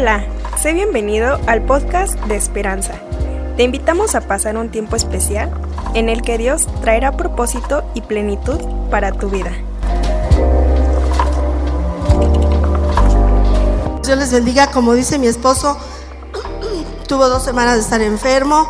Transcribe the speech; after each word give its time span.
Hola, 0.00 0.24
sé 0.56 0.72
bienvenido 0.72 1.38
al 1.46 1.60
podcast 1.66 2.14
de 2.20 2.34
Esperanza. 2.34 2.94
Te 3.58 3.64
invitamos 3.64 4.14
a 4.14 4.22
pasar 4.22 4.56
un 4.56 4.70
tiempo 4.70 4.96
especial 4.96 5.52
en 5.92 6.08
el 6.08 6.22
que 6.22 6.38
Dios 6.38 6.66
traerá 6.80 7.18
propósito 7.18 7.84
y 7.92 8.00
plenitud 8.00 8.58
para 8.90 9.12
tu 9.12 9.28
vida. 9.28 9.52
Dios 14.02 14.18
les 14.18 14.32
bendiga, 14.32 14.68
como 14.68 14.94
dice 14.94 15.18
mi 15.18 15.26
esposo, 15.26 15.76
tuvo 17.06 17.28
dos 17.28 17.44
semanas 17.44 17.74
de 17.74 17.82
estar 17.82 18.00
enfermo, 18.00 18.66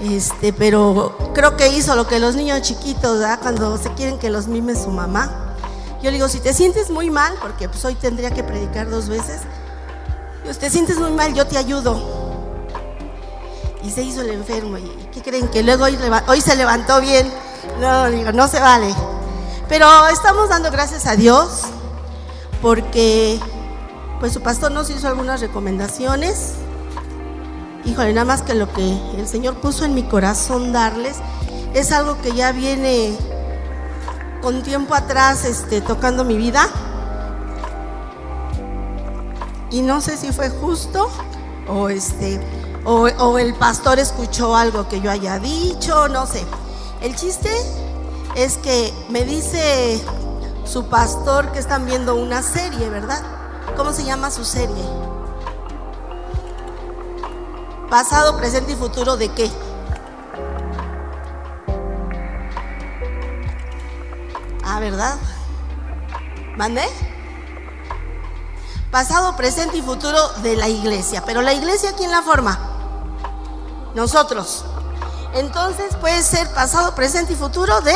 este, 0.00 0.52
pero 0.52 1.32
creo 1.34 1.56
que 1.56 1.70
hizo 1.70 1.96
lo 1.96 2.06
que 2.06 2.20
los 2.20 2.36
niños 2.36 2.62
chiquitos, 2.62 3.18
¿verdad? 3.18 3.40
cuando 3.42 3.76
se 3.78 3.92
quieren 3.94 4.20
que 4.20 4.30
los 4.30 4.46
mime 4.46 4.76
su 4.76 4.90
mamá. 4.90 5.56
Yo 6.04 6.12
le 6.12 6.12
digo, 6.12 6.28
si 6.28 6.38
te 6.38 6.54
sientes 6.54 6.88
muy 6.88 7.10
mal, 7.10 7.34
porque 7.42 7.68
pues 7.68 7.84
hoy 7.84 7.96
tendría 7.96 8.30
que 8.30 8.44
predicar 8.44 8.88
dos 8.88 9.08
veces, 9.08 9.40
si 10.52 10.60
te 10.60 10.70
sientes 10.70 10.98
muy 10.98 11.10
mal, 11.12 11.34
yo 11.34 11.46
te 11.46 11.58
ayudo. 11.58 12.00
Y 13.82 13.90
se 13.90 14.02
hizo 14.02 14.20
el 14.20 14.30
enfermo. 14.30 14.78
¿Y 14.78 15.08
qué 15.12 15.22
creen? 15.22 15.48
Que 15.48 15.62
luego 15.62 15.84
hoy, 15.84 15.98
hoy 16.28 16.40
se 16.40 16.56
levantó 16.56 17.00
bien. 17.00 17.30
No, 17.80 18.10
digo, 18.10 18.32
no 18.32 18.48
se 18.48 18.60
vale. 18.60 18.94
Pero 19.68 19.86
estamos 20.08 20.48
dando 20.48 20.70
gracias 20.70 21.06
a 21.06 21.16
Dios 21.16 21.62
porque 22.60 23.38
pues 24.18 24.32
su 24.32 24.42
pastor 24.42 24.72
nos 24.72 24.90
hizo 24.90 25.08
algunas 25.08 25.40
recomendaciones. 25.40 26.54
Híjole, 27.84 28.12
nada 28.12 28.26
más 28.26 28.42
que 28.42 28.54
lo 28.54 28.70
que 28.72 28.98
el 29.16 29.26
Señor 29.26 29.54
puso 29.60 29.84
en 29.84 29.94
mi 29.94 30.02
corazón 30.02 30.72
darles 30.72 31.16
es 31.72 31.92
algo 31.92 32.20
que 32.20 32.32
ya 32.32 32.52
viene 32.52 33.16
con 34.42 34.62
tiempo 34.62 34.94
atrás 34.94 35.44
este, 35.44 35.80
tocando 35.80 36.24
mi 36.24 36.36
vida. 36.36 36.68
Y 39.70 39.82
no 39.82 40.00
sé 40.00 40.16
si 40.16 40.32
fue 40.32 40.50
justo 40.50 41.08
o, 41.68 41.88
este, 41.88 42.40
o, 42.84 43.38
el 43.38 43.54
pastor 43.54 43.98
escuchó 43.98 44.56
algo 44.56 44.88
que 44.88 45.00
yo 45.00 45.10
haya 45.10 45.38
dicho, 45.38 46.08
no 46.08 46.26
sé. 46.26 46.44
El 47.00 47.14
chiste 47.14 47.50
es 48.34 48.58
que 48.58 48.92
me 49.08 49.24
dice 49.24 50.00
su 50.64 50.84
pastor 50.86 51.52
que 51.52 51.60
están 51.60 51.86
viendo 51.86 52.16
una 52.16 52.42
serie, 52.42 52.88
¿verdad? 52.88 53.22
¿Cómo 53.76 53.92
se 53.92 54.04
llama 54.04 54.30
su 54.30 54.44
serie? 54.44 54.84
Pasado, 57.88 58.36
presente 58.36 58.72
y 58.72 58.76
futuro 58.76 59.16
de 59.16 59.28
qué? 59.32 59.50
Ah, 64.64 64.78
¿verdad? 64.80 65.16
¿Mandé? 66.56 66.84
Pasado, 68.90 69.36
presente 69.36 69.76
y 69.76 69.82
futuro 69.82 70.18
de 70.42 70.56
la 70.56 70.68
iglesia. 70.68 71.22
Pero 71.24 71.42
la 71.42 71.52
iglesia, 71.52 71.92
¿quién 71.96 72.10
la 72.10 72.22
forma? 72.22 72.58
Nosotros. 73.94 74.64
Entonces 75.32 75.94
puede 75.94 76.20
ser 76.24 76.52
pasado, 76.54 76.92
presente 76.96 77.34
y 77.34 77.36
futuro 77.36 77.80
de 77.82 77.94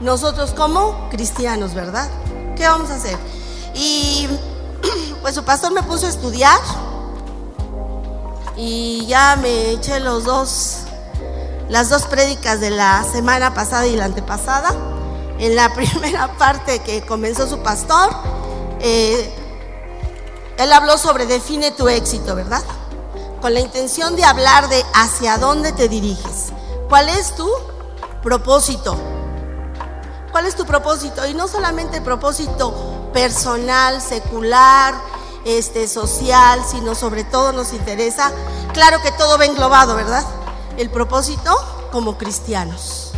nosotros 0.00 0.52
como 0.52 1.10
cristianos, 1.10 1.74
¿verdad? 1.74 2.08
¿Qué 2.56 2.66
vamos 2.66 2.90
a 2.90 2.94
hacer? 2.94 3.18
Y 3.74 4.28
pues 5.20 5.34
su 5.34 5.44
pastor 5.44 5.72
me 5.72 5.82
puso 5.82 6.06
a 6.06 6.08
estudiar 6.08 6.58
y 8.56 9.04
ya 9.06 9.36
me 9.36 9.72
eché 9.72 10.00
los 10.00 10.24
dos, 10.24 10.84
las 11.68 11.90
dos 11.90 12.04
prédicas 12.04 12.60
de 12.60 12.70
la 12.70 13.04
semana 13.04 13.52
pasada 13.52 13.86
y 13.86 13.96
la 13.96 14.06
antepasada. 14.06 14.74
En 15.38 15.54
la 15.54 15.68
primera 15.74 16.38
parte 16.38 16.78
que 16.78 17.04
comenzó 17.04 17.46
su 17.46 17.58
pastor, 17.58 18.08
eh, 18.80 19.41
él 20.64 20.72
habló 20.72 20.98
sobre 20.98 21.26
define 21.26 21.70
tu 21.70 21.88
éxito, 21.88 22.34
¿verdad? 22.34 22.62
Con 23.40 23.54
la 23.54 23.60
intención 23.60 24.16
de 24.16 24.24
hablar 24.24 24.68
de 24.68 24.84
hacia 24.94 25.38
dónde 25.38 25.72
te 25.72 25.88
diriges. 25.88 26.52
¿Cuál 26.88 27.08
es 27.08 27.34
tu 27.34 27.50
propósito? 28.22 28.96
¿Cuál 30.30 30.46
es 30.46 30.54
tu 30.54 30.64
propósito? 30.64 31.26
Y 31.26 31.34
no 31.34 31.48
solamente 31.48 31.98
el 31.98 32.02
propósito 32.02 33.10
personal, 33.12 34.00
secular, 34.00 34.94
este, 35.44 35.88
social, 35.88 36.62
sino 36.70 36.94
sobre 36.94 37.24
todo 37.24 37.52
nos 37.52 37.72
interesa, 37.72 38.32
claro 38.72 39.02
que 39.02 39.12
todo 39.12 39.38
va 39.38 39.44
englobado, 39.44 39.96
¿verdad? 39.96 40.24
El 40.76 40.90
propósito 40.90 41.54
como 41.90 42.16
cristianos. 42.16 43.12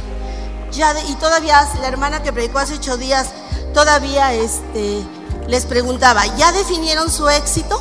Ya 0.73 0.99
y 1.09 1.15
todavía 1.17 1.69
la 1.81 1.87
hermana 1.87 2.23
que 2.23 2.33
predicó 2.33 2.59
hace 2.59 2.75
ocho 2.75 2.97
días, 2.97 3.29
todavía 3.73 4.33
este, 4.33 5.05
les 5.47 5.67
preguntaba, 5.67 6.27
¿ya 6.37 6.53
definieron 6.53 7.11
su 7.11 7.29
éxito? 7.29 7.81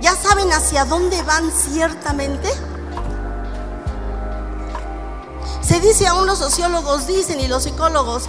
¿Ya 0.00 0.16
saben 0.16 0.52
hacia 0.52 0.84
dónde 0.84 1.22
van 1.22 1.50
ciertamente? 1.52 2.50
Se 5.62 5.80
dice, 5.80 6.06
aún 6.06 6.26
los 6.26 6.38
sociólogos 6.38 7.06
dicen 7.06 7.40
y 7.40 7.46
los 7.46 7.62
psicólogos, 7.62 8.24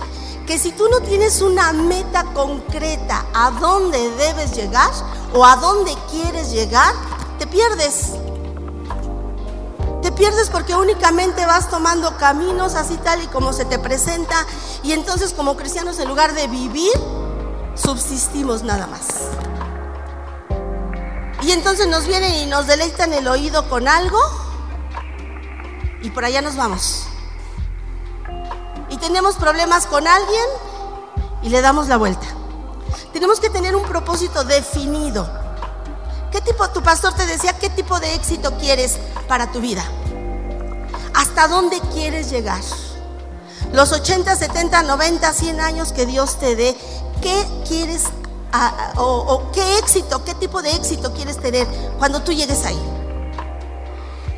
que 0.45 0.59
si 0.59 0.71
tú 0.71 0.88
no 0.89 0.99
tienes 0.99 1.41
una 1.41 1.73
meta 1.73 2.25
concreta 2.33 3.25
a 3.33 3.51
dónde 3.51 4.11
debes 4.11 4.55
llegar 4.55 4.91
o 5.33 5.45
a 5.45 5.55
dónde 5.55 5.95
quieres 6.11 6.51
llegar, 6.51 6.94
te 7.39 7.47
pierdes. 7.47 8.11
Te 10.03 10.11
pierdes 10.11 10.49
porque 10.49 10.75
únicamente 10.75 11.45
vas 11.45 11.69
tomando 11.69 12.17
caminos 12.17 12.75
así 12.75 12.97
tal 12.97 13.23
y 13.23 13.27
como 13.27 13.53
se 13.53 13.65
te 13.65 13.79
presenta 13.79 14.45
y 14.83 14.91
entonces 14.91 15.33
como 15.33 15.57
cristianos 15.57 15.97
en 15.99 16.07
lugar 16.07 16.33
de 16.33 16.47
vivir, 16.47 16.93
subsistimos 17.73 18.63
nada 18.63 18.85
más. 18.85 19.07
Y 21.41 21.51
entonces 21.51 21.87
nos 21.87 22.05
vienen 22.05 22.33
y 22.35 22.45
nos 22.45 22.67
deleitan 22.67 23.13
el 23.13 23.27
oído 23.27 23.67
con 23.69 23.87
algo 23.87 24.19
y 26.01 26.11
por 26.11 26.25
allá 26.25 26.41
nos 26.41 26.55
vamos 26.55 27.07
y 28.93 28.97
tenemos 28.97 29.37
problemas 29.37 29.87
con 29.87 30.07
alguien 30.07 30.45
y 31.41 31.49
le 31.49 31.61
damos 31.61 31.87
la 31.87 31.97
vuelta. 31.97 32.27
Tenemos 33.11 33.39
que 33.39 33.49
tener 33.49 33.75
un 33.75 33.83
propósito 33.87 34.43
definido. 34.43 35.42
¿Qué 36.33 36.41
tipo, 36.41 36.67
tu 36.71 36.81
pastor 36.81 37.13
te 37.13 37.27
decía, 37.27 37.53
qué 37.53 37.69
tipo 37.69 37.99
de 37.99 38.16
éxito 38.16 38.57
quieres 38.57 38.97
para 39.27 39.51
tu 39.51 39.61
vida? 39.61 39.85
¿Hasta 41.13 41.47
dónde 41.47 41.79
quieres 41.94 42.31
llegar? 42.31 42.59
Los 43.71 43.91
80, 43.91 44.35
70, 44.35 44.81
90, 44.83 45.31
100 45.31 45.61
años 45.61 45.94
que 45.94 46.07
Dios 46.07 46.39
te 46.39 46.55
dé, 46.55 46.75
¿qué 47.21 47.45
quieres 47.67 48.05
o, 48.97 49.03
o 49.03 49.51
qué 49.51 49.77
éxito, 49.77 50.25
qué 50.25 50.33
tipo 50.33 50.61
de 50.61 50.71
éxito 50.71 51.13
quieres 51.13 51.39
tener 51.39 51.67
cuando 51.99 52.23
tú 52.23 52.33
llegues 52.33 52.65
ahí? 52.65 52.81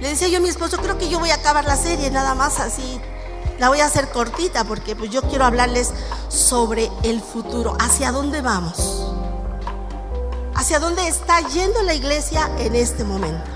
Le 0.02 0.10
decía 0.10 0.28
yo 0.28 0.38
a 0.38 0.42
mi 0.42 0.50
esposo, 0.50 0.78
creo 0.78 0.98
que 0.98 1.10
yo 1.10 1.20
voy 1.20 1.32
a 1.32 1.36
acabar 1.36 1.64
la 1.64 1.78
serie 1.78 2.12
nada 2.12 2.36
más 2.36 2.60
así 2.60 3.02
la 3.60 3.70
voy 3.70 3.80
a 3.80 3.86
hacer 3.86 4.10
cortita 4.10 4.64
porque 4.66 4.96
pues 4.96 5.12
yo 5.12 5.22
quiero 5.22 5.46
hablarles 5.46 5.94
sobre 6.28 6.92
el 7.04 7.22
futuro, 7.22 7.76
hacia 7.80 8.12
dónde 8.12 8.42
vamos, 8.42 9.14
hacia 10.56 10.80
dónde 10.80 11.08
está 11.08 11.42
yendo 11.50 11.84
la 11.84 11.94
iglesia 11.94 12.50
en 12.58 12.76
este 12.76 13.04
momento. 13.04 13.50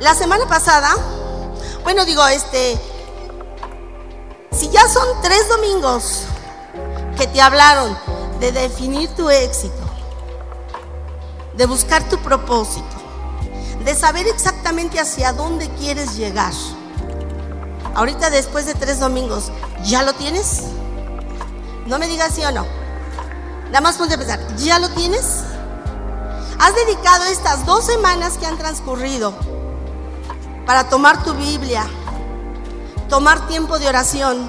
La 0.00 0.14
semana 0.14 0.46
pasada, 0.46 0.94
bueno 1.84 2.04
digo, 2.04 2.26
este, 2.26 2.78
si 4.50 4.68
ya 4.70 4.86
son 4.88 5.06
tres 5.22 5.48
domingos 5.48 6.24
que 7.16 7.26
te 7.26 7.40
hablaron 7.40 7.96
de 8.40 8.52
definir 8.52 9.08
tu 9.14 9.30
éxito, 9.30 9.82
de 11.54 11.66
buscar 11.66 12.08
tu 12.08 12.18
propósito, 12.18 12.96
de 13.84 13.94
saber 13.94 14.26
exactamente 14.26 15.00
hacia 15.00 15.32
dónde 15.32 15.68
quieres 15.70 16.16
llegar, 16.16 16.52
Ahorita 17.94 18.30
después 18.30 18.64
de 18.64 18.74
tres 18.74 19.00
domingos, 19.00 19.52
¿ya 19.84 20.02
lo 20.02 20.14
tienes? 20.14 20.62
No 21.86 21.98
me 21.98 22.08
digas 22.08 22.34
sí 22.34 22.42
o 22.42 22.50
no. 22.50 22.66
Nada 23.66 23.82
más 23.82 23.96
ponte 23.96 24.14
a 24.14 24.18
pensar, 24.18 24.40
¿ya 24.56 24.78
lo 24.78 24.88
tienes? 24.90 25.44
Has 26.62 26.76
dedicado 26.76 27.24
estas 27.24 27.66
dos 27.66 27.84
semanas 27.84 28.38
que 28.38 28.46
han 28.46 28.56
transcurrido 28.56 29.34
para 30.64 30.88
tomar 30.88 31.24
tu 31.24 31.34
Biblia, 31.34 31.84
tomar 33.08 33.48
tiempo 33.48 33.80
de 33.80 33.88
oración 33.88 34.48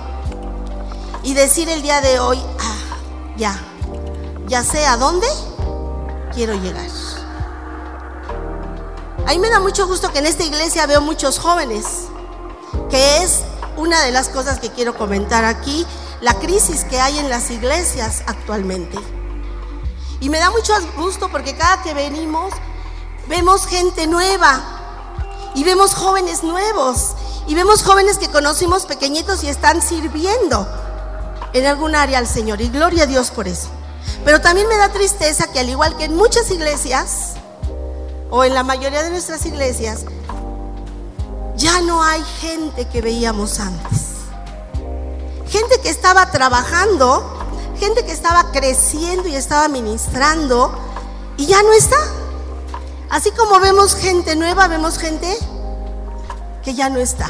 y 1.24 1.34
decir 1.34 1.70
el 1.70 1.82
día 1.82 2.02
de 2.02 2.20
hoy, 2.20 2.40
ah, 2.60 2.76
ya, 3.36 3.60
ya 4.46 4.64
sé 4.64 4.86
a 4.86 4.96
dónde 4.96 5.26
quiero 6.36 6.54
llegar. 6.54 6.86
A 9.26 9.32
mí 9.32 9.40
me 9.40 9.50
da 9.50 9.60
mucho 9.60 9.88
gusto 9.88 10.14
que 10.14 10.20
en 10.20 10.28
esta 10.28 10.44
iglesia 10.44 10.86
veo 10.86 11.02
muchos 11.02 11.40
jóvenes 11.40 11.86
que 12.92 13.24
es 13.24 13.40
una 13.76 14.04
de 14.04 14.12
las 14.12 14.30
cosas 14.30 14.60
que 14.60 14.70
quiero 14.70 14.96
comentar 14.96 15.46
aquí, 15.46 15.84
la 16.22 16.36
crisis 16.36 16.84
que 16.84 17.02
hay 17.02 17.18
en 17.18 17.32
las 17.32 17.50
iglesias 17.50 18.22
actualmente. 18.28 19.00
Y 20.24 20.30
me 20.30 20.40
da 20.40 20.50
mucho 20.52 20.74
gusto 20.96 21.28
porque 21.28 21.54
cada 21.54 21.84
que 21.84 21.94
venimos 21.94 22.54
vemos 23.28 23.66
gente 23.66 24.08
nueva 24.08 24.62
y 25.54 25.66
vemos 25.66 25.94
jóvenes 25.94 26.44
nuevos 26.44 27.16
y 27.46 27.56
vemos 27.56 27.84
jóvenes 27.84 28.20
que 28.20 28.30
conocimos 28.30 28.86
pequeñitos 28.86 29.44
y 29.44 29.50
están 29.50 29.82
sirviendo 29.82 30.66
en 31.52 31.66
algún 31.66 31.94
área 31.94 32.20
al 32.20 32.28
Señor. 32.28 32.62
Y 32.62 32.70
gloria 32.70 33.04
a 33.04 33.06
Dios 33.06 33.32
por 33.32 33.50
eso. 33.50 33.68
Pero 34.24 34.40
también 34.40 34.70
me 34.70 34.78
da 34.78 34.94
tristeza 34.94 35.52
que 35.52 35.60
al 35.60 35.68
igual 35.68 35.98
que 35.98 36.06
en 36.06 36.16
muchas 36.16 36.50
iglesias, 36.52 37.34
o 38.30 38.46
en 38.46 38.54
la 38.54 38.64
mayoría 38.64 39.04
de 39.04 39.10
nuestras 39.10 39.46
iglesias, 39.46 40.06
ya 41.58 41.82
no 41.82 42.02
hay 42.02 42.24
gente 42.40 42.88
que 42.88 43.02
veíamos 43.02 43.60
antes. 43.60 44.04
Gente 45.50 45.82
que 45.82 45.90
estaba 45.90 46.32
trabajando, 46.32 47.43
gente 47.84 48.06
que 48.06 48.14
estaba 48.14 48.50
creciendo 48.52 49.28
y 49.28 49.36
estaba 49.36 49.68
ministrando, 49.68 50.72
y 51.36 51.48
ya 51.48 51.62
no 51.64 51.74
está. 51.74 51.98
Así 53.10 53.30
como 53.32 53.60
vemos 53.60 53.96
gente 53.96 54.38
nueva, 54.38 54.70
vemos 54.70 54.98
gente 54.98 55.38
que 56.64 56.74
ya 56.76 56.90
no 56.90 57.00
está. 57.00 57.30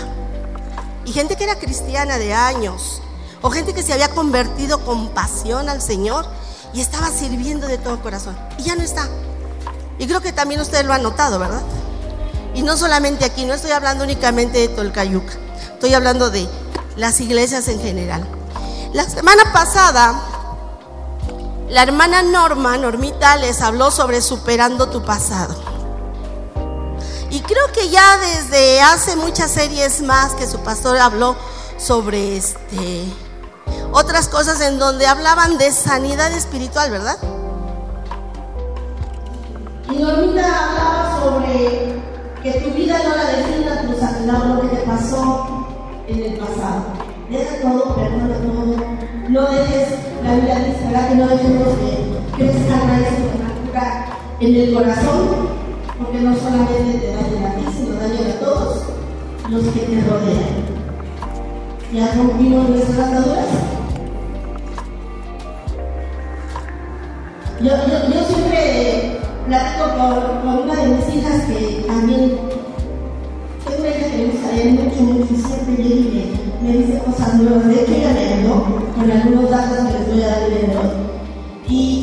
Y 1.05 1.11
gente 1.11 1.35
que 1.37 1.45
era 1.45 1.57
cristiana 1.57 2.19
de 2.19 2.35
años, 2.35 3.01
o 3.41 3.49
gente 3.49 3.73
que 3.73 3.81
se 3.81 3.93
había 3.93 4.09
convertido 4.09 4.85
con 4.85 5.09
pasión 5.09 5.69
al 5.69 5.81
Señor 5.81 6.27
y 6.71 6.81
estaba 6.81 7.09
sirviendo 7.09 7.65
de 7.67 7.79
todo 7.79 7.99
corazón. 8.03 8.37
Y 8.59 8.63
ya 8.63 8.75
no 8.75 8.83
está. 8.83 9.09
Y 9.97 10.05
creo 10.05 10.21
que 10.21 10.33
también 10.33 10.61
ustedes 10.61 10.85
lo 10.85 10.93
han 10.93 11.01
notado, 11.01 11.39
¿verdad? 11.39 11.63
Y 12.53 12.61
no 12.61 12.77
solamente 12.77 13.25
aquí, 13.25 13.45
no 13.45 13.55
estoy 13.55 13.71
hablando 13.71 14.03
únicamente 14.03 14.59
de 14.59 14.67
Tolcayuca, 14.67 15.33
estoy 15.73 15.95
hablando 15.95 16.29
de 16.29 16.47
las 16.95 17.19
iglesias 17.21 17.67
en 17.69 17.81
general. 17.81 18.27
La 18.93 19.09
semana 19.09 19.51
pasada, 19.51 20.42
la 21.73 21.81
hermana 21.81 22.21
Norma, 22.21 22.77
Normita, 22.77 23.35
les 23.35 23.59
habló 23.59 23.89
sobre 23.89 24.21
superando 24.21 24.89
tu 24.89 25.01
pasado. 25.03 25.55
Y 27.31 27.39
creo 27.41 27.71
que 27.73 27.89
ya 27.89 28.17
desde 28.17 28.79
hace 28.79 29.15
muchas 29.15 29.49
series 29.49 30.03
más 30.03 30.33
que 30.33 30.45
su 30.45 30.59
pastor 30.59 30.99
habló 30.99 31.35
sobre 31.79 32.37
este 32.37 33.11
otras 33.91 34.27
cosas 34.27 34.61
en 34.61 34.77
donde 34.77 35.07
hablaban 35.07 35.57
de 35.57 35.71
sanidad 35.71 36.31
espiritual, 36.33 36.91
¿verdad? 36.91 37.17
Y 39.89 39.95
Normita 39.95 40.69
hablaba 40.69 41.19
sobre 41.23 42.03
que 42.43 42.51
tu 42.51 42.69
vida 42.69 42.99
no 43.03 43.15
la 43.15 43.25
defina 43.31 43.81
tu 43.81 43.99
sanidad, 43.99 44.45
lo 44.45 44.61
que 44.61 44.75
te 44.75 44.81
pasó 44.83 45.67
en 46.07 46.23
el 46.23 46.37
pasado. 46.37 46.83
Deja 47.31 47.61
todo, 47.63 47.95
perdona 47.95 48.35
todo. 48.35 48.82
No 49.29 49.41
dejes, 49.41 49.87
la 50.23 50.35
vida 50.35 50.59
dice, 50.59 50.85
¿verdad? 50.85 51.09
Que 51.09 51.15
no 51.15 51.27
dejemos 51.27 51.67
que, 51.79 52.37
que 52.37 52.43
descarga 52.43 52.99
esa 52.99 53.33
en 54.39 54.55
el 54.55 54.73
corazón, 54.73 55.47
porque 55.97 56.19
no 56.19 56.35
solamente 56.35 56.99
te 56.99 57.07
daña 57.07 57.49
a 57.49 57.55
ti, 57.55 57.63
sino 57.73 57.95
daña 57.95 58.29
a 58.29 58.39
todos 58.39 58.83
los 59.49 59.63
que 59.67 59.79
te 59.79 60.01
rodean. 60.01 60.73
Ya 61.93 62.13
rompimos 62.15 62.69
nuestras 62.69 62.99
ataduras. 62.99 63.47
Yo, 67.61 67.69
yo, 67.69 68.13
yo 68.13 68.23
siempre 68.25 69.19
platico 69.47 69.85
con, 69.97 70.41
con, 70.41 70.69
una 70.69 70.75
de 70.75 70.87
mis 70.89 71.15
hijas 71.15 71.45
que 71.45 71.85
también 71.87 72.37
tengo 73.65 73.79
una 73.79 73.89
hija 73.89 74.09
que 74.09 74.17
me 74.17 74.25
gusta 74.25 74.51
leer 74.51 74.71
mucho, 74.71 75.01
mucho, 75.01 75.47
siempre 75.47 75.83
llega 75.83 75.95
y 75.95 76.42
me, 76.63 76.77
dice 76.77 76.99
cosas 76.99 77.35
nuevas. 77.35 77.67
De 77.67 77.81
hecho, 77.81 77.93
ayudó 77.93 78.65
con 78.95 79.11
algunos 79.11 79.49
datos 79.49 79.87
que 79.87 79.99
les 79.99 80.07
voy 80.07 80.21
a 80.23 80.27
dar 80.27 80.43
y, 81.67 82.02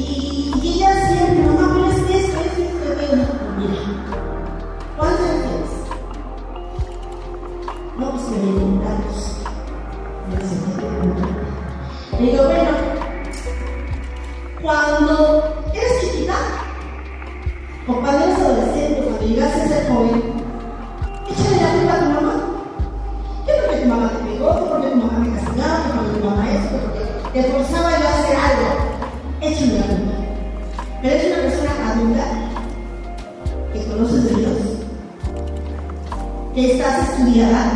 estudiada, 36.98 37.72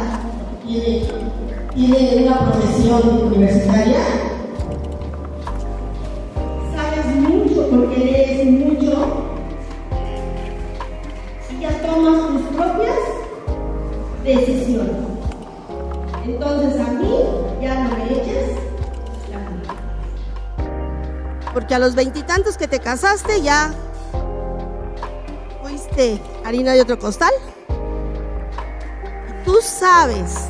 tiene, 0.64 1.06
tiene 1.74 2.26
una 2.26 2.38
profesión 2.50 3.26
universitaria, 3.26 4.00
sabes 6.74 7.16
mucho 7.16 7.68
porque 7.70 7.96
lees 7.96 8.46
mucho 8.46 9.24
y 11.50 11.60
ya 11.60 11.70
tomas 11.82 12.28
tus 12.28 12.42
propias 12.56 12.98
decisiones. 14.24 14.96
Entonces 16.24 16.80
a 16.80 16.90
mí 16.92 17.14
ya 17.60 17.84
no 17.84 17.96
me 17.96 18.12
eches. 18.12 18.58
Porque 21.52 21.74
a 21.74 21.78
los 21.78 21.94
veintitantos 21.94 22.56
que 22.56 22.66
te 22.66 22.80
casaste 22.80 23.40
ya 23.40 23.72
fuiste 25.62 26.20
harina 26.44 26.72
de 26.72 26.80
otro 26.80 26.98
costal. 26.98 27.30
Tú 29.44 29.58
sabes, 29.62 30.48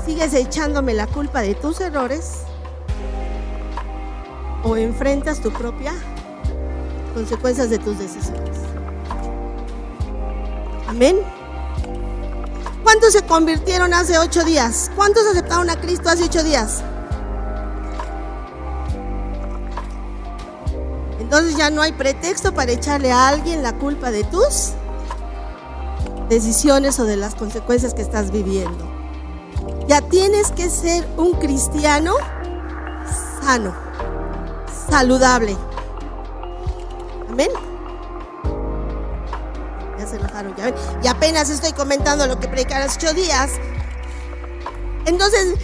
si 0.00 0.12
sigues 0.12 0.34
echándome 0.34 0.94
la 0.94 1.06
culpa 1.06 1.42
de 1.42 1.54
tus 1.54 1.80
errores, 1.80 2.44
o 4.64 4.76
enfrentas 4.76 5.40
tu 5.40 5.52
propia 5.52 5.92
consecuencias 7.14 7.68
de 7.68 7.78
tus 7.78 7.98
decisiones. 7.98 8.58
Amén. 10.88 11.18
¿Cuántos 12.82 13.12
se 13.12 13.22
convirtieron 13.22 13.92
hace 13.94 14.18
ocho 14.18 14.44
días? 14.44 14.90
¿Cuántos 14.96 15.26
aceptaron 15.26 15.68
a 15.70 15.80
Cristo 15.80 16.08
hace 16.08 16.24
ocho 16.24 16.42
días? 16.42 16.82
Entonces 21.20 21.56
ya 21.56 21.70
no 21.70 21.82
hay 21.82 21.92
pretexto 21.92 22.52
para 22.52 22.72
echarle 22.72 23.10
a 23.10 23.28
alguien 23.28 23.62
la 23.62 23.72
culpa 23.74 24.10
de 24.10 24.24
tus 24.24 24.72
decisiones 26.32 26.98
o 26.98 27.04
de 27.04 27.16
las 27.16 27.34
consecuencias 27.34 27.92
que 27.92 28.00
estás 28.00 28.30
viviendo. 28.30 28.90
Ya 29.86 30.00
tienes 30.00 30.50
que 30.50 30.70
ser 30.70 31.06
un 31.18 31.34
cristiano 31.34 32.14
sano 33.42 33.74
saludable. 34.88 35.54
Amén. 37.28 37.50
Ya 39.98 40.06
se 40.06 40.16
enojaron, 40.16 40.56
ya 40.56 40.64
ven. 40.64 40.74
Y 41.02 41.08
apenas 41.08 41.50
estoy 41.50 41.72
comentando 41.74 42.26
lo 42.26 42.40
que 42.40 42.48
predicaron 42.48 42.88
hace 42.88 43.06
ocho 43.06 43.14
días. 43.14 43.50
Entonces, 45.04 45.54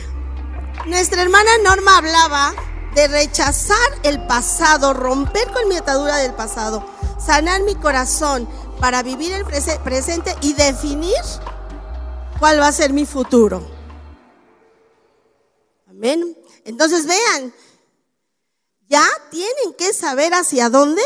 nuestra 0.85 1.23
hermana 1.23 1.51
Norma 1.65 1.97
hablaba 1.97 2.53
de 2.95 3.09
rechazar 3.09 3.77
el 4.03 4.27
pasado, 4.27 4.93
romper 4.93 5.51
con 5.51 5.67
mi 5.69 5.77
atadura 5.77 6.19
del 6.19 6.35
pasado, 6.35 6.85
sanar 7.19 7.63
mi 7.63 7.75
corazón 7.75 8.47
para 8.81 9.03
vivir 9.03 9.33
el 9.33 9.45
presente 9.45 10.35
y 10.41 10.55
definir 10.55 11.17
cuál 12.39 12.61
va 12.61 12.69
a 12.69 12.73
ser 12.73 12.93
mi 12.93 13.07
futuro. 13.07 13.67
Amén. 15.89 16.37
Entonces 16.65 17.07
vean, 17.07 17.53
ya 18.89 19.05
tienen 19.31 19.75
que 19.77 19.93
saber 19.93 20.33
hacia 20.33 20.71
dónde, 20.71 21.03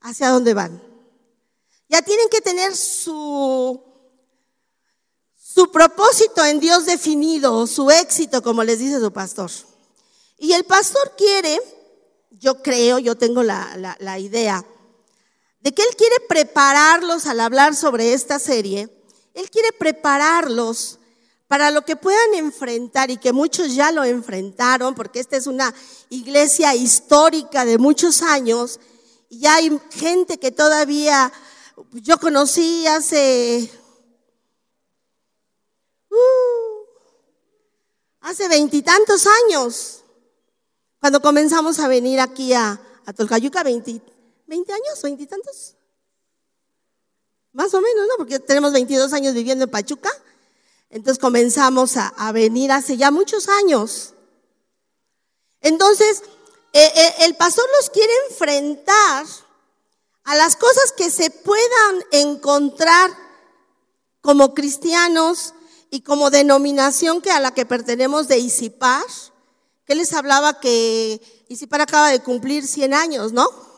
hacia 0.00 0.28
dónde 0.28 0.54
van. 0.54 0.82
Ya 1.88 2.02
tienen 2.02 2.28
que 2.28 2.40
tener 2.40 2.76
su, 2.76 3.82
su 5.34 5.70
propósito 5.72 6.44
en 6.44 6.60
Dios 6.60 6.86
definido, 6.86 7.66
su 7.66 7.90
éxito, 7.90 8.42
como 8.42 8.62
les 8.62 8.78
dice 8.78 9.00
su 9.00 9.12
pastor. 9.12 9.50
Y 10.38 10.52
el 10.52 10.64
pastor 10.64 11.14
quiere, 11.16 11.60
yo 12.30 12.62
creo, 12.62 12.98
yo 12.98 13.16
tengo 13.16 13.42
la, 13.42 13.76
la, 13.76 13.96
la 13.98 14.18
idea, 14.18 14.64
de 15.60 15.72
que 15.72 15.82
él 15.82 15.96
quiere 15.96 16.16
prepararlos 16.28 17.26
al 17.26 17.40
hablar 17.40 17.74
sobre 17.74 18.12
esta 18.12 18.38
serie, 18.38 18.88
él 19.34 19.50
quiere 19.50 19.72
prepararlos 19.72 20.98
para 21.48 21.70
lo 21.70 21.84
que 21.84 21.96
puedan 21.96 22.34
enfrentar 22.34 23.10
y 23.10 23.16
que 23.16 23.32
muchos 23.32 23.74
ya 23.74 23.90
lo 23.90 24.04
enfrentaron, 24.04 24.94
porque 24.94 25.20
esta 25.20 25.36
es 25.36 25.46
una 25.46 25.74
iglesia 26.08 26.74
histórica 26.74 27.64
de 27.64 27.76
muchos 27.76 28.22
años, 28.22 28.78
y 29.28 29.46
hay 29.46 29.80
gente 29.90 30.38
que 30.38 30.52
todavía 30.52 31.32
yo 31.92 32.18
conocí 32.18 32.86
hace, 32.86 33.70
uh, 36.10 36.16
hace 38.20 38.48
veintitantos 38.48 39.26
años, 39.44 40.04
cuando 41.00 41.20
comenzamos 41.20 41.80
a 41.80 41.88
venir 41.88 42.20
aquí 42.20 42.52
a, 42.52 42.80
a 43.06 43.12
Tolcayuca, 43.12 43.62
20, 43.62 44.00
20 44.50 44.72
años, 44.72 45.00
veintitantos. 45.00 45.76
Más 47.52 47.72
o 47.72 47.80
menos, 47.80 48.04
¿no? 48.08 48.16
Porque 48.16 48.40
tenemos 48.40 48.72
22 48.72 49.12
años 49.12 49.32
viviendo 49.32 49.64
en 49.64 49.70
Pachuca. 49.70 50.10
Entonces 50.90 51.20
comenzamos 51.20 51.96
a, 51.96 52.32
venir 52.32 52.72
hace 52.72 52.96
ya 52.96 53.12
muchos 53.12 53.48
años. 53.48 54.12
Entonces, 55.60 56.24
eh, 56.72 56.92
eh, 56.96 57.14
el 57.20 57.36
pastor 57.36 57.64
los 57.78 57.90
quiere 57.90 58.12
enfrentar 58.28 59.24
a 60.24 60.34
las 60.34 60.56
cosas 60.56 60.90
que 60.96 61.10
se 61.10 61.30
puedan 61.30 62.04
encontrar 62.10 63.16
como 64.20 64.52
cristianos 64.52 65.54
y 65.90 66.00
como 66.00 66.30
denominación 66.30 67.22
que 67.22 67.30
a 67.30 67.38
la 67.38 67.54
que 67.54 67.66
pertenecemos 67.66 68.26
de 68.26 68.38
Isipar, 68.38 69.04
que 69.84 69.94
les 69.94 70.12
hablaba 70.12 70.58
que 70.58 71.20
Isipar 71.48 71.82
acaba 71.82 72.10
de 72.10 72.20
cumplir 72.20 72.66
100 72.66 72.94
años, 72.94 73.32
¿no? 73.32 73.69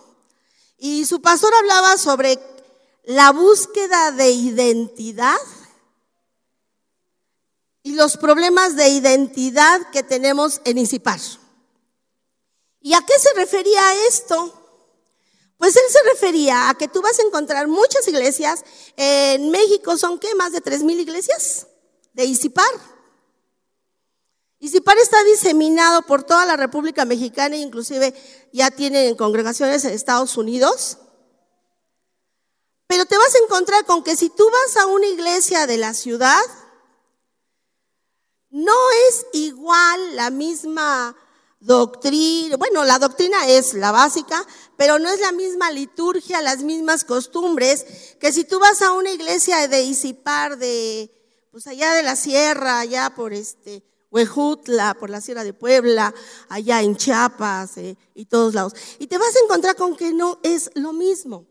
Y 0.84 1.06
su 1.06 1.22
pastor 1.22 1.54
hablaba 1.54 1.96
sobre 1.96 2.40
la 3.04 3.30
búsqueda 3.30 4.10
de 4.10 4.32
identidad 4.32 5.38
y 7.84 7.94
los 7.94 8.16
problemas 8.16 8.74
de 8.74 8.88
identidad 8.88 9.80
que 9.92 10.02
tenemos 10.02 10.60
en 10.64 10.78
Isipar. 10.78 11.20
¿Y 12.80 12.94
a 12.94 13.00
qué 13.02 13.16
se 13.16 13.32
refería 13.34 13.80
esto? 14.08 14.52
Pues 15.56 15.76
él 15.76 15.84
se 15.88 16.02
refería 16.14 16.68
a 16.68 16.74
que 16.74 16.88
tú 16.88 17.00
vas 17.00 17.16
a 17.20 17.26
encontrar 17.28 17.68
muchas 17.68 18.08
iglesias. 18.08 18.64
En 18.96 19.52
México 19.52 19.96
son, 19.96 20.18
¿qué? 20.18 20.34
Más 20.34 20.50
de 20.50 20.62
tres 20.62 20.82
mil 20.82 20.98
iglesias 20.98 21.68
de 22.12 22.24
Isipar. 22.24 22.91
Isipar 24.62 24.97
está 24.99 25.25
diseminado 25.25 26.02
por 26.02 26.23
toda 26.23 26.47
la 26.47 26.57
República 26.57 27.04
Mexicana 27.04 27.57
inclusive 27.57 28.14
ya 28.52 28.71
tiene 28.71 29.16
congregaciones 29.16 29.85
en 29.85 29.92
Estados 29.92 30.37
Unidos. 30.37 30.99
Pero 32.87 33.04
te 33.04 33.16
vas 33.16 33.35
a 33.35 33.38
encontrar 33.45 33.85
con 33.87 34.04
que 34.04 34.14
si 34.14 34.31
tú 34.31 34.49
vas 34.49 34.76
a 34.76 34.87
una 34.87 35.09
iglesia 35.09 35.66
de 35.66 35.78
la 35.78 35.95
ciudad, 35.95 36.40
no 38.50 38.73
es 39.09 39.26
igual 39.33 40.14
la 40.14 40.31
misma 40.31 41.16
doctrina, 41.59 42.57
bueno, 42.57 42.85
la 42.85 43.00
doctrina 43.00 43.49
es 43.49 43.75
la 43.75 43.90
básica, 43.90 44.47
pero 44.76 45.00
no 45.00 45.09
es 45.09 45.19
la 45.19 45.33
misma 45.33 45.73
liturgia, 45.73 46.40
las 46.40 46.62
mismas 46.62 47.04
costumbres, 47.04 48.14
que 48.21 48.33
si 48.33 48.45
tú 48.45 48.61
vas 48.61 48.81
a 48.81 48.92
una 48.92 49.11
iglesia 49.11 49.66
de 49.66 49.83
Isipar, 49.83 50.57
de, 50.57 51.11
pues 51.50 51.66
allá 51.66 51.95
de 51.95 52.04
la 52.04 52.14
sierra, 52.14 52.78
allá 52.78 53.12
por 53.16 53.33
este, 53.33 53.83
Huejutla, 54.12 54.95
por 55.00 55.09
la 55.09 55.23
sierra 55.23 55.42
de 55.42 55.54
Puebla, 55.54 56.14
allá 56.50 56.83
en 56.83 56.97
Chiapas 56.97 57.78
eh, 57.78 57.97
y 58.14 58.26
todos 58.26 58.52
lados. 58.52 58.75
Y 58.99 59.07
te 59.07 59.16
vas 59.16 59.35
a 59.35 59.45
encontrar 59.45 59.75
con 59.75 59.97
que 59.97 60.12
no 60.12 60.38
es 60.42 60.71
lo 60.75 60.92
mismo. 60.92 61.47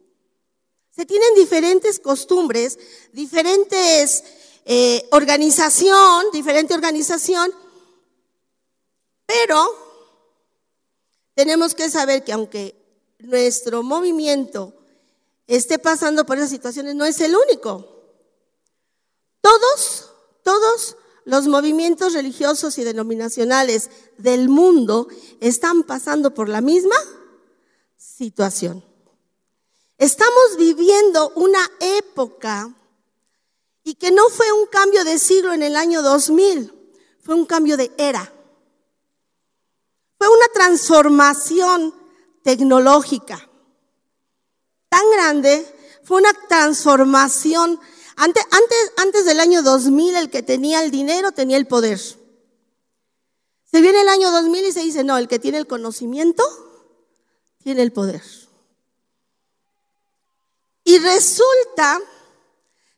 Se 0.95 1.07
tienen 1.07 1.33
diferentes 1.35 1.99
costumbres, 1.99 2.77
diferentes 3.11 4.23
eh, 4.65 5.07
organización, 5.11 6.25
diferente 6.31 6.75
organización, 6.75 7.51
pero 9.25 9.75
tenemos 11.33 11.73
que 11.73 11.89
saber 11.89 12.23
que 12.23 12.33
aunque 12.33 12.75
nuestro 13.17 13.81
movimiento 13.81 14.73
esté 15.47 15.79
pasando 15.79 16.27
por 16.27 16.37
esas 16.37 16.51
situaciones, 16.51 16.93
no 16.93 17.05
es 17.05 17.19
el 17.21 17.35
único. 17.35 17.87
Todos, 19.41 20.11
todos 20.43 20.97
los 21.25 21.47
movimientos 21.47 22.13
religiosos 22.13 22.77
y 22.77 22.83
denominacionales 22.83 23.89
del 24.17 24.49
mundo 24.49 25.07
están 25.39 25.83
pasando 25.83 26.33
por 26.33 26.49
la 26.49 26.61
misma 26.61 26.95
situación. 27.97 28.83
Estamos 29.97 30.57
viviendo 30.57 31.31
una 31.35 31.59
época 31.79 32.73
y 33.83 33.95
que 33.95 34.11
no 34.11 34.29
fue 34.29 34.51
un 34.51 34.65
cambio 34.67 35.03
de 35.03 35.19
siglo 35.19 35.53
en 35.53 35.63
el 35.63 35.75
año 35.75 36.01
2000, 36.01 36.73
fue 37.21 37.35
un 37.35 37.45
cambio 37.45 37.77
de 37.77 37.91
era. 37.97 38.33
Fue 40.17 40.27
una 40.27 40.47
transformación 40.53 41.95
tecnológica 42.43 43.47
tan 44.91 45.09
grande, 45.11 45.65
fue 46.03 46.17
una 46.17 46.33
transformación. 46.47 47.79
Antes, 48.21 49.25
del 49.25 49.39
año 49.39 49.63
2000, 49.63 50.15
el 50.15 50.29
que 50.29 50.43
tenía 50.43 50.83
el 50.83 50.91
dinero 50.91 51.31
tenía 51.31 51.57
el 51.57 51.65
poder. 51.65 51.99
Se 51.99 53.81
viene 53.81 54.01
el 54.01 54.09
año 54.09 54.29
2000 54.29 54.65
y 54.65 54.71
se 54.71 54.81
dice, 54.81 55.03
no, 55.03 55.17
el 55.17 55.27
que 55.27 55.39
tiene 55.39 55.57
el 55.57 55.65
conocimiento 55.65 56.43
tiene 57.63 57.81
el 57.81 57.91
poder. 57.91 58.21
Y 60.83 60.99
resulta 60.99 61.99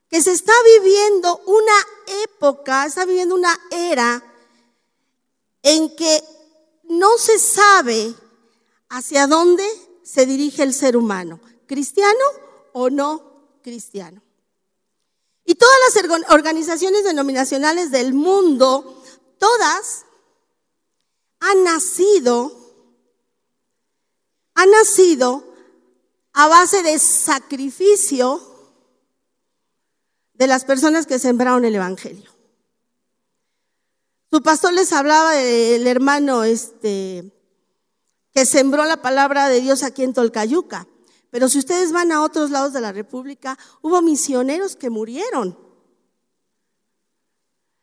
que 0.10 0.22
se 0.22 0.34
está 0.34 0.52
viviendo 0.78 1.42
una 1.46 1.88
época, 2.26 2.86
está 2.86 3.06
viviendo 3.06 3.36
una 3.36 3.58
era 3.72 4.22
en 5.62 5.96
que 5.96 6.22
no 6.84 7.18
se 7.18 7.40
sabe 7.40 8.14
hacia 8.90 9.28
dónde 9.28 9.66
se 10.04 10.26
dirige 10.26 10.64
el 10.64 10.74
ser 10.74 10.98
humano, 10.98 11.40
cristiano 11.66 12.26
o 12.74 12.90
no 12.90 13.60
cristiano. 13.64 14.22
Y 15.46 15.56
todas 15.56 15.76
las 15.88 16.30
organizaciones 16.30 17.04
denominacionales 17.04 17.92
del 17.92 18.14
mundo, 18.14 19.04
todas 19.38 20.06
han 21.40 21.64
nacido, 21.64 22.52
han 24.54 24.72
nacido 24.72 25.54
a 26.32 26.48
base 26.48 26.82
de 26.84 26.98
sacrificio 26.98 28.42
de 30.34 30.48
las 30.48 30.66
personas 30.66 31.06
que 31.06 31.20
sembraron 31.20 31.66
el 31.66 31.76
Evangelio. 31.76 32.32
Su 34.32 34.42
pastor 34.42 34.74
les 34.74 34.92
hablaba 34.94 35.32
del 35.34 35.86
hermano 35.86 36.44
este, 36.44 37.32
que 38.34 38.46
sembró 38.46 38.84
la 38.86 39.02
palabra 39.02 39.48
de 39.48 39.62
Dios 39.62 39.84
aquí 39.84 40.04
en 40.04 40.14
Tolcayuca. 40.14 40.88
Pero 41.34 41.50
si 41.50 41.58
ustedes 41.58 41.92
van 41.92 42.12
a 42.12 42.22
otros 42.22 42.52
lados 42.52 42.74
de 42.74 42.80
la 42.80 42.92
República, 42.92 43.58
hubo 43.82 44.04
misioneros 44.04 44.76
que 44.76 44.92
murieron. 44.92 45.58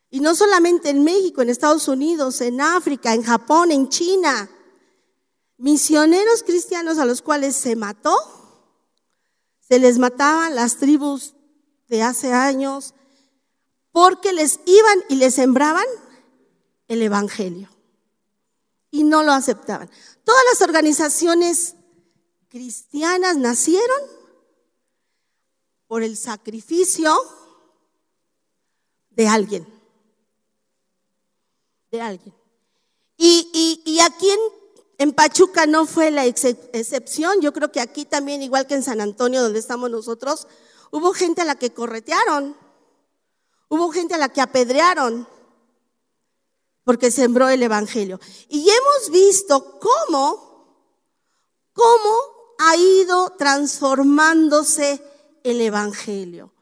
Y 0.09 0.21
no 0.21 0.37
solamente 0.37 0.89
en 0.89 1.03
México, 1.03 1.43
en 1.43 1.51
Estados 1.51 1.89
Unidos, 1.89 2.41
en 2.43 2.61
África, 2.61 3.13
en 3.13 3.25
Japón, 3.25 3.73
en 3.73 3.89
China. 3.89 4.49
Misioneros 5.57 6.45
cristianos 6.45 6.99
a 6.99 7.05
los 7.05 7.23
cuales 7.23 7.57
se 7.57 7.75
mató, 7.75 8.17
se 9.69 9.81
les 9.81 9.99
mataban 9.99 10.55
las 10.55 10.77
tribus 10.77 11.35
de 11.89 12.05
hace 12.05 12.33
años, 12.33 12.95
porque 13.91 14.33
les 14.33 14.61
iban 14.65 14.99
y 15.09 15.17
les 15.17 15.35
sembraban 15.35 15.87
el 16.87 17.03
Evangelio. 17.03 17.69
Y 18.93 19.03
no 19.03 19.25
lo 19.25 19.33
aceptaban. 19.33 19.91
Todas 20.23 20.43
las 20.53 20.63
organizaciones 20.63 21.75
cristianas 22.51 23.37
nacieron 23.37 24.01
por 25.87 26.03
el 26.03 26.17
sacrificio 26.17 27.17
de 29.11 29.29
alguien. 29.29 29.67
De 31.91 32.01
alguien. 32.01 32.35
Y, 33.17 33.83
y, 33.85 34.01
aquí 34.01 34.31
en, 34.31 34.39
en, 34.99 35.13
Pachuca 35.13 35.67
no 35.67 35.87
fue 35.87 36.11
la 36.11 36.25
excepción. 36.27 37.41
Yo 37.41 37.53
creo 37.53 37.71
que 37.71 37.81
aquí 37.81 38.05
también, 38.05 38.43
igual 38.43 38.67
que 38.67 38.75
en 38.75 38.83
San 38.83 39.01
Antonio, 39.01 39.43
donde 39.43 39.59
estamos 39.59 39.91
nosotros, 39.91 40.49
hubo 40.91 41.13
gente 41.13 41.43
a 41.43 41.45
la 41.45 41.57
que 41.57 41.71
corretearon. 41.71 42.57
Hubo 43.69 43.91
gente 43.91 44.15
a 44.15 44.19
la 44.19 44.31
que 44.31 44.41
apedrearon 44.41 45.29
porque 46.83 47.11
sembró 47.11 47.49
el 47.49 47.63
Evangelio. 47.63 48.19
Y 48.49 48.69
hemos 48.69 49.11
visto 49.11 49.79
cómo, 49.79 50.89
cómo 51.73 52.40
ha 52.63 52.77
ido 52.77 53.31
transformándose 53.39 55.03
el 55.45 55.63
Evangelio. 55.63 56.53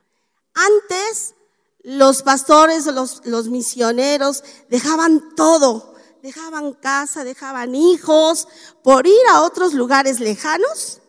Antes 0.54 1.34
los 1.82 2.22
pastores, 2.22 2.86
los, 2.86 3.48
misioneros 3.48 4.44
dejaban 4.68 5.34
todo, 5.34 5.96
dejaban 6.22 6.72
casa, 6.74 7.24
dejaban 7.24 7.74
hijos 7.74 8.46
por 8.84 9.08
ir 9.08 9.26
a 9.32 9.42
otros 9.42 9.74
lugares 9.74 10.20
lejanos 10.20 11.00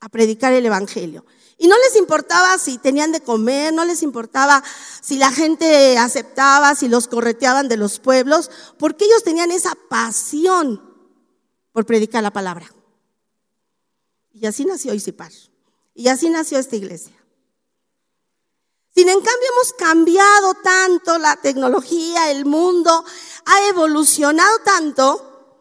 a 0.00 0.08
predicar 0.08 0.54
el 0.54 0.64
Evangelio. 0.64 1.26
Y 1.58 1.68
no 1.68 1.76
les 1.76 1.96
importaba 1.96 2.56
si 2.56 2.78
tenían 2.78 3.12
de 3.12 3.20
comer, 3.20 3.74
no 3.74 3.84
les 3.84 4.02
importaba 4.02 4.64
si 5.02 5.18
la 5.18 5.30
gente 5.30 5.98
aceptaba, 5.98 6.74
si 6.74 6.88
los 6.88 7.06
correteaban 7.06 7.68
de 7.68 7.76
los 7.76 7.98
pueblos, 7.98 8.50
porque 8.78 9.04
ellos 9.04 9.24
tenían 9.24 9.50
esa 9.50 9.74
pasión 9.90 10.80
por 11.72 11.84
predicar 11.84 12.22
la 12.22 12.30
palabra. 12.30 12.72
Y 14.40 14.46
así 14.46 14.64
nació 14.64 14.94
Isipar. 14.94 15.32
Y 15.94 16.08
así 16.08 16.30
nació 16.30 16.58
esta 16.58 16.76
iglesia. 16.76 17.14
Sin 18.94 19.08
en 19.08 19.20
cambio 19.20 19.48
hemos 19.52 19.72
cambiado 19.74 20.54
tanto 20.54 21.18
la 21.18 21.36
tecnología, 21.36 22.30
el 22.30 22.44
mundo 22.44 23.04
ha 23.44 23.68
evolucionado 23.68 24.58
tanto 24.64 25.54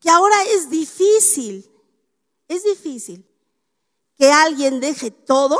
que 0.00 0.10
ahora 0.10 0.36
es 0.44 0.70
difícil, 0.70 1.70
es 2.48 2.64
difícil 2.64 3.24
que 4.16 4.32
alguien 4.32 4.80
deje 4.80 5.10
todo 5.10 5.58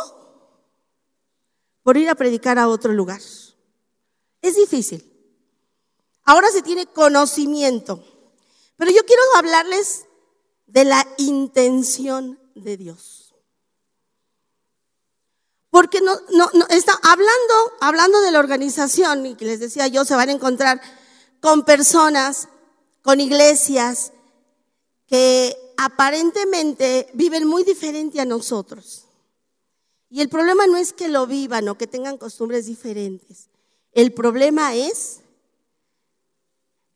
por 1.82 1.96
ir 1.96 2.08
a 2.08 2.14
predicar 2.14 2.58
a 2.58 2.68
otro 2.68 2.92
lugar. 2.92 3.20
Es 4.42 4.56
difícil. 4.56 5.06
Ahora 6.24 6.48
se 6.48 6.62
tiene 6.62 6.86
conocimiento. 6.86 8.02
Pero 8.76 8.90
yo 8.90 9.04
quiero 9.04 9.22
hablarles 9.36 10.06
de 10.66 10.84
la 10.84 11.06
intención 11.18 12.39
de 12.54 12.76
Dios. 12.76 13.34
Porque 15.70 16.00
no, 16.00 16.18
está 16.68 16.92
hablando, 17.02 17.54
hablando 17.80 18.20
de 18.20 18.32
la 18.32 18.40
organización, 18.40 19.24
y 19.24 19.36
que 19.36 19.44
les 19.44 19.60
decía 19.60 19.86
yo, 19.86 20.04
se 20.04 20.16
van 20.16 20.28
a 20.28 20.32
encontrar 20.32 20.80
con 21.40 21.64
personas, 21.64 22.48
con 23.02 23.20
iglesias 23.20 24.12
que 25.06 25.56
aparentemente 25.76 27.08
viven 27.14 27.46
muy 27.46 27.62
diferente 27.64 28.20
a 28.20 28.24
nosotros. 28.24 29.06
Y 30.08 30.20
el 30.20 30.28
problema 30.28 30.66
no 30.66 30.76
es 30.76 30.92
que 30.92 31.08
lo 31.08 31.26
vivan 31.26 31.68
o 31.68 31.78
que 31.78 31.86
tengan 31.86 32.18
costumbres 32.18 32.66
diferentes. 32.66 33.48
El 33.92 34.12
problema 34.12 34.74
es 34.74 35.20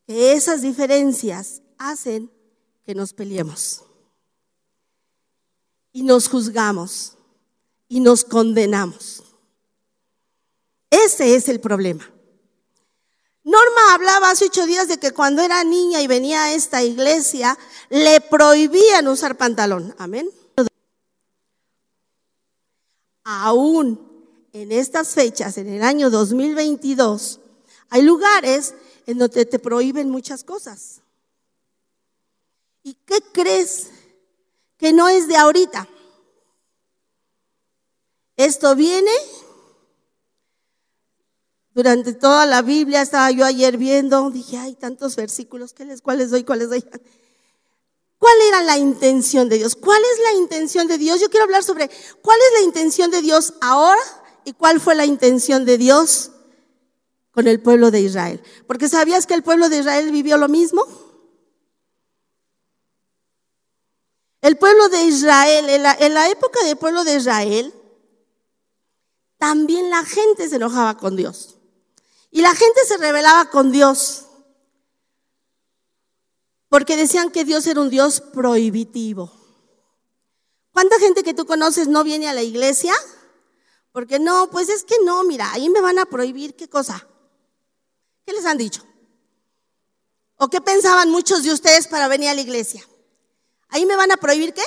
que 0.05 0.33
esas 0.33 0.61
diferencias 0.61 1.61
hacen 1.77 2.29
que 2.85 2.93
nos 2.93 3.13
peleemos 3.13 3.84
y 5.95 6.03
nos 6.03 6.27
juzgamos 6.27 7.13
y 7.87 8.01
nos 8.01 8.25
condenamos. 8.25 9.23
Ese 10.89 11.35
es 11.35 11.47
el 11.47 11.61
problema. 11.61 12.11
Norma 13.45 13.93
hablaba 13.93 14.29
hace 14.29 14.47
ocho 14.47 14.65
días 14.65 14.89
de 14.89 14.97
que 14.97 15.13
cuando 15.13 15.41
era 15.41 15.63
niña 15.63 16.01
y 16.01 16.07
venía 16.07 16.43
a 16.43 16.53
esta 16.53 16.83
iglesia, 16.83 17.57
le 17.89 18.19
prohibían 18.19 19.07
usar 19.07 19.37
pantalón. 19.37 19.95
Amén. 19.97 20.29
Aún 23.23 23.97
en 24.51 24.73
estas 24.73 25.13
fechas, 25.13 25.57
en 25.57 25.69
el 25.69 25.81
año 25.81 26.09
2022, 26.09 27.39
hay 27.89 28.01
lugares 28.01 28.73
en 29.05 29.17
donde 29.17 29.45
te 29.45 29.59
prohíben 29.59 30.09
muchas 30.09 30.43
cosas. 30.43 30.99
¿Y 32.83 32.95
qué 33.05 33.21
crees 33.31 33.91
que 34.77 34.93
no 34.93 35.07
es 35.07 35.27
de 35.27 35.37
ahorita? 35.37 35.87
Esto 38.37 38.75
viene 38.75 39.11
durante 41.75 42.13
toda 42.13 42.45
la 42.45 42.61
Biblia, 42.61 43.01
estaba 43.01 43.31
yo 43.31 43.45
ayer 43.45 43.77
viendo, 43.77 44.29
dije, 44.31 44.57
hay 44.57 44.75
tantos 44.75 45.15
versículos, 45.15 45.75
¿cuáles 46.01 46.29
doy? 46.29 46.43
¿Cuáles 46.43 46.69
doy? 46.69 46.81
¿Cuál 48.17 48.33
era 48.47 48.63
la 48.63 48.77
intención 48.77 49.49
de 49.49 49.57
Dios? 49.57 49.75
¿Cuál 49.75 50.01
es 50.01 50.19
la 50.23 50.39
intención 50.39 50.87
de 50.87 50.97
Dios? 50.97 51.19
Yo 51.19 51.29
quiero 51.29 51.43
hablar 51.43 51.63
sobre 51.63 51.89
cuál 52.21 52.37
es 52.47 52.61
la 52.61 52.65
intención 52.65 53.11
de 53.11 53.21
Dios 53.21 53.53
ahora 53.61 54.01
y 54.45 54.53
cuál 54.53 54.79
fue 54.79 54.95
la 54.95 55.05
intención 55.05 55.65
de 55.65 55.77
Dios 55.77 56.31
con 57.31 57.47
el 57.47 57.61
pueblo 57.61 57.91
de 57.91 57.99
Israel. 57.99 58.41
Porque 58.67 58.87
¿sabías 58.87 59.27
que 59.27 59.33
el 59.33 59.43
pueblo 59.43 59.67
de 59.67 59.79
Israel 59.79 60.11
vivió 60.11 60.37
lo 60.37 60.47
mismo? 60.47 60.85
El 64.45 64.57
pueblo 64.57 64.89
de 64.89 65.05
Israel, 65.05 65.67
en 65.71 66.13
la, 66.13 66.29
época 66.29 66.63
del 66.65 66.77
pueblo 66.77 67.03
de 67.03 67.15
Israel, 67.15 67.73
también 69.39 69.89
la 69.89 70.05
gente 70.05 70.47
se 70.47 70.57
enojaba 70.57 70.97
con 70.97 71.15
Dios. 71.15 71.55
Y 72.29 72.41
la 72.41 72.53
gente 72.53 72.85
se 72.85 72.97
rebelaba 72.97 73.49
con 73.49 73.71
Dios. 73.71 74.25
Porque 76.69 76.95
decían 76.95 77.31
que 77.31 77.43
Dios 77.43 77.65
era 77.65 77.81
un 77.81 77.89
Dios 77.89 78.21
prohibitivo. 78.21 79.31
¿Cuánta 80.73 80.99
gente 80.99 81.23
que 81.23 81.33
tú 81.33 81.47
conoces 81.47 81.87
no 81.87 82.03
viene 82.03 82.29
a 82.29 82.33
la 82.33 82.43
iglesia? 82.43 82.93
Porque 83.91 84.19
no, 84.19 84.51
pues 84.51 84.69
es 84.69 84.83
que 84.83 84.97
no, 85.03 85.23
mira, 85.23 85.51
ahí 85.53 85.71
me 85.71 85.81
van 85.81 85.97
a 85.97 86.05
prohibir 86.05 86.55
qué 86.55 86.69
cosa. 86.69 87.07
¿Qué 88.27 88.33
les 88.33 88.45
han 88.45 88.59
dicho? 88.59 88.83
¿O 90.35 90.49
qué 90.49 90.61
pensaban 90.61 91.09
muchos 91.09 91.41
de 91.41 91.51
ustedes 91.51 91.87
para 91.87 92.07
venir 92.07 92.29
a 92.29 92.35
la 92.35 92.41
iglesia? 92.41 92.87
¿Ahí 93.75 93.85
me 93.85 93.97
van 93.97 94.09
a 94.09 94.15
prohibir 94.15 94.53
qué? 94.53 94.63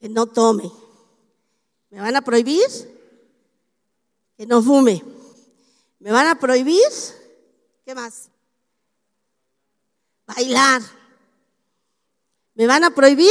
Que 0.00 0.10
no 0.10 0.26
tome. 0.26 0.70
¿Me 1.88 1.98
van 1.98 2.14
a 2.14 2.20
prohibir? 2.20 2.68
Que 4.36 4.46
no 4.46 4.62
fume. 4.62 5.02
¿Me 5.98 6.12
van 6.12 6.26
a 6.26 6.38
prohibir? 6.38 6.90
¿Qué 7.86 7.94
más? 7.94 8.28
bailar. 10.26 10.82
¿Me 12.52 12.66
van 12.66 12.84
a 12.84 12.94
prohibir? 12.94 13.30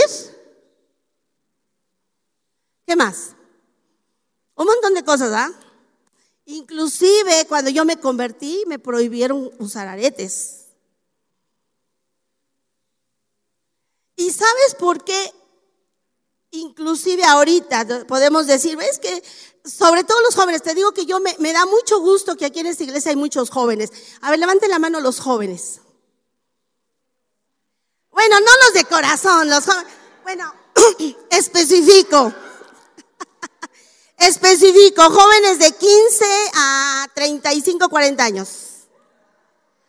¿Qué 2.88 2.96
más? 2.96 3.36
Un 4.56 4.66
montón 4.66 4.96
de 4.96 5.04
cosas, 5.04 5.32
¿ah? 5.32 5.54
Inclusive 6.46 7.46
cuando 7.48 7.70
yo 7.70 7.86
me 7.86 7.98
convertí 7.98 8.64
me 8.66 8.80
prohibieron 8.80 9.52
usar 9.60 9.88
aretes. 9.88 10.61
¿Y 14.22 14.30
sabes 14.30 14.76
por 14.78 15.04
qué? 15.04 15.34
Inclusive 16.52 17.24
ahorita 17.24 18.06
podemos 18.08 18.46
decir, 18.46 18.78
es 18.80 19.00
que 19.00 19.24
sobre 19.66 20.04
todo 20.04 20.22
los 20.22 20.36
jóvenes, 20.36 20.62
te 20.62 20.76
digo 20.76 20.92
que 20.92 21.08
yo 21.08 21.20
me, 21.20 21.36
me 21.40 21.52
da 21.54 21.66
mucho 21.66 22.00
gusto 22.00 22.36
que 22.36 22.46
aquí 22.46 22.60
en 22.60 22.68
esta 22.68 22.84
iglesia 22.84 23.10
hay 23.10 23.16
muchos 23.16 23.50
jóvenes. 23.50 23.92
A 24.22 24.30
ver, 24.30 24.38
levanten 24.38 24.70
la 24.70 24.78
mano 24.78 25.00
los 25.00 25.20
jóvenes. 25.20 25.82
Bueno, 28.12 28.40
no 28.40 28.52
los 28.66 28.74
de 28.76 28.86
corazón, 28.86 29.50
los 29.50 29.66
jóvenes. 29.66 29.94
Bueno, 30.22 30.54
especifico. 31.32 32.32
especifico, 34.18 35.10
jóvenes 35.10 35.58
de 35.58 35.72
15 35.72 36.26
a 36.54 37.08
35, 37.16 37.90
40 37.90 38.24
años. 38.24 38.50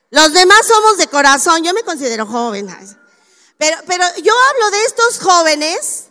Los 0.08 0.32
demás 0.32 0.66
somos 0.66 0.96
de 0.96 1.08
corazón, 1.08 1.62
yo 1.62 1.74
me 1.74 1.82
considero 1.82 2.26
joven. 2.26 2.70
Pero, 3.62 3.76
pero 3.86 4.04
yo 4.24 4.32
hablo 4.50 4.70
de 4.72 4.84
estos 4.86 5.20
jóvenes 5.20 6.06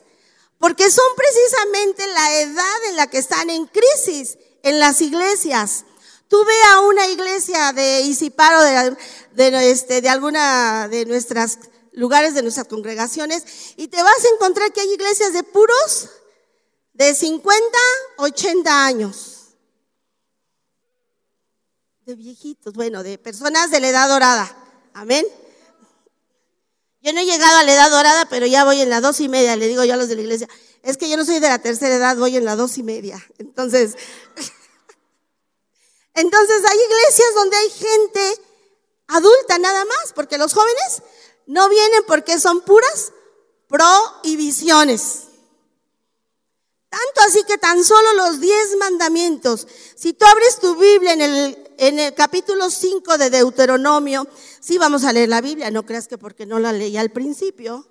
porque 0.57 0.89
son 0.89 1.05
precisamente 1.17 2.07
la 2.07 2.39
edad 2.39 2.85
en 2.87 2.95
la 2.95 3.07
que 3.07 3.17
están 3.17 3.49
en 3.49 3.65
crisis 3.65 4.37
en 4.63 4.79
las 4.79 5.01
iglesias. 5.01 5.83
Tú 6.29 6.45
ve 6.45 6.53
a 6.69 6.79
una 6.79 7.07
iglesia 7.07 7.73
de 7.73 8.03
Isiparo, 8.03 8.61
de, 8.61 8.95
de, 9.33 9.69
este, 9.69 9.99
de 9.99 10.07
alguna 10.07 10.87
de 10.87 11.05
nuestras 11.05 11.59
lugares 11.91 12.35
de 12.35 12.41
nuestras 12.41 12.69
congregaciones 12.69 13.43
y 13.75 13.89
te 13.89 14.01
vas 14.01 14.23
a 14.23 14.33
encontrar 14.33 14.71
que 14.71 14.79
hay 14.79 14.93
iglesias 14.93 15.33
de 15.33 15.43
puros 15.43 16.09
de 16.93 17.13
50, 17.13 17.77
80 18.15 18.85
años. 18.85 19.55
De 22.05 22.15
viejitos, 22.15 22.73
bueno, 22.73 23.03
de 23.03 23.17
personas 23.17 23.71
de 23.71 23.81
la 23.81 23.89
edad 23.89 24.07
dorada. 24.07 24.55
Amén. 24.93 25.25
Yo 27.01 27.13
no 27.13 27.19
he 27.19 27.25
llegado 27.25 27.57
a 27.57 27.63
la 27.63 27.73
edad 27.73 27.89
dorada, 27.89 28.25
pero 28.29 28.45
ya 28.45 28.63
voy 28.63 28.79
en 28.79 28.89
la 28.89 29.01
dos 29.01 29.19
y 29.21 29.27
media, 29.27 29.55
le 29.55 29.67
digo 29.67 29.83
yo 29.83 29.95
a 29.95 29.97
los 29.97 30.07
de 30.07 30.15
la 30.15 30.21
iglesia. 30.21 30.47
Es 30.83 30.97
que 30.97 31.09
yo 31.09 31.17
no 31.17 31.25
soy 31.25 31.39
de 31.39 31.49
la 31.49 31.59
tercera 31.59 31.95
edad, 31.95 32.15
voy 32.15 32.37
en 32.37 32.45
la 32.45 32.55
dos 32.55 32.77
y 32.77 32.83
media. 32.83 33.23
Entonces, 33.39 33.95
entonces 36.13 36.61
hay 36.63 36.77
iglesias 36.77 37.35
donde 37.35 37.57
hay 37.57 37.69
gente 37.71 38.41
adulta 39.07 39.57
nada 39.57 39.83
más, 39.85 40.13
porque 40.13 40.37
los 40.37 40.53
jóvenes 40.53 41.01
no 41.47 41.69
vienen 41.69 42.03
porque 42.05 42.39
son 42.39 42.61
puras 42.61 43.11
prohibiciones. 43.67 45.23
Tanto 46.89 47.21
así 47.27 47.43
que 47.45 47.57
tan 47.57 47.83
solo 47.83 48.13
los 48.13 48.39
diez 48.39 48.75
mandamientos, 48.77 49.65
si 49.95 50.13
tú 50.13 50.25
abres 50.25 50.59
tu 50.59 50.75
Biblia 50.75 51.13
en 51.13 51.21
el, 51.21 51.73
en 51.77 51.99
el 51.99 52.13
capítulo 52.13 52.69
5 52.69 53.17
de 53.17 53.29
Deuteronomio, 53.29 54.27
sí 54.61 54.77
vamos 54.77 55.03
a 55.03 55.11
leer 55.11 55.27
la 55.27 55.41
Biblia, 55.41 55.71
no 55.71 55.85
creas 55.85 56.07
que 56.07 56.17
porque 56.17 56.45
no 56.45 56.59
la 56.59 56.71
leí 56.71 56.95
al 56.95 57.11
principio, 57.11 57.87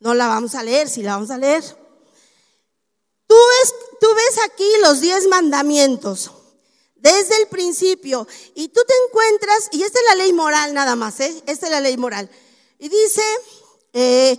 no 0.00 0.14
la 0.14 0.26
vamos 0.26 0.54
a 0.54 0.62
leer, 0.62 0.88
sí 0.88 1.02
la 1.02 1.14
vamos 1.14 1.30
a 1.30 1.38
leer. 1.38 1.64
Tú 3.26 3.34
ves, 4.14 4.38
aquí 4.44 4.68
los 4.82 5.00
diez 5.00 5.26
mandamientos 5.28 6.30
desde 6.96 7.36
el 7.40 7.48
principio 7.48 8.26
y 8.54 8.68
tú 8.68 8.80
te 8.86 8.94
encuentras, 9.06 9.68
y 9.72 9.82
esta 9.82 9.98
es 9.98 10.04
la 10.08 10.14
ley 10.16 10.32
moral 10.32 10.74
nada 10.74 10.96
más, 10.96 11.20
¿eh? 11.20 11.42
esta 11.46 11.66
es 11.66 11.72
la 11.72 11.80
ley 11.80 11.96
moral. 11.96 12.28
Y 12.78 12.88
dice, 12.88 13.22
eh, 13.92 14.38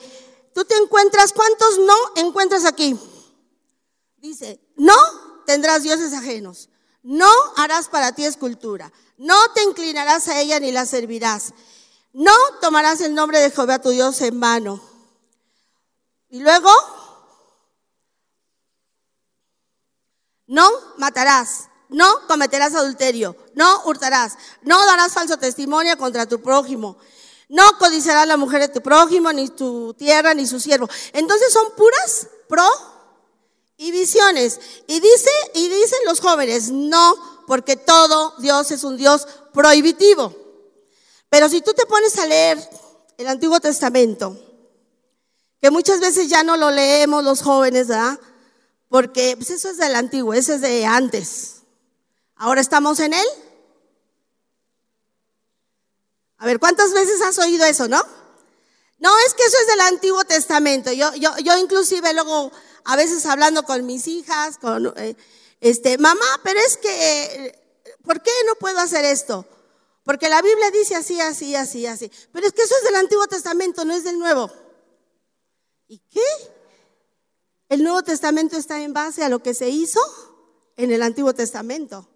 tú 0.54 0.66
te 0.66 0.76
encuentras, 0.76 1.34
¿cuántos 1.34 1.80
no 1.80 1.96
encuentras 2.16 2.66
aquí? 2.66 2.98
Dice, 4.18 4.60
no 4.76 4.96
tendrás 5.46 5.84
dioses 5.84 6.14
ajenos, 6.14 6.70
no 7.04 7.32
harás 7.56 7.88
para 7.88 8.14
ti 8.14 8.26
escultura, 8.26 8.92
no 9.20 9.36
te 9.54 9.64
inclinarás 9.64 10.30
a 10.30 10.40
ella 10.40 10.60
ni 10.60 10.72
la 10.72 10.86
servirás, 10.86 11.54
no 12.14 12.34
tomarás 12.62 13.02
el 13.02 13.14
nombre 13.14 13.40
de 13.40 13.52
Jehová 13.52 13.80
tu 13.80 13.90
Dios 13.90 14.20
en 14.22 14.40
vano. 14.40 14.82
Y 16.30 16.40
luego, 16.40 16.72
no 20.48 20.70
matarás, 20.98 21.68
no 21.90 22.28
cometerás 22.28 22.74
adulterio, 22.76 23.36
no 23.56 23.84
hurtarás, 23.86 24.38
no 24.62 24.86
darás 24.86 25.14
falso 25.14 25.38
testimonio 25.38 25.98
contra 25.98 26.26
tu 26.26 26.42
prójimo. 26.42 26.98
No 27.50 27.78
codiciarás 27.80 28.28
la 28.28 28.38
mujer 28.38 28.62
de 28.62 28.68
tu 28.70 28.82
prójimo, 28.82 29.34
ni 29.34 29.50
tu 29.50 29.94
tierra, 29.96 30.34
ni 30.36 30.46
su 30.46 30.60
siervo. 30.60 30.88
Entonces 31.14 31.52
son 31.52 31.72
puras 31.76 32.28
pro 32.48 32.64
y 33.76 33.92
visiones. 33.92 34.60
Y 34.88 35.00
dice, 35.00 35.32
y 35.56 35.68
dicen 35.68 36.00
los 36.06 36.22
jóvenes, 36.22 36.70
no, 36.70 37.39
porque 37.50 37.76
todo 37.76 38.36
Dios 38.38 38.70
es 38.70 38.84
un 38.84 38.96
Dios 38.96 39.28
prohibitivo. 39.52 40.36
Pero 41.32 41.50
si 41.50 41.62
tú 41.62 41.74
te 41.74 41.88
pones 41.88 42.16
a 42.20 42.28
leer 42.28 42.60
el 43.18 43.26
Antiguo 43.26 43.60
Testamento, 43.60 44.40
que 45.60 45.72
muchas 45.72 46.00
veces 46.00 46.30
ya 46.30 46.44
no 46.44 46.58
lo 46.58 46.70
leemos 46.70 47.24
los 47.24 47.42
jóvenes, 47.42 47.88
¿verdad? 47.88 48.20
Porque 48.88 49.34
pues 49.36 49.50
eso 49.50 49.72
es 49.72 49.78
del 49.78 49.96
antiguo, 49.96 50.36
ese 50.36 50.54
es 50.56 50.62
de 50.62 50.86
antes. 50.86 51.64
Ahora 52.36 52.62
estamos 52.62 53.00
en 53.00 53.14
él. 53.14 53.28
A 56.38 56.46
ver, 56.46 56.60
¿cuántas 56.60 56.94
veces 56.94 57.20
has 57.24 57.40
oído 57.40 57.66
eso, 57.66 57.88
no? 57.88 58.00
No, 59.00 59.10
es 59.26 59.34
que 59.34 59.44
eso 59.44 59.58
es 59.60 59.68
del 59.70 59.82
Antiguo 59.82 60.24
Testamento. 60.24 60.92
Yo, 60.92 61.16
yo, 61.16 61.36
yo 61.40 61.58
inclusive 61.58 62.14
luego, 62.14 62.52
a 62.84 62.96
veces 62.96 63.26
hablando 63.26 63.64
con 63.64 63.88
mis 63.88 64.08
hijas, 64.08 64.60
con, 64.60 64.94
eh, 64.98 65.16
este, 65.60 65.98
mamá, 65.98 66.42
pero 66.44 66.60
es 66.60 66.78
que, 66.78 67.60
¿por 68.04 68.22
qué 68.22 68.32
no 68.48 68.56
puedo 68.56 68.80
hacer 68.80 69.06
esto? 69.06 69.46
Porque 70.04 70.30
la 70.30 70.42
Biblia 70.42 70.72
dice 70.72 70.96
así, 70.96 71.20
así, 71.22 71.56
así, 71.56 71.86
así. 71.86 72.12
Pero 72.32 72.48
es 72.48 72.54
que 72.54 72.64
eso 72.64 72.76
es 72.78 72.84
del 72.84 72.96
Antiguo 72.96 73.28
Testamento, 73.28 73.86
no 73.86 73.94
es 73.94 74.04
del 74.04 74.18
Nuevo. 74.18 74.50
¿Y 75.88 76.00
qué? 76.00 76.22
El 77.68 77.84
Nuevo 77.84 78.02
Testamento 78.04 78.58
está 78.58 78.82
en 78.82 78.94
base 78.94 79.24
a 79.24 79.30
lo 79.30 79.44
que 79.44 79.54
se 79.54 79.70
hizo 79.70 80.00
en 80.78 80.92
el 80.92 81.04
Antiguo 81.04 81.34
Testamento. 81.34 82.10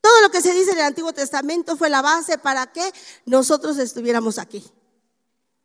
Todo 0.00 0.20
lo 0.20 0.30
que 0.30 0.42
se 0.42 0.52
dice 0.52 0.72
en 0.72 0.78
el 0.78 0.84
Antiguo 0.84 1.12
Testamento 1.12 1.76
fue 1.76 1.88
la 1.88 2.02
base 2.02 2.36
para 2.38 2.72
que 2.72 2.92
nosotros 3.24 3.78
estuviéramos 3.78 4.38
aquí. 4.38 4.64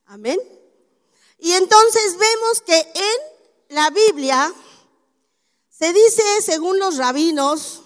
Amén. 0.06 0.40
Y 1.40 1.52
entonces 1.54 2.18
vemos 2.18 2.62
que 2.62 2.80
en 2.80 3.76
la 3.76 3.90
Biblia 3.90 4.54
se 5.78 5.94
dice, 5.94 6.24
según 6.44 6.80
los 6.80 6.98
rabinos, 6.98 7.84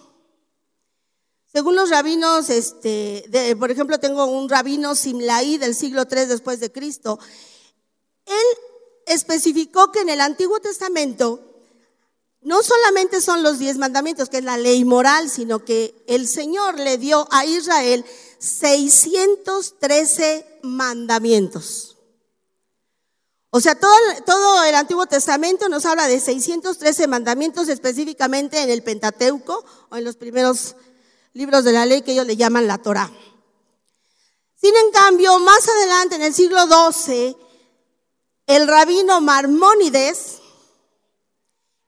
según 1.52 1.76
los 1.76 1.90
rabinos, 1.90 2.50
este, 2.50 3.26
por 3.60 3.70
ejemplo, 3.70 4.00
tengo 4.00 4.24
un 4.26 4.48
rabino 4.48 4.96
Simlaí 4.96 5.58
del 5.58 5.76
siglo 5.76 6.04
III 6.10 6.26
después 6.26 6.62
de 6.62 6.72
Cristo, 6.72 7.20
él 8.26 8.46
especificó 9.08 9.92
que 9.92 10.00
en 10.00 10.08
el 10.10 10.22
Antiguo 10.22 10.62
Testamento 10.62 11.42
no 12.40 12.64
solamente 12.64 13.20
son 13.20 13.44
los 13.44 13.60
diez 13.60 13.78
mandamientos, 13.78 14.30
que 14.30 14.38
es 14.38 14.46
la 14.46 14.58
ley 14.58 14.86
moral, 14.86 15.30
sino 15.30 15.66
que 15.66 15.94
el 16.08 16.30
Señor 16.30 16.80
le 16.80 16.98
dio 16.98 17.28
a 17.30 17.46
Israel 17.46 18.06
613 18.40 20.60
mandamientos. 20.64 21.91
O 23.54 23.60
sea, 23.60 23.76
todo, 23.76 23.92
todo 24.26 24.64
el 24.64 24.76
Antiguo 24.76 25.06
Testamento 25.08 25.68
nos 25.68 25.86
habla 25.86 26.08
de 26.08 26.22
613 26.22 27.08
mandamientos 27.08 27.68
específicamente 27.68 28.62
en 28.62 28.70
el 28.70 28.82
Pentateuco 28.82 29.66
o 29.90 29.98
en 29.98 30.06
los 30.06 30.16
primeros 30.16 30.78
libros 31.34 31.66
de 31.66 31.74
la 31.74 31.86
ley 31.86 32.02
que 32.02 32.14
ellos 32.14 32.26
le 32.26 32.38
llaman 32.38 32.66
la 32.66 32.78
Torah. 32.78 33.12
Sin 34.56 34.74
en 34.74 35.40
más 35.42 35.68
adelante 35.68 36.16
en 36.16 36.22
el 36.22 36.34
siglo 36.34 36.60
XII, 36.66 37.36
el 38.48 38.68
rabino 38.68 39.20
Marmónides, 39.20 40.38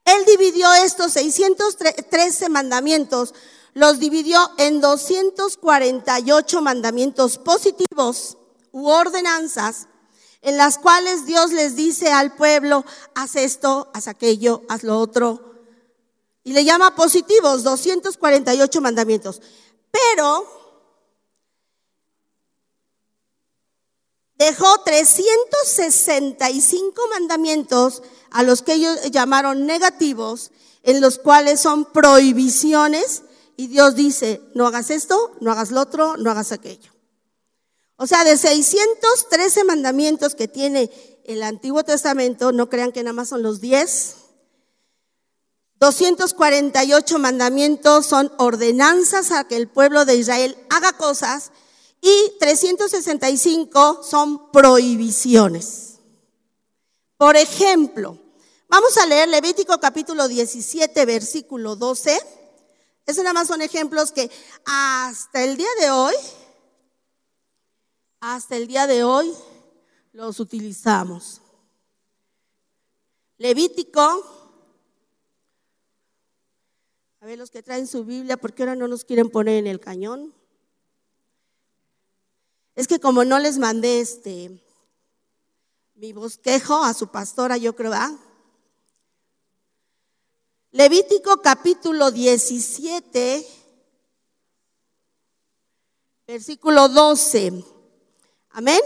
él 0.04 0.26
dividió 0.26 0.74
estos 0.74 1.14
613 1.14 2.50
mandamientos, 2.50 3.34
los 3.74 4.00
dividió 4.00 4.52
en 4.58 4.82
248 4.82 6.62
mandamientos 6.62 7.38
positivos 7.38 8.38
u 8.74 8.90
ordenanzas 8.90 9.88
en 10.44 10.58
las 10.58 10.78
cuales 10.78 11.26
Dios 11.26 11.52
les 11.52 11.76
dice 11.76 12.12
al 12.12 12.36
pueblo, 12.36 12.86
haz 13.16 13.38
esto, 13.38 13.90
haz 13.94 14.08
aquello, 14.08 14.62
haz 14.68 14.84
lo 14.84 15.00
otro. 15.00 15.56
Y 16.44 16.52
le 16.52 16.66
llama 16.66 16.96
positivos, 16.96 17.64
248 17.64 18.82
mandamientos. 18.82 19.42
Pero 19.90 20.46
dejó 24.38 24.82
365 24.84 27.02
mandamientos 27.10 28.04
a 28.30 28.44
los 28.44 28.62
que 28.62 28.74
ellos 28.74 29.00
llamaron 29.12 29.66
negativos, 29.66 30.52
en 30.84 31.00
los 31.00 31.20
cuales 31.20 31.62
son 31.62 31.86
prohibiciones, 31.86 33.24
y 33.56 33.68
Dios 33.68 33.96
dice, 33.96 34.42
no 34.56 34.68
hagas 34.68 34.90
esto, 34.90 35.32
no 35.40 35.54
hagas 35.54 35.72
lo 35.72 35.80
otro, 35.80 36.18
no 36.18 36.32
hagas 36.32 36.52
aquello. 36.52 36.93
O 37.98 38.08
sea, 38.08 38.24
de 38.24 38.38
613 38.38 39.64
mandamientos 39.64 40.36
que 40.36 40.48
tiene 40.48 40.92
el 41.26 41.44
Antiguo 41.44 41.84
Testamento, 41.84 42.52
no 42.52 42.70
crean 42.70 42.92
que 42.92 43.04
nada 43.04 43.14
más 43.14 43.30
son 43.30 43.44
los 43.44 43.62
10. 43.62 44.16
248 45.80 47.20
mandamientos 47.20 48.06
son 48.06 48.32
ordenanzas 48.38 49.32
a 49.32 49.46
que 49.46 49.58
el 49.58 49.68
pueblo 49.68 50.06
de 50.06 50.16
Israel 50.16 50.58
haga 50.70 50.94
cosas 50.94 51.52
y 52.02 52.34
365 52.40 54.02
son 54.04 54.52
prohibiciones. 54.52 56.00
Por 57.18 57.38
ejemplo, 57.38 58.18
vamos 58.68 58.98
a 58.98 59.06
leer 59.06 59.30
Levítico 59.30 59.80
capítulo 59.80 60.28
17, 60.28 61.06
versículo 61.06 61.76
12. 61.76 62.20
Esos 63.06 63.24
nada 63.24 63.34
más 63.34 63.48
son 63.48 63.62
ejemplos 63.62 64.12
que 64.12 64.30
hasta 64.66 65.44
el 65.44 65.58
día 65.58 65.70
de 65.80 65.92
hoy, 65.92 66.14
hasta 68.32 68.56
el 68.56 68.68
día 68.68 68.88
de 68.88 69.04
hoy, 69.04 69.34
los 70.14 70.40
utilizamos. 70.40 71.42
Levítico, 73.38 74.02
a 77.20 77.26
ver 77.26 77.38
los 77.38 77.52
que 77.52 77.62
traen 77.62 77.86
su 77.86 78.06
Biblia, 78.06 78.38
¿por 78.38 78.54
qué 78.54 78.64
ahora 78.64 78.76
no 78.76 78.88
nos 78.88 79.04
quieren 79.04 79.30
poner 79.30 79.58
en 79.58 79.68
el 79.68 79.82
cañón? 79.82 80.34
Es 82.76 82.88
que 82.88 83.00
como 83.00 83.26
no 83.26 83.40
les 83.40 83.58
mandé 83.58 84.00
este 84.00 84.64
mi 85.96 86.14
bosquejo 86.14 86.82
a 86.84 86.94
su 86.94 87.10
pastora, 87.10 87.58
yo 87.58 87.76
creo, 87.76 87.92
¿ah? 87.94 88.18
Levítico 90.72 91.42
capítulo 91.42 92.10
17, 92.10 93.46
versículo 96.26 96.88
12. 96.88 97.73
Amén. 98.54 98.80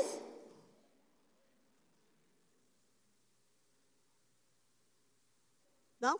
¿No? 5.99 6.15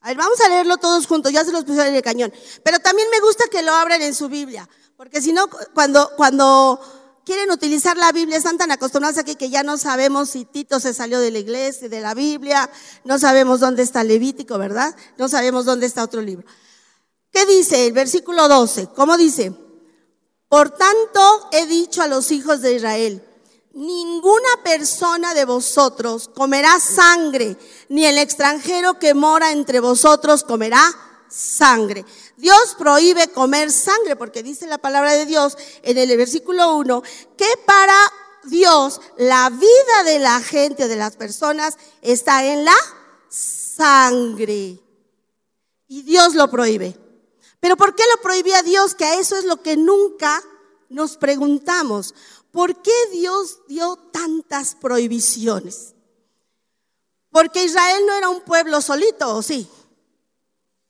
A 0.00 0.08
ver, 0.08 0.16
vamos 0.16 0.40
a 0.40 0.48
leerlo 0.48 0.76
todos 0.76 1.06
juntos, 1.06 1.32
ya 1.32 1.44
se 1.44 1.50
los 1.50 1.64
puse 1.64 1.86
en 1.86 1.94
el 1.96 2.02
cañón. 2.02 2.32
Pero 2.62 2.78
también 2.78 3.10
me 3.10 3.20
gusta 3.20 3.44
que 3.50 3.62
lo 3.62 3.72
abran 3.72 4.02
en 4.02 4.14
su 4.14 4.28
Biblia. 4.28 4.68
Porque 4.96 5.20
si 5.20 5.32
no, 5.32 5.48
cuando, 5.74 6.10
cuando 6.16 6.80
quieren 7.24 7.50
utilizar 7.50 7.96
la 7.96 8.12
Biblia, 8.12 8.38
están 8.38 8.56
tan 8.56 8.70
acostumbrados 8.70 9.18
aquí 9.18 9.34
que 9.34 9.50
ya 9.50 9.64
no 9.64 9.76
sabemos 9.76 10.30
si 10.30 10.44
Tito 10.44 10.78
se 10.78 10.94
salió 10.94 11.18
de 11.18 11.32
la 11.32 11.40
iglesia, 11.40 11.88
de 11.88 12.00
la 12.00 12.14
Biblia, 12.14 12.70
no 13.04 13.18
sabemos 13.18 13.58
dónde 13.60 13.82
está 13.82 14.04
Levítico, 14.04 14.58
¿verdad? 14.58 14.94
No 15.16 15.28
sabemos 15.28 15.64
dónde 15.64 15.86
está 15.86 16.04
otro 16.04 16.22
libro. 16.22 16.46
¿Qué 17.32 17.46
dice 17.46 17.88
el 17.88 17.92
versículo 17.92 18.48
12? 18.48 18.88
¿Cómo 18.94 19.16
dice? 19.16 19.52
Por 20.48 20.70
tanto 20.70 21.48
he 21.52 21.66
dicho 21.66 22.02
a 22.02 22.08
los 22.08 22.30
hijos 22.30 22.62
de 22.62 22.74
Israel, 22.74 23.22
ninguna 23.72 24.48
persona 24.64 25.34
de 25.34 25.44
vosotros 25.44 26.30
comerá 26.34 26.80
sangre, 26.80 27.56
ni 27.88 28.06
el 28.06 28.18
extranjero 28.18 28.98
que 28.98 29.14
mora 29.14 29.52
entre 29.52 29.80
vosotros 29.80 30.44
comerá 30.44 30.82
sangre. 31.28 32.04
Dios 32.36 32.74
prohíbe 32.78 33.28
comer 33.28 33.70
sangre 33.70 34.16
porque 34.16 34.42
dice 34.42 34.66
la 34.66 34.78
palabra 34.78 35.12
de 35.12 35.26
Dios 35.26 35.56
en 35.82 35.98
el 35.98 36.16
versículo 36.16 36.76
1 36.76 37.02
que 37.36 37.48
para 37.66 37.96
Dios 38.44 39.00
la 39.18 39.50
vida 39.50 40.04
de 40.06 40.18
la 40.18 40.40
gente, 40.40 40.88
de 40.88 40.96
las 40.96 41.16
personas, 41.16 41.76
está 42.00 42.44
en 42.44 42.64
la 42.64 42.76
sangre. 43.28 44.80
Y 45.86 46.02
Dios 46.02 46.34
lo 46.34 46.50
prohíbe. 46.50 47.07
Pero 47.60 47.76
¿por 47.76 47.94
qué 47.94 48.04
lo 48.14 48.22
prohibía 48.22 48.62
Dios? 48.62 48.94
Que 48.94 49.04
a 49.04 49.18
eso 49.18 49.36
es 49.36 49.44
lo 49.44 49.62
que 49.62 49.76
nunca 49.76 50.42
nos 50.88 51.16
preguntamos. 51.16 52.14
¿Por 52.50 52.80
qué 52.82 52.94
Dios 53.12 53.60
dio 53.66 53.96
tantas 54.12 54.74
prohibiciones? 54.74 55.94
Porque 57.30 57.64
Israel 57.64 58.04
no 58.06 58.14
era 58.14 58.28
un 58.28 58.40
pueblo 58.40 58.80
solito, 58.80 59.36
¿o 59.36 59.42
sí? 59.42 59.68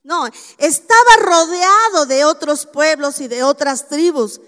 No, 0.03 0.27
estaba 0.59 1.17
rodeado 1.21 2.07
de 2.07 2.25
otros 2.25 2.67
pueblos 2.67 3.21
y 3.21 3.29
de 3.29 3.43
otras 3.43 3.89
tribus 3.89 4.41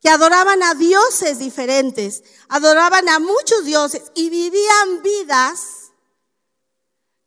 que 0.00 0.08
adoraban 0.08 0.62
a 0.62 0.74
dioses 0.74 1.38
diferentes, 1.38 2.24
adoraban 2.48 3.08
a 3.08 3.18
muchos 3.18 3.64
dioses 3.64 4.10
y 4.14 4.30
vivían 4.30 5.02
vidas 5.02 5.92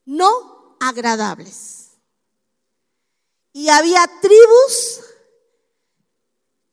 no 0.06 0.76
agradables. 0.80 1.85
Y 3.56 3.70
había 3.70 4.06
tribus 4.22 5.00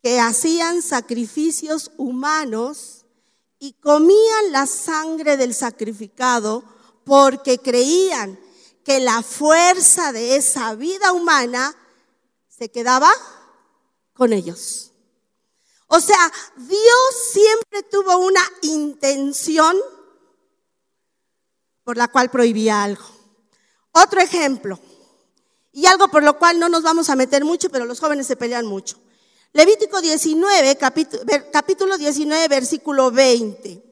que 0.03 0.18
hacían 0.18 0.83
sacrificios 0.83 1.92
humanos 1.97 3.05
y 3.61 3.75
comían 3.75 4.51
la 4.51 4.66
sangre 4.66 5.37
del 5.37 5.55
sacrificado 5.55 6.64
porque 7.05 7.59
creían 7.59 8.37
que 8.85 8.99
la 8.99 9.23
fuerza 9.23 10.11
de 10.11 10.35
esa 10.35 10.75
vida 10.75 11.12
humana 11.12 11.73
se 12.49 12.68
quedaba 12.68 13.12
con 14.12 14.33
ellos. 14.33 14.90
O 15.87 16.01
sea, 16.01 16.33
Dios 16.57 17.33
siempre 17.33 17.85
tuvo 17.85 18.16
una 18.16 18.42
intención 18.62 19.77
por 21.85 21.97
la 21.97 22.09
cual 22.09 22.29
prohibía 22.29 22.83
algo. 22.83 23.05
Otro 23.92 24.21
ejemplo, 24.21 24.81
y 25.72 25.87
algo 25.87 26.08
por 26.08 26.22
lo 26.22 26.38
cual 26.38 26.58
no 26.58 26.68
nos 26.68 26.82
vamos 26.82 27.08
a 27.08 27.16
meter 27.16 27.44
mucho, 27.44 27.70
pero 27.70 27.87
los 27.87 27.98
jóvenes 27.98 28.26
se 28.26 28.37
pelean 28.37 28.66
mucho. 28.66 29.00
Levítico 29.54 30.00
19, 30.00 30.76
capítulo, 30.76 31.22
capítulo 31.50 31.98
19, 31.98 32.48
versículo 32.48 33.11
20. 33.11 33.82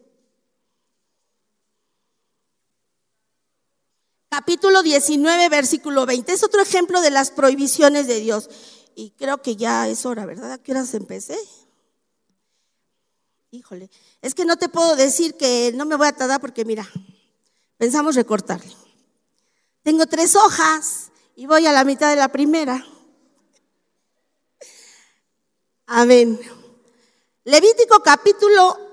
Capítulo 4.29 4.83
19, 4.83 5.49
versículo 5.49 6.07
20. 6.07 6.33
Es 6.33 6.45
otro 6.45 6.63
ejemplo 6.63 7.01
de 7.01 7.11
las 7.11 7.31
prohibiciones 7.31 8.07
de 8.07 8.21
Dios. 8.21 8.49
Y 8.95 9.11
creo 9.11 9.43
que 9.43 9.57
ya 9.57 9.89
es 9.89 10.07
hora, 10.07 10.25
¿verdad? 10.25 10.53
¿A 10.53 10.59
qué 10.59 10.73
horas 10.73 10.95
empecé? 10.95 11.39
Híjole, 13.51 13.91
es 14.23 14.35
que 14.35 14.45
no 14.45 14.57
te 14.57 14.69
puedo 14.69 14.95
decir 14.97 15.35
que 15.35 15.73
no 15.75 15.85
me 15.85 15.97
voy 15.97 16.07
a 16.07 16.13
tardar 16.13 16.41
porque 16.41 16.65
mira, 16.65 16.89
pensamos 17.77 18.15
recortarle. 18.15 18.73
Tengo 19.83 20.07
tres 20.07 20.37
hojas 20.37 21.11
y 21.37 21.47
voy 21.47 21.67
a 21.67 21.73
la 21.73 21.85
mitad 21.85 22.11
de 22.11 22.17
la 22.17 22.29
primera. 22.29 22.85
Amén. 25.87 26.39
Levítico 27.45 28.01
capítulo 28.01 28.91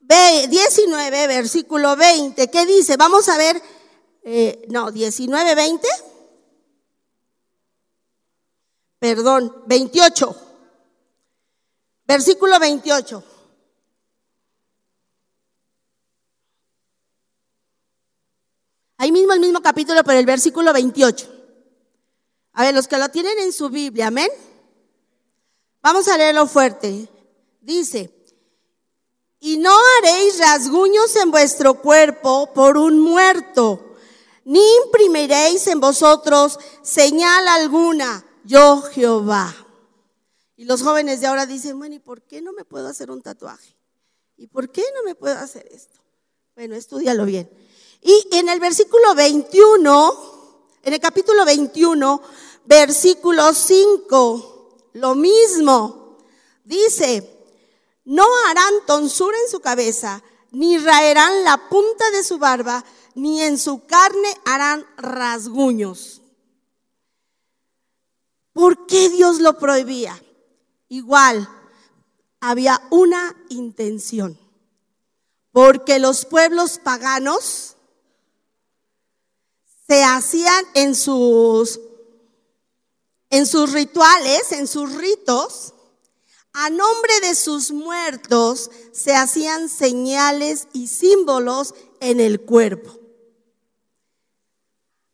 19, 0.00 1.26
versículo 1.26 1.96
20. 1.96 2.48
¿Qué 2.48 2.66
dice? 2.66 2.96
Vamos 2.96 3.28
a 3.28 3.36
ver, 3.38 3.60
eh, 4.22 4.66
no, 4.68 4.90
19, 4.90 5.54
20. 5.54 5.88
Perdón, 8.98 9.62
28. 9.66 10.36
Versículo 12.06 12.58
28. 12.58 13.24
Mismo 19.16 19.32
el 19.32 19.40
mismo 19.40 19.62
capítulo, 19.62 20.02
pero 20.04 20.18
el 20.18 20.26
versículo 20.26 20.72
28. 20.72 21.32
A 22.52 22.62
ver, 22.64 22.74
los 22.74 22.86
que 22.86 22.98
lo 22.98 23.08
tienen 23.08 23.38
en 23.38 23.52
su 23.52 23.68
Biblia, 23.68 24.08
amén. 24.08 24.28
Vamos 25.82 26.08
a 26.08 26.18
leerlo 26.18 26.46
fuerte. 26.46 27.08
Dice, 27.60 28.12
y 29.40 29.58
no 29.58 29.74
haréis 29.98 30.38
rasguños 30.38 31.14
en 31.16 31.30
vuestro 31.30 31.80
cuerpo 31.80 32.52
por 32.54 32.76
un 32.76 32.98
muerto, 32.98 33.96
ni 34.44 34.60
imprimiréis 34.84 35.66
en 35.66 35.80
vosotros 35.80 36.58
señal 36.82 37.48
alguna, 37.48 38.24
yo 38.44 38.82
Jehová. 38.82 39.54
Y 40.56 40.64
los 40.64 40.82
jóvenes 40.82 41.20
de 41.20 41.26
ahora 41.26 41.46
dicen, 41.46 41.78
bueno, 41.78 41.94
¿y 41.94 41.98
por 41.98 42.22
qué 42.22 42.40
no 42.40 42.52
me 42.52 42.64
puedo 42.64 42.88
hacer 42.88 43.10
un 43.10 43.22
tatuaje? 43.22 43.76
¿Y 44.36 44.46
por 44.46 44.70
qué 44.70 44.82
no 44.94 45.02
me 45.02 45.14
puedo 45.14 45.36
hacer 45.36 45.66
esto? 45.70 46.00
Bueno, 46.54 46.74
estudialo 46.74 47.24
bien. 47.24 47.50
Y 48.06 48.28
en 48.30 48.48
el 48.48 48.60
versículo 48.60 49.16
21, 49.16 50.14
en 50.84 50.94
el 50.94 51.00
capítulo 51.00 51.44
21, 51.44 52.22
versículo 52.64 53.52
5, 53.52 54.90
lo 54.92 55.16
mismo. 55.16 56.16
Dice, 56.62 57.28
no 58.04 58.24
harán 58.46 58.74
tonsura 58.86 59.36
en 59.44 59.50
su 59.50 59.58
cabeza, 59.58 60.22
ni 60.52 60.78
raerán 60.78 61.42
la 61.42 61.68
punta 61.68 62.08
de 62.12 62.22
su 62.22 62.38
barba, 62.38 62.84
ni 63.16 63.42
en 63.42 63.58
su 63.58 63.84
carne 63.86 64.40
harán 64.44 64.86
rasguños. 64.98 66.22
¿Por 68.52 68.86
qué 68.86 69.08
Dios 69.08 69.40
lo 69.40 69.58
prohibía? 69.58 70.22
Igual, 70.88 71.48
había 72.38 72.80
una 72.90 73.34
intención. 73.48 74.38
Porque 75.50 75.98
los 75.98 76.24
pueblos 76.24 76.78
paganos 76.78 77.75
se 79.88 80.02
hacían 80.02 80.64
en 80.74 80.94
sus, 80.94 81.80
en 83.30 83.46
sus 83.46 83.72
rituales, 83.72 84.52
en 84.52 84.66
sus 84.66 84.92
ritos, 84.94 85.74
a 86.58 86.70
nombre 86.70 87.20
de 87.20 87.34
sus 87.34 87.70
muertos 87.70 88.70
se 88.92 89.14
hacían 89.14 89.68
señales 89.68 90.68
y 90.72 90.86
símbolos 90.86 91.74
en 92.00 92.18
el 92.18 92.40
cuerpo. 92.40 92.98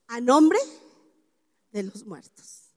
A 0.06 0.20
nombre 0.20 0.60
de 1.72 1.82
los 1.82 2.06
muertos. 2.06 2.70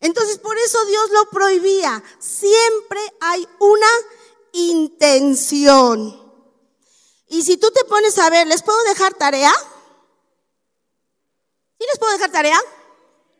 Entonces, 0.00 0.38
por 0.38 0.56
eso 0.56 0.82
Dios 0.86 1.10
lo 1.10 1.30
prohibía. 1.30 2.02
Siempre 2.18 3.00
hay 3.20 3.46
una 3.58 3.90
intención. 4.52 6.18
Y 7.28 7.42
si 7.42 7.58
tú 7.58 7.70
te 7.70 7.84
pones 7.84 8.18
a 8.18 8.30
ver, 8.30 8.46
¿les 8.46 8.62
puedo 8.62 8.82
dejar 8.84 9.12
tarea? 9.12 9.52
¿Sí 11.80 11.86
les 11.88 11.98
puedo 11.98 12.12
dejar 12.12 12.30
tarea? 12.30 12.60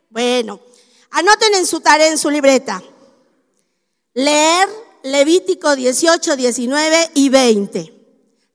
Bueno, 0.08 0.62
anoten 1.10 1.56
en 1.56 1.66
su 1.66 1.80
tarea, 1.80 2.08
en 2.08 2.16
su 2.16 2.30
libreta. 2.30 2.82
Leer 4.14 4.66
Levítico 5.02 5.76
18, 5.76 6.36
19 6.36 7.10
y 7.16 7.28
20. 7.28 7.94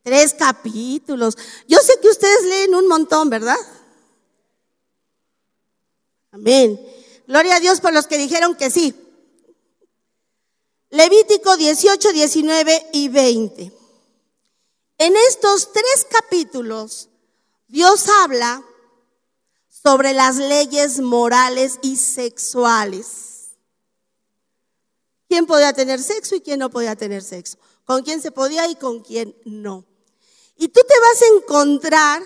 Tres 0.01 0.33
capítulos. 0.33 1.37
Yo 1.67 1.77
sé 1.81 1.99
que 2.01 2.07
ustedes 2.07 2.45
leen 2.45 2.73
un 2.73 2.87
montón, 2.87 3.29
¿verdad? 3.29 3.57
Amén. 6.31 6.81
Gloria 7.27 7.57
a 7.57 7.59
Dios 7.59 7.79
por 7.79 7.93
los 7.93 8.07
que 8.07 8.17
dijeron 8.17 8.55
que 8.55 8.71
sí. 8.71 8.95
Levítico 10.89 11.57
18, 11.57 12.11
19 12.11 12.89
y 12.91 13.09
20. 13.09 13.71
En 14.97 15.15
estos 15.29 15.71
tres 15.71 16.07
capítulos, 16.09 17.09
Dios 17.67 18.09
habla 18.23 18.63
sobre 19.85 20.15
las 20.15 20.37
leyes 20.37 20.99
morales 20.99 21.77
y 21.83 21.97
sexuales. 21.97 23.51
¿Quién 25.29 25.45
podía 25.45 25.73
tener 25.73 26.01
sexo 26.01 26.33
y 26.33 26.41
quién 26.41 26.57
no 26.57 26.71
podía 26.71 26.95
tener 26.95 27.21
sexo? 27.21 27.59
¿Con 27.83 28.01
quién 28.01 28.19
se 28.19 28.31
podía 28.31 28.67
y 28.67 28.75
con 28.77 29.01
quién 29.01 29.37
no? 29.45 29.85
Y 30.57 30.69
tú 30.69 30.81
te 30.87 30.99
vas 30.99 31.21
a 31.21 31.35
encontrar 31.37 32.23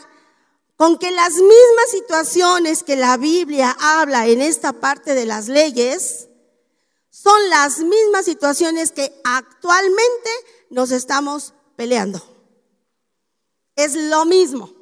con 0.77 0.97
que 0.97 1.11
las 1.11 1.33
mismas 1.33 1.91
situaciones 1.91 2.83
que 2.83 2.95
la 2.95 3.17
Biblia 3.17 3.75
habla 3.77 4.27
en 4.27 4.41
esta 4.41 4.71
parte 4.71 5.13
de 5.13 5.25
las 5.25 5.49
leyes 5.49 6.29
son 7.09 7.49
las 7.49 7.79
mismas 7.79 8.23
situaciones 8.23 8.93
que 8.93 9.19
actualmente 9.25 10.29
nos 10.69 10.91
estamos 10.91 11.53
peleando. 11.75 12.23
Es 13.75 13.95
lo 13.95 14.23
mismo. 14.23 14.78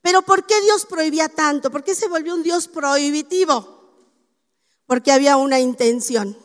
Pero 0.00 0.22
¿por 0.22 0.46
qué 0.46 0.60
Dios 0.62 0.86
prohibía 0.86 1.28
tanto? 1.28 1.70
¿Por 1.70 1.84
qué 1.84 1.94
se 1.94 2.08
volvió 2.08 2.34
un 2.34 2.42
Dios 2.42 2.68
prohibitivo? 2.68 3.76
Porque 4.86 5.12
había 5.12 5.36
una 5.36 5.58
intención. 5.58 6.36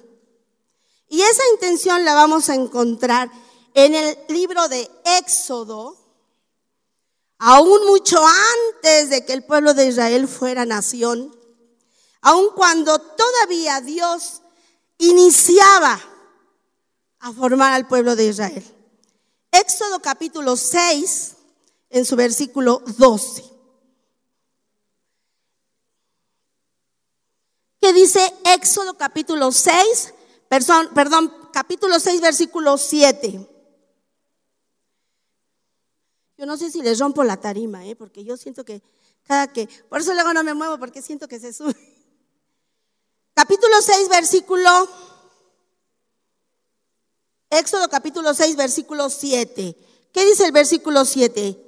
Y 1.08 1.22
esa 1.22 1.44
intención 1.54 2.04
la 2.04 2.16
vamos 2.16 2.50
a 2.50 2.56
encontrar 2.56 3.32
en 3.74 3.96
el 3.96 4.18
libro 4.30 4.68
de 4.68 4.89
Éxodo, 5.20 5.98
aún 7.38 7.86
mucho 7.86 8.20
antes 8.26 9.10
de 9.10 9.26
que 9.26 9.34
el 9.34 9.44
pueblo 9.44 9.74
de 9.74 9.88
Israel 9.88 10.28
fuera 10.28 10.66
nación, 10.66 11.36
aun 12.22 12.50
cuando 12.56 13.00
todavía 13.00 13.82
Dios 13.82 14.42
iniciaba 14.98 16.00
a 17.20 17.32
formar 17.32 17.74
al 17.74 17.88
pueblo 17.88 18.16
de 18.16 18.26
Israel. 18.26 18.63
Éxodo 19.52 20.00
capítulo 20.02 20.56
6, 20.56 21.36
en 21.93 22.06
su 22.06 22.15
versículo 22.15 22.82
12. 22.97 23.43
¿Qué 27.79 27.93
dice 27.93 28.19
Éxodo 28.45 28.97
capítulo 28.97 29.51
6, 29.51 30.13
perdón, 30.49 30.89
perdón, 30.95 31.34
capítulo 31.53 31.99
6, 31.99 32.19
versículo 32.19 32.77
7. 32.77 33.47
Yo 36.38 36.45
no 36.47 36.58
sé 36.58 36.71
si 36.71 36.82
les 36.82 36.99
rompo 36.99 37.23
la 37.23 37.38
tarima, 37.38 37.86
¿eh? 37.86 37.95
porque 37.95 38.23
yo 38.23 38.38
siento 38.38 38.65
que 38.65 38.82
cada 39.23 39.53
que, 39.53 39.69
por 39.88 40.01
eso 40.01 40.13
luego 40.13 40.34
no 40.34 40.43
me 40.43 40.56
muevo, 40.56 40.79
porque 40.79 41.01
siento 41.01 41.27
que 41.27 41.39
se 41.39 41.53
sube. 41.53 41.75
Capítulo 43.36 43.82
6, 43.82 44.10
versículo, 44.10 44.89
Éxodo 47.51 47.88
capítulo 47.88 48.34
6, 48.34 48.56
versículo 48.56 49.10
7. 49.10 49.77
¿Qué 50.12 50.25
dice 50.25 50.45
el 50.45 50.51
versículo 50.51 51.06
7? 51.06 51.62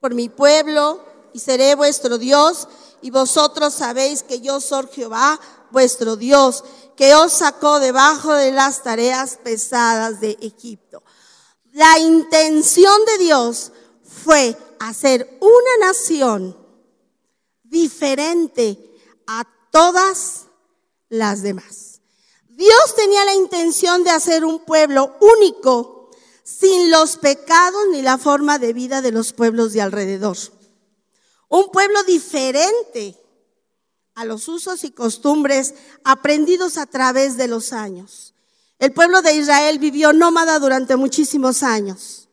Por 0.00 0.14
mi 0.14 0.28
pueblo 0.28 1.04
y 1.32 1.38
seré 1.38 1.74
vuestro 1.74 2.18
Dios 2.18 2.66
y 3.02 3.10
vosotros 3.10 3.74
sabéis 3.74 4.22
que 4.22 4.40
yo 4.40 4.60
soy 4.60 4.86
Jehová, 4.92 5.38
vuestro 5.70 6.16
Dios, 6.16 6.64
que 6.96 7.14
os 7.14 7.32
sacó 7.32 7.80
debajo 7.80 8.32
de 8.32 8.52
las 8.52 8.82
tareas 8.82 9.38
pesadas 9.42 10.20
de 10.20 10.36
Egipto. 10.40 11.02
La 11.72 11.98
intención 11.98 13.04
de 13.04 13.24
Dios 13.24 13.72
fue 14.02 14.56
hacer 14.80 15.38
una 15.40 15.86
nación 15.86 16.56
diferente 17.62 18.78
a 19.26 19.44
todas 19.70 20.46
las 21.08 21.42
demás. 21.42 22.00
Dios 22.48 22.94
tenía 22.96 23.24
la 23.24 23.34
intención 23.34 24.02
de 24.02 24.10
hacer 24.10 24.44
un 24.44 24.64
pueblo 24.64 25.16
único, 25.20 25.99
sin 26.58 26.90
los 26.90 27.16
pecados 27.16 27.88
ni 27.90 28.02
la 28.02 28.18
forma 28.18 28.58
de 28.58 28.72
vida 28.72 29.02
de 29.02 29.12
los 29.12 29.32
pueblos 29.32 29.72
de 29.72 29.82
alrededor. 29.82 30.36
Un 31.48 31.70
pueblo 31.70 32.02
diferente 32.04 33.16
a 34.14 34.24
los 34.24 34.48
usos 34.48 34.84
y 34.84 34.90
costumbres 34.90 35.74
aprendidos 36.04 36.76
a 36.76 36.86
través 36.86 37.36
de 37.36 37.48
los 37.48 37.72
años. 37.72 38.34
El 38.78 38.92
pueblo 38.92 39.22
de 39.22 39.34
Israel 39.34 39.78
vivió 39.78 40.12
nómada 40.12 40.58
durante 40.58 40.96
muchísimos 40.96 41.62
años. 41.62 42.28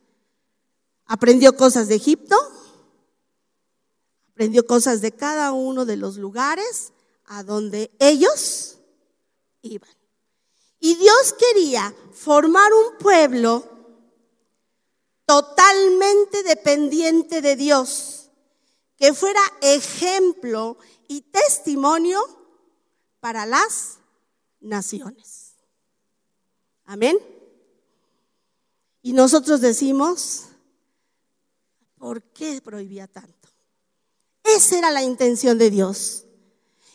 Aprendió 1.06 1.56
cosas 1.56 1.88
de 1.88 1.94
Egipto, 1.94 2.36
aprendió 4.32 4.66
cosas 4.66 5.00
de 5.00 5.12
cada 5.12 5.52
uno 5.52 5.84
de 5.84 5.96
los 5.96 6.16
lugares 6.16 6.92
a 7.26 7.42
donde 7.42 7.90
ellos 7.98 8.78
iban. 9.62 9.90
Y 10.80 10.96
Dios 10.96 11.34
quería 11.38 11.94
formar 12.12 12.70
un 12.72 12.98
pueblo 12.98 13.77
totalmente 15.28 16.42
dependiente 16.42 17.42
de 17.42 17.54
Dios, 17.54 18.30
que 18.96 19.12
fuera 19.12 19.42
ejemplo 19.60 20.78
y 21.06 21.20
testimonio 21.20 22.18
para 23.20 23.44
las 23.44 23.98
naciones. 24.58 25.52
Amén. 26.86 27.18
Y 29.02 29.12
nosotros 29.12 29.60
decimos, 29.60 30.44
¿por 31.98 32.22
qué 32.22 32.62
prohibía 32.62 33.06
tanto? 33.06 33.50
Esa 34.42 34.78
era 34.78 34.90
la 34.90 35.02
intención 35.02 35.58
de 35.58 35.68
Dios. 35.68 36.24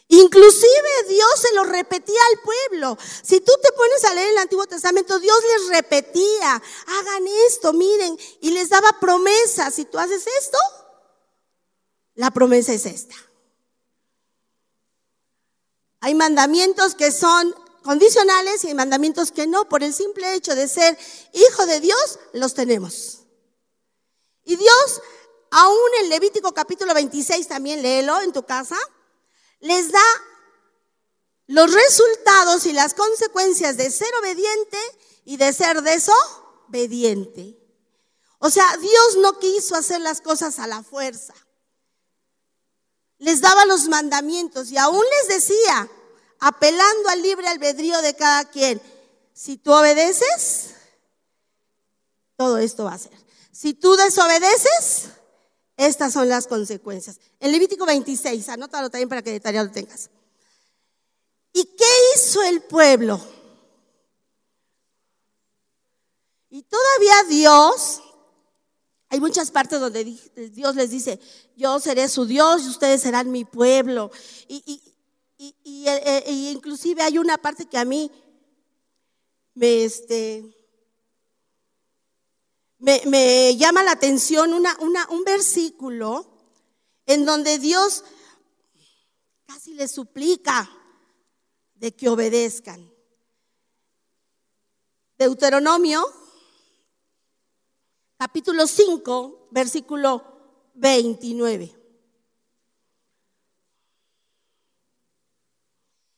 Inclusive 0.09 1.07
Dios 1.07 1.39
se 1.39 1.55
lo 1.55 1.63
repetía 1.63 2.19
al 2.31 2.39
pueblo. 2.41 2.97
Si 3.23 3.39
tú 3.39 3.51
te 3.61 3.71
pones 3.71 4.03
a 4.05 4.13
leer 4.13 4.29
el 4.29 4.37
Antiguo 4.37 4.67
Testamento, 4.67 5.19
Dios 5.19 5.37
les 5.57 5.69
repetía, 5.69 6.61
hagan 6.87 7.27
esto, 7.47 7.73
miren, 7.73 8.17
y 8.41 8.51
les 8.51 8.69
daba 8.69 8.99
promesas. 8.99 9.73
Si 9.73 9.85
tú 9.85 9.97
haces 9.97 10.25
esto, 10.39 10.57
la 12.15 12.31
promesa 12.31 12.73
es 12.73 12.85
esta. 12.85 13.15
Hay 16.01 16.15
mandamientos 16.15 16.95
que 16.95 17.11
son 17.11 17.55
condicionales 17.81 18.63
y 18.63 18.67
hay 18.67 18.73
mandamientos 18.73 19.31
que 19.31 19.47
no. 19.47 19.69
Por 19.69 19.83
el 19.83 19.93
simple 19.93 20.33
hecho 20.33 20.53
de 20.53 20.67
ser 20.67 20.97
hijo 21.31 21.65
de 21.65 21.79
Dios, 21.79 22.19
los 22.33 22.53
tenemos. 22.53 23.19
Y 24.43 24.57
Dios, 24.57 25.01
aún 25.51 25.89
en 26.01 26.09
Levítico 26.09 26.53
capítulo 26.53 26.93
26, 26.93 27.47
también 27.47 27.81
léelo 27.81 28.19
en 28.21 28.33
tu 28.33 28.43
casa, 28.43 28.77
les 29.63 29.91
da 29.91 29.99
los 31.47 31.73
resultados 31.73 32.65
y 32.65 32.73
las 32.73 32.93
consecuencias 32.93 33.77
de 33.77 33.89
ser 33.89 34.13
obediente 34.21 34.77
y 35.25 35.37
de 35.37 35.51
ser 35.51 35.81
desobediente. 35.81 37.57
O 38.39 38.49
sea, 38.49 38.77
Dios 38.77 39.17
no 39.17 39.39
quiso 39.39 39.75
hacer 39.75 40.01
las 40.01 40.21
cosas 40.21 40.59
a 40.59 40.67
la 40.67 40.83
fuerza 40.83 41.33
les 43.23 43.39
daba 43.39 43.65
los 43.65 43.87
mandamientos 43.87 44.69
y 44.69 44.77
aún 44.77 45.03
les 45.21 45.39
decía, 45.39 45.89
apelando 46.39 47.09
al 47.09 47.21
libre 47.21 47.47
albedrío 47.47 48.01
de 48.01 48.15
cada 48.15 48.49
quien, 48.49 48.81
si 49.33 49.57
tú 49.57 49.71
obedeces, 49.71 50.71
todo 52.35 52.57
esto 52.57 52.83
va 52.83 52.93
a 52.93 52.99
ser. 52.99 53.17
Si 53.51 53.73
tú 53.73 53.95
desobedeces, 53.95 55.09
estas 55.77 56.13
son 56.13 56.29
las 56.29 56.47
consecuencias. 56.47 57.19
En 57.39 57.51
Levítico 57.51 57.85
26, 57.85 58.49
anótalo 58.49 58.89
también 58.89 59.09
para 59.09 59.21
que 59.21 59.31
detallado 59.31 59.67
lo 59.67 59.71
tengas. 59.71 60.09
¿Y 61.51 61.63
qué 61.63 61.85
hizo 62.15 62.41
el 62.43 62.61
pueblo? 62.61 63.19
Y 66.49 66.63
todavía 66.63 67.23
Dios 67.29 68.01
hay 69.13 69.19
muchas 69.19 69.51
partes 69.51 69.79
donde 69.79 70.05
Dios 70.49 70.75
les 70.75 70.89
dice, 70.89 71.19
yo 71.55 71.79
seré 71.79 72.09
su 72.09 72.25
Dios 72.25 72.63
y 72.63 72.69
ustedes 72.69 72.99
serán 72.99 73.29
mi 73.29 73.45
pueblo. 73.45 74.09
Y, 74.47 74.81
eh, 75.37 76.23
eh, 76.25 76.51
inclusive 76.51 77.03
hay 77.03 77.19
una 77.19 77.37
parte 77.37 77.67
que 77.67 77.77
a 77.77 77.85
mí 77.85 78.09
me, 79.53 79.83
este, 79.83 80.62
me, 82.83 83.55
llama 83.55 83.81
la 83.83 83.91
atención, 83.91 84.51
un 84.53 85.23
versículo 85.23 86.27
en 87.05 87.25
donde 87.25 87.57
Dios 87.57 88.03
casi 89.45 89.73
les 89.73 89.91
suplica 89.91 90.69
de 91.75 91.95
que 91.95 92.09
obedezcan. 92.09 92.91
Deuteronomio 95.17 96.03
capítulo 98.17 98.67
5, 98.67 99.47
versículo 99.51 100.71
29. 100.73 101.79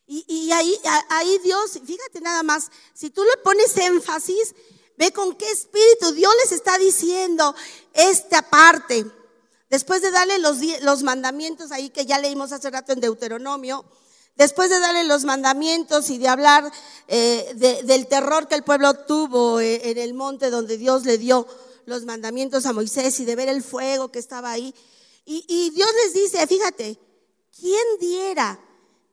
Y, 0.07 0.51
ahí 0.51 1.39
Dios, 1.43 1.79
fíjate 1.83 2.21
nada 2.21 2.41
más, 2.43 2.71
si 2.93 3.09
tú 3.09 3.23
le 3.23 3.37
pones 3.43 3.75
énfasis, 3.77 4.55
ve 4.97 5.11
con 5.11 5.35
qué 5.35 5.49
espíritu 5.51 6.11
Dios 6.11 6.33
les 6.43 6.51
está 6.51 6.77
diciendo 6.77 7.55
esta 7.93 8.41
parte. 8.41 9.05
Después 9.69 10.01
de 10.01 10.11
darle 10.11 10.39
los, 10.39 11.03
mandamientos 11.03 11.71
ahí 11.71 11.89
que 11.89 12.05
ya 12.05 12.19
leímos 12.19 12.51
hace 12.51 12.69
rato 12.69 12.93
en 12.93 13.01
Deuteronomio, 13.01 13.83
después 14.35 14.69
de 14.69 14.79
darle 14.79 15.03
los 15.03 15.25
mandamientos 15.25 16.09
y 16.09 16.17
de 16.17 16.27
hablar 16.27 16.71
eh, 17.07 17.83
del 17.85 18.07
terror 18.07 18.47
que 18.47 18.55
el 18.55 18.63
pueblo 18.63 18.93
tuvo 19.05 19.59
eh, 19.59 19.89
en 19.89 19.97
el 19.97 20.13
monte 20.13 20.49
donde 20.49 20.77
Dios 20.77 21.03
le 21.05 21.17
dio 21.17 21.47
los 21.85 22.05
mandamientos 22.05 22.65
a 22.65 22.73
Moisés 22.73 23.19
y 23.19 23.25
de 23.25 23.35
ver 23.35 23.49
el 23.49 23.63
fuego 23.63 24.11
que 24.11 24.19
estaba 24.19 24.51
ahí. 24.51 24.73
Y, 25.27 25.71
Dios 25.71 25.89
les 26.03 26.13
dice, 26.13 26.45
fíjate, 26.45 26.99
¿quién 27.59 27.83
diera 27.99 28.59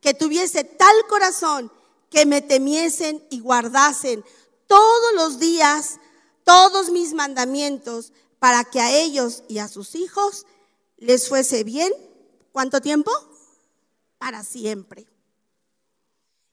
que 0.01 0.13
tuviese 0.13 0.63
tal 0.65 0.95
corazón 1.09 1.73
que 2.11 2.27
me 2.27 2.43
temiesen 2.43 3.27
y 3.31 3.41
guardasen 3.41 4.23
todos 4.73 5.13
los 5.15 5.39
días 5.39 5.99
todos 6.45 6.89
mis 6.89 7.13
mandamientos 7.13 8.11
para 8.39 8.65
que 8.65 8.81
a 8.81 8.91
ellos 8.91 9.45
y 9.47 9.59
a 9.59 9.69
sus 9.69 9.95
hijos 9.95 10.47
les 10.97 11.29
fuese 11.29 11.63
bien? 11.63 11.93
¿Cuánto 12.53 12.81
tiempo? 12.81 13.13
Para 14.17 14.43
siempre. 14.43 15.07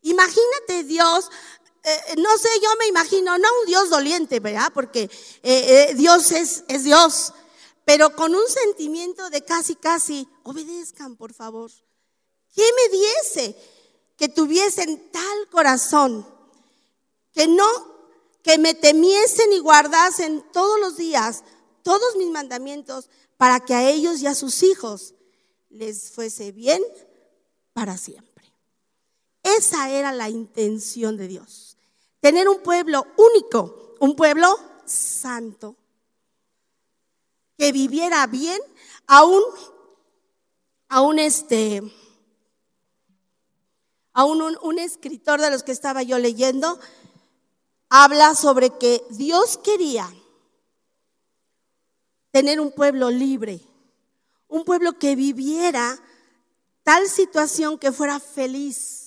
Imagínate 0.01 0.83
Dios 0.83 1.29
eh, 1.81 2.15
no 2.17 2.37
sé, 2.37 2.49
yo 2.61 2.69
me 2.77 2.87
imagino, 2.87 3.37
no 3.37 3.47
un 3.61 3.65
Dios 3.65 3.89
doliente, 3.89 4.41
¿verdad? 4.41 4.69
Porque 4.73 5.03
eh, 5.03 5.09
eh, 5.43 5.93
Dios 5.95 6.33
es, 6.33 6.65
es 6.67 6.83
Dios, 6.83 7.33
pero 7.85 8.13
con 8.17 8.35
un 8.35 8.47
sentimiento 8.49 9.29
de 9.29 9.45
casi, 9.45 9.75
casi, 9.75 10.27
obedezcan, 10.43 11.15
por 11.15 11.33
favor. 11.33 11.71
¿Qué 12.53 12.63
me 12.75 12.97
diese 12.97 13.55
que 14.17 14.27
tuviesen 14.27 15.09
tal 15.09 15.49
corazón? 15.49 16.27
Que 17.31 17.47
no, 17.47 17.88
que 18.49 18.57
me 18.57 18.73
temiesen 18.73 19.53
y 19.53 19.59
guardasen 19.59 20.43
todos 20.51 20.79
los 20.79 20.97
días 20.97 21.43
todos 21.83 22.15
mis 22.15 22.31
mandamientos 22.31 23.07
para 23.37 23.59
que 23.59 23.75
a 23.75 23.87
ellos 23.87 24.21
y 24.21 24.25
a 24.27 24.33
sus 24.33 24.63
hijos 24.63 25.13
les 25.69 26.09
fuese 26.09 26.51
bien 26.51 26.81
para 27.73 27.95
siempre. 27.95 28.51
Esa 29.43 29.91
era 29.91 30.11
la 30.11 30.29
intención 30.29 31.15
de 31.15 31.27
Dios. 31.27 31.77
Tener 32.21 32.49
un 32.49 32.63
pueblo 32.63 33.05
único, 33.17 33.95
un 33.99 34.15
pueblo 34.15 34.57
santo, 34.83 35.75
que 37.55 37.71
viviera 37.71 38.25
bien, 38.25 38.59
aún, 39.05 39.43
aún 40.87 41.19
este, 41.19 41.83
aún 44.11 44.41
un, 44.41 44.57
un 44.63 44.79
escritor 44.79 45.39
de 45.39 45.51
los 45.51 45.61
que 45.61 45.71
estaba 45.71 46.01
yo 46.01 46.17
leyendo, 46.17 46.79
habla 47.89 48.35
sobre 48.35 48.69
que 48.77 49.03
Dios 49.09 49.57
quería 49.57 50.09
tener 52.31 52.59
un 52.59 52.71
pueblo 52.71 53.09
libre, 53.09 53.61
un 54.47 54.63
pueblo 54.63 54.97
que 54.99 55.15
viviera 55.15 55.99
tal 56.83 57.07
situación 57.07 57.77
que 57.77 57.91
fuera 57.91 58.19
feliz 58.19 58.99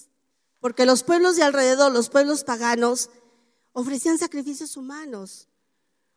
porque 0.63 0.87
los 0.87 1.03
pueblos 1.03 1.35
de 1.35 1.43
alrededor, 1.43 1.91
los 1.91 2.09
pueblos 2.09 2.45
paganos, 2.45 3.11
ofrecían 3.73 4.17
sacrificios 4.17 4.77
humanos. 4.77 5.49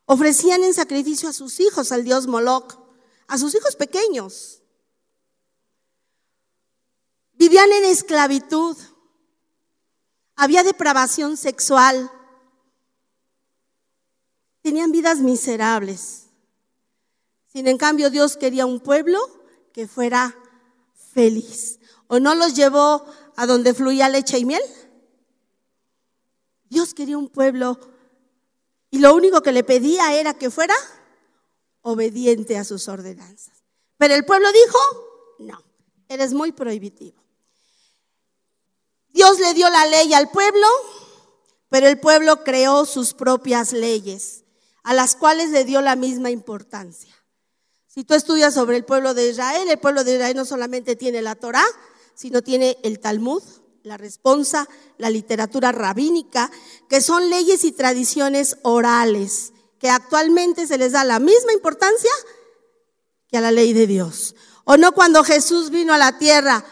Ofrecían 0.04 0.62
en 0.62 0.72
sacrificio 0.72 1.28
a 1.28 1.32
sus 1.32 1.58
hijos 1.58 1.90
al 1.90 2.04
dios 2.04 2.28
Moloch, 2.28 2.78
a 3.26 3.38
sus 3.38 3.56
hijos 3.56 3.74
pequeños. 3.74 4.62
Vivían 7.32 7.72
en 7.72 7.86
esclavitud. 7.86 8.76
Había 10.36 10.62
depravación 10.62 11.36
sexual. 11.36 12.08
Tenían 14.66 14.90
vidas 14.90 15.20
miserables. 15.20 16.24
Sin 17.46 17.68
en 17.68 17.78
cambio 17.78 18.10
Dios 18.10 18.36
quería 18.36 18.66
un 18.66 18.80
pueblo 18.80 19.20
que 19.72 19.86
fuera 19.86 20.36
feliz. 21.14 21.78
¿O 22.08 22.18
no 22.18 22.34
los 22.34 22.56
llevó 22.56 23.06
a 23.36 23.46
donde 23.46 23.74
fluía 23.74 24.08
leche 24.08 24.40
y 24.40 24.44
miel? 24.44 24.62
Dios 26.68 26.94
quería 26.94 27.16
un 27.16 27.28
pueblo 27.28 27.78
y 28.90 28.98
lo 28.98 29.14
único 29.14 29.40
que 29.40 29.52
le 29.52 29.62
pedía 29.62 30.18
era 30.18 30.34
que 30.34 30.50
fuera 30.50 30.74
obediente 31.82 32.58
a 32.58 32.64
sus 32.64 32.88
ordenanzas. 32.88 33.62
Pero 33.98 34.16
el 34.16 34.24
pueblo 34.24 34.48
dijo, 34.50 34.78
no, 35.38 35.62
eres 36.08 36.34
muy 36.34 36.50
prohibitivo. 36.50 37.22
Dios 39.10 39.38
le 39.38 39.54
dio 39.54 39.70
la 39.70 39.86
ley 39.86 40.12
al 40.12 40.28
pueblo, 40.32 40.66
pero 41.68 41.86
el 41.86 42.00
pueblo 42.00 42.42
creó 42.42 42.84
sus 42.84 43.14
propias 43.14 43.72
leyes, 43.72 44.42
a 44.86 44.94
las 44.94 45.16
cuales 45.16 45.50
le 45.50 45.64
dio 45.64 45.80
la 45.80 45.96
misma 45.96 46.30
importancia. 46.30 47.12
Si 47.88 48.04
tú 48.04 48.14
estudias 48.14 48.54
sobre 48.54 48.76
el 48.76 48.84
pueblo 48.84 49.14
de 49.14 49.28
Israel, 49.28 49.68
el 49.68 49.80
pueblo 49.80 50.04
de 50.04 50.14
Israel 50.14 50.36
no 50.36 50.44
solamente 50.44 50.94
tiene 50.94 51.22
la 51.22 51.34
Torá, 51.34 51.64
sino 52.14 52.40
tiene 52.40 52.78
el 52.84 53.00
Talmud, 53.00 53.42
la 53.82 53.96
responsa, 53.96 54.68
la 54.96 55.10
literatura 55.10 55.72
rabínica, 55.72 56.52
que 56.88 57.00
son 57.00 57.30
leyes 57.30 57.64
y 57.64 57.72
tradiciones 57.72 58.58
orales, 58.62 59.52
que 59.80 59.90
actualmente 59.90 60.68
se 60.68 60.78
les 60.78 60.92
da 60.92 61.02
la 61.02 61.18
misma 61.18 61.52
importancia 61.52 62.12
que 63.26 63.38
a 63.38 63.40
la 63.40 63.50
ley 63.50 63.72
de 63.72 63.88
Dios. 63.88 64.36
O 64.62 64.76
no 64.76 64.92
cuando 64.92 65.24
Jesús 65.24 65.70
vino 65.70 65.94
a 65.94 65.98
la 65.98 66.16
tierra, 66.16 66.64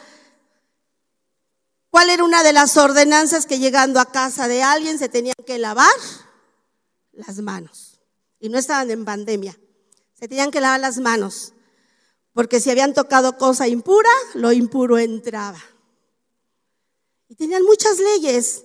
¿cuál 1.90 2.10
era 2.10 2.22
una 2.22 2.44
de 2.44 2.52
las 2.52 2.76
ordenanzas 2.76 3.44
que 3.44 3.58
llegando 3.58 3.98
a 3.98 4.12
casa 4.12 4.46
de 4.46 4.62
alguien 4.62 5.00
se 5.00 5.08
tenían 5.08 5.34
que 5.44 5.58
lavar? 5.58 5.90
Las 7.10 7.38
manos. 7.38 7.93
Y 8.44 8.50
no 8.50 8.58
estaban 8.58 8.90
en 8.90 9.06
pandemia. 9.06 9.58
Se 10.12 10.28
tenían 10.28 10.50
que 10.50 10.60
lavar 10.60 10.78
las 10.78 10.98
manos. 10.98 11.54
Porque 12.34 12.60
si 12.60 12.70
habían 12.70 12.92
tocado 12.92 13.38
cosa 13.38 13.68
impura, 13.68 14.10
lo 14.34 14.52
impuro 14.52 14.98
entraba. 14.98 15.58
Y 17.26 17.36
tenían 17.36 17.62
muchas 17.62 17.98
leyes. 17.98 18.64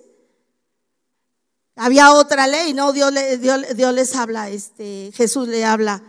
Había 1.78 2.12
otra 2.12 2.46
ley, 2.46 2.74
¿no? 2.74 2.92
Dios, 2.92 3.14
Dios, 3.40 3.94
les 3.94 4.16
habla, 4.18 4.50
este, 4.50 5.14
Jesús 5.16 5.48
le 5.48 5.64
habla 5.64 6.04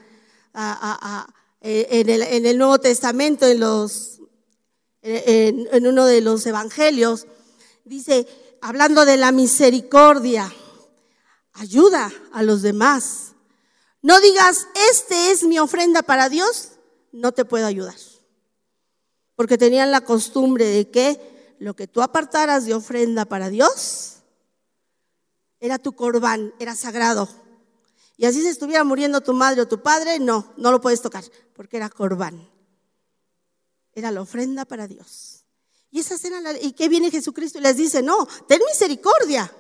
en, 1.61 2.45
el, 2.47 2.59
Nuevo 2.59 2.81
Testamento, 2.81 3.47
en, 3.47 3.61
los, 3.61 4.19
en, 5.01 5.69
en 5.71 5.87
uno 5.87 6.07
de 6.07 6.21
los 6.23 6.45
evangelios. 6.45 7.29
Dice, 7.85 8.27
hablando 8.63 9.05
de 9.05 9.17
la 9.17 9.31
misericordia, 9.31 10.53
ayuda 11.53 12.13
a 12.33 12.43
los 12.43 12.63
demás. 12.63 13.30
No 14.03 14.21
digas, 14.21 14.67
este 14.91 15.31
es 15.31 15.43
mi 15.43 15.59
ofrenda 15.59 16.03
para 16.03 16.29
Dios, 16.29 16.73
no 17.13 17.33
te 17.33 17.45
puedo 17.45 17.67
ayudar. 17.67 17.97
Porque 19.35 19.59
tenían 19.59 19.91
la 19.91 20.03
costumbre 20.03 20.65
de 20.65 20.91
que 20.91 21.55
lo 21.59 21.75
que 21.75 21.87
tú 21.87 22.03
apartaras 22.03 22.65
de 22.65 22.75
ofrenda 22.75 23.27
para 23.27 23.51
Dios 23.51 24.17
era 25.61 25.79
tu 25.79 25.93
corbán, 25.93 26.55
era 26.59 26.75
sagrado. 26.75 27.29
Y 28.17 28.27
así 28.27 28.43
se 28.43 28.51
estuviera 28.51 28.85
muriendo 28.85 29.21
tu 29.21 29.35
madre 29.35 29.63
o 29.63 29.69
tu 29.69 29.83
padre, 29.83 30.19
no, 30.19 30.53
no 30.57 30.73
lo 30.73 30.81
puedes 30.81 31.03
tocar, 31.03 31.25
porque 31.55 31.77
era 31.77 31.91
corbán. 31.91 32.51
Era 33.93 34.11
la 34.11 34.23
ofrenda 34.23 34.65
para 34.65 34.87
Dios. 34.87 35.45
Y 35.91 36.01
esa 36.01 36.17
cena, 36.17 36.41
¿y 36.61 36.73
qué 36.73 36.89
viene 36.89 37.11
Jesucristo 37.11 37.59
y 37.59 37.63
les 37.63 37.77
dice? 37.77 38.03
No, 38.03 38.27
ten 38.47 38.61
misericordia. 38.67 39.53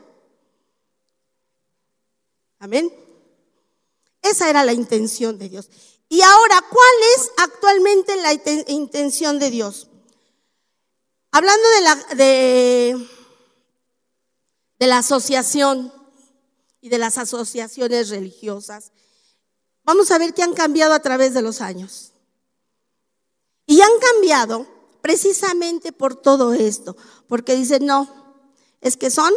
Amén. 2.58 3.09
Esa 4.22 4.50
era 4.50 4.64
la 4.64 4.72
intención 4.72 5.38
de 5.38 5.48
Dios. 5.48 5.68
Y 6.08 6.22
ahora, 6.22 6.60
¿cuál 6.68 6.96
es 7.16 7.30
actualmente 7.36 8.16
la 8.16 8.32
intención 8.68 9.38
de 9.38 9.50
Dios? 9.50 9.88
Hablando 11.30 11.68
de 11.70 11.80
la, 11.80 11.94
de, 12.16 13.08
la 14.80 14.98
asociación 14.98 15.92
y 16.80 16.88
de 16.88 16.98
las 16.98 17.16
asociaciones 17.16 18.08
religiosas, 18.08 18.90
vamos 19.84 20.10
a 20.10 20.18
ver 20.18 20.34
qué 20.34 20.42
han 20.42 20.54
cambiado 20.54 20.94
a 20.94 21.00
través 21.00 21.32
de 21.32 21.42
los 21.42 21.60
años. 21.60 22.12
Y 23.66 23.80
han 23.80 23.98
cambiado 24.00 24.66
precisamente 25.00 25.92
por 25.92 26.16
todo 26.16 26.52
esto, 26.52 26.96
porque 27.28 27.54
dicen, 27.54 27.86
no, 27.86 28.34
es 28.80 28.96
que 28.96 29.10
son 29.10 29.32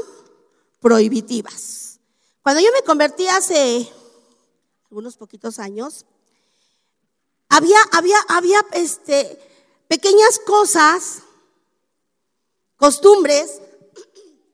prohibitivas. 0.79 1.99
Cuando 2.41 2.61
yo 2.61 2.71
me 2.73 2.81
convertí 2.81 3.27
hace 3.27 3.87
algunos 4.93 5.17
poquitos 5.17 5.57
años, 5.57 6.05
había, 7.49 7.79
había, 7.93 8.17
había 8.27 8.63
este, 8.73 9.39
pequeñas 9.87 10.37
cosas, 10.45 11.23
costumbres, 12.75 13.59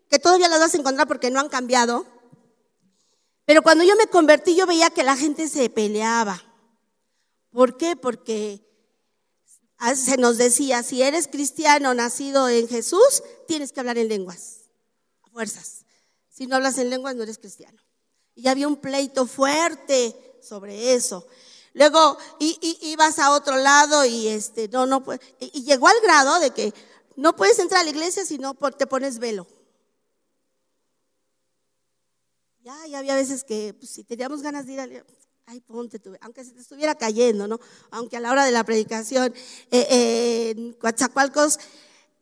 que 0.10 0.18
todavía 0.18 0.48
las 0.48 0.62
vas 0.62 0.74
a 0.74 0.78
encontrar 0.78 1.10
porque 1.10 1.30
no 1.30 1.42
han 1.42 1.50
cambiado. 1.50 2.06
Pero 3.44 3.64
cuando 3.64 3.84
yo 3.84 3.98
me 3.98 4.08
convertí, 4.08 4.56
yo 4.56 4.66
veía 4.66 4.90
que 4.92 5.04
la 5.04 5.18
gente 5.18 5.50
se 5.50 5.70
peleaba. 5.70 6.42
¿Por 7.52 7.76
qué? 7.76 7.98
Porque 7.98 8.66
se 9.94 10.16
nos 10.16 10.38
decía, 10.38 10.84
si 10.84 11.02
eres 11.02 11.28
cristiano 11.28 11.94
nacido 11.94 12.48
en 12.48 12.70
Jesús, 12.70 13.24
tienes 13.46 13.74
que 13.74 13.82
hablar 13.82 13.98
en 13.98 14.08
lenguas, 14.08 14.70
a 15.22 15.30
fuerzas. 15.32 15.86
Si 16.30 16.48
no 16.48 16.56
hablas 16.56 16.78
en 16.78 16.90
lenguas, 16.90 17.14
no 17.18 17.24
eres 17.24 17.40
cristiano. 17.40 17.82
Y 18.36 18.48
había 18.48 18.70
un 18.70 18.78
pleito 18.78 19.26
fuerte 19.26 20.29
sobre 20.42 20.94
eso. 20.94 21.28
Luego 21.74 22.18
y, 22.40 22.78
ibas 22.82 23.20
a 23.20 23.32
otro 23.32 23.56
lado 23.58 24.06
y 24.06 24.28
este, 24.28 24.68
no, 24.70 24.86
no, 24.86 25.04
y, 25.40 25.64
llegó 25.64 25.88
al 25.88 26.02
grado 26.02 26.40
de 26.40 26.52
que 26.52 26.74
no 27.16 27.36
puedes 27.36 27.60
entrar 27.60 27.82
a 27.82 27.84
la 27.84 27.90
iglesia 27.92 28.26
si 28.26 28.38
no 28.38 28.56
te 28.56 28.88
pones 28.88 29.20
velo. 29.20 29.48
Ya, 32.62 32.76
ya 32.88 33.00
había 33.00 33.16
veces 33.16 33.44
que 33.44 33.74
pues, 33.74 33.92
si 33.92 34.04
teníamos 34.04 34.42
ganas 34.42 34.66
de 34.66 34.74
ir 34.74 34.80
a 34.80 34.88
ay, 35.46 35.62
ponte 35.62 36.00
aunque 36.22 36.44
se 36.44 36.52
te 36.52 36.62
estuviera 36.62 36.94
cayendo, 36.94 37.48
¿no? 37.48 37.60
Aunque 37.90 38.18
a 38.18 38.20
la 38.20 38.32
hora 38.32 38.46
de 38.46 38.52
la 38.52 38.64
predicación 38.64 39.34
eh, 39.72 39.88
eh, 39.90 40.54
en 40.56 40.74
Coatzacoalcos 40.74 41.60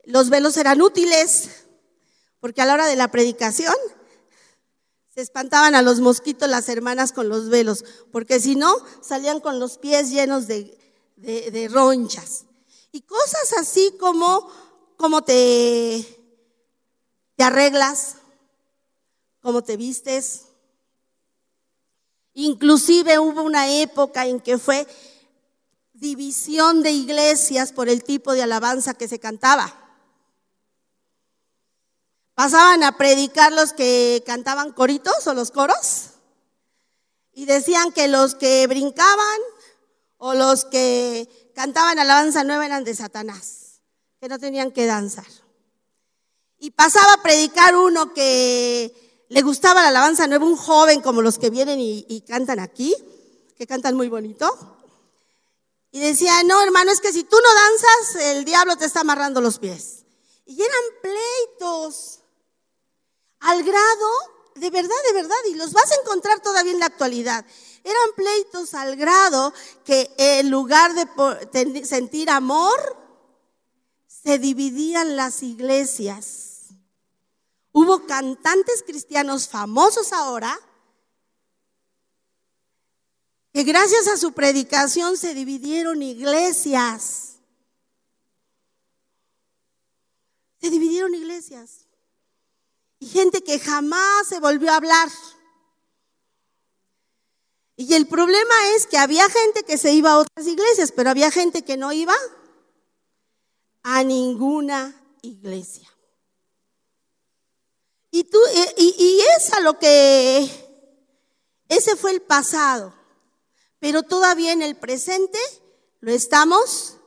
los 0.06 0.30
velos 0.30 0.56
eran 0.56 0.82
útiles, 0.82 1.66
porque 2.40 2.62
a 2.62 2.66
la 2.66 2.74
hora 2.74 2.86
de 2.88 2.96
la 2.96 3.12
predicación 3.12 3.76
se 5.18 5.24
espantaban 5.24 5.74
a 5.74 5.82
los 5.82 6.00
mosquitos 6.00 6.48
las 6.48 6.70
hermanas 6.70 7.12
con 7.12 7.28
los 7.28 7.50
velos, 7.50 7.84
porque 8.12 8.40
si 8.40 8.56
no, 8.56 8.72
salían 9.02 9.40
con 9.40 9.60
los 9.60 9.80
pies 9.80 10.12
llenos 10.12 10.46
de, 10.46 10.78
de, 11.16 11.68
ronchas. 11.70 12.46
Y 12.92 13.02
cosas 13.02 13.54
así 13.60 13.96
como 14.00 14.48
cómo 14.96 15.24
te, 15.24 16.06
te 17.36 17.44
arreglas, 17.44 18.18
cómo 19.42 19.64
te 19.64 19.76
vistes. 19.76 20.50
Inclusive 22.36 23.18
hubo 23.18 23.42
una 23.42 23.72
época 23.72 24.28
en 24.28 24.40
que 24.40 24.60
fue 24.60 24.86
división 25.94 26.84
de 26.84 26.92
iglesias 26.92 27.72
por 27.72 27.90
el 27.90 28.04
tipo 28.04 28.34
de 28.34 28.44
alabanza 28.44 28.94
que 28.94 29.08
se 29.08 29.18
cantaba. 29.18 29.87
Pasaban 32.38 32.84
a 32.84 32.96
predicar 32.96 33.52
los 33.52 33.74
que 33.74 34.22
cantaban 34.24 34.72
coritos 34.72 35.26
o 35.26 35.34
los 35.34 35.50
coros 35.50 36.10
y 37.34 37.46
decían 37.48 37.92
que 37.92 38.08
los 38.08 38.36
que 38.36 38.68
brincaban 38.68 39.40
o 40.18 40.36
los 40.36 40.64
que 40.66 41.52
cantaban 41.56 41.98
alabanza 41.98 42.44
nueva 42.44 42.68
eran 42.68 42.84
de 42.84 42.94
Satanás, 42.94 43.82
que 44.20 44.30
no 44.30 44.38
tenían 44.38 44.70
que 44.70 44.86
danzar. 44.86 45.26
Y 46.60 46.70
pasaba 46.70 47.14
a 47.14 47.24
predicar 47.24 47.76
uno 47.76 48.14
que 48.14 49.26
le 49.30 49.42
gustaba 49.42 49.82
la 49.82 49.88
alabanza 49.88 50.28
nueva, 50.28 50.46
un 50.46 50.58
joven 50.58 51.02
como 51.02 51.24
los 51.24 51.40
que 51.40 51.50
vienen 51.50 51.80
y, 51.80 52.06
y 52.08 52.22
cantan 52.22 52.60
aquí, 52.60 52.94
que 53.58 53.66
cantan 53.66 53.96
muy 53.96 54.10
bonito. 54.10 54.48
Y 55.90 56.02
decía, 56.02 56.44
no 56.44 56.62
hermano, 56.62 56.92
es 56.92 57.02
que 57.02 57.12
si 57.12 57.24
tú 57.24 57.36
no 57.36 57.50
danzas, 57.56 58.36
el 58.36 58.46
diablo 58.46 58.76
te 58.76 58.86
está 58.86 59.00
amarrando 59.00 59.42
los 59.42 59.58
pies. 59.58 60.04
Y 60.46 60.62
eran 60.62 60.84
pleitos 61.02 62.18
al 63.40 63.64
grado, 63.64 64.10
de 64.56 64.70
verdad, 64.70 64.96
de 65.08 65.14
verdad, 65.14 65.36
y 65.50 65.56
los 65.56 65.74
vas 65.74 65.92
a 65.92 66.02
encontrar 66.02 66.42
todavía 66.42 66.72
en 66.72 66.80
la 66.80 66.88
actualidad. 66.88 67.46
Eran 67.84 68.10
pleitos 68.16 68.74
al 68.74 68.96
grado 68.96 69.54
que 69.86 70.14
en 70.18 70.50
lugar 70.50 70.94
de 70.94 71.86
sentir 71.86 72.30
amor, 72.30 73.08
se 74.28 74.40
dividían 74.40 75.16
las 75.16 75.42
iglesias. 75.42 76.66
Hubo 77.72 78.06
cantantes 78.08 78.84
cristianos 78.86 79.48
famosos 79.48 80.12
ahora 80.12 80.60
que 83.54 83.64
gracias 83.64 84.08
a 84.08 84.18
su 84.18 84.34
predicación 84.34 85.16
se 85.16 85.34
dividieron 85.34 86.02
iglesias. 86.02 87.38
Se 90.60 90.70
dividieron 90.70 91.16
iglesias 91.16 91.87
y 93.00 93.08
gente 93.08 93.44
que 93.44 93.60
jamás 93.60 94.28
se 94.28 94.40
volvió 94.40 94.72
a 94.72 94.78
hablar. 94.78 95.10
Y 97.76 97.94
el 97.94 98.08
problema 98.08 98.56
es 98.76 98.88
que 98.88 98.98
había 98.98 99.30
gente 99.30 99.64
que 99.64 99.78
se 99.78 99.94
iba 99.94 100.12
a 100.12 100.18
otras 100.18 100.48
iglesias, 100.48 100.92
pero 100.92 101.12
había 101.12 101.30
gente 101.30 101.64
que 101.64 101.78
no 101.78 101.94
iba 101.94 102.16
a 103.84 104.04
ninguna 104.04 105.00
iglesia. 105.22 105.88
Y, 108.10 108.24
tú, 108.24 108.40
y, 108.78 108.96
y 108.98 109.22
es 109.38 109.54
a 109.54 109.60
lo 109.60 109.78
que, 109.78 110.50
ese 111.70 111.96
fue 111.96 112.12
el 112.12 112.22
pasado, 112.22 112.96
pero 113.80 114.02
todavía 114.02 114.54
en 114.54 114.64
el 114.64 114.76
presente 114.76 115.38
lo 116.00 116.12
estamos 116.12 116.98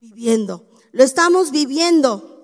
viviendo, 0.00 0.68
lo 0.90 1.04
estamos 1.04 1.52
viviendo. 1.52 2.35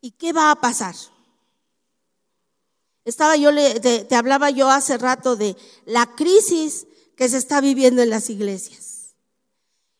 ¿Y 0.00 0.12
qué 0.12 0.32
va 0.32 0.50
a 0.50 0.60
pasar? 0.60 0.94
Estaba 3.04 3.36
yo, 3.36 3.50
te, 3.80 4.14
hablaba 4.14 4.50
yo 4.50 4.68
hace 4.70 4.98
rato 4.98 5.36
de 5.36 5.56
la 5.84 6.14
crisis 6.14 6.86
que 7.16 7.28
se 7.28 7.38
está 7.38 7.60
viviendo 7.60 8.02
en 8.02 8.10
las 8.10 8.30
iglesias. 8.30 9.14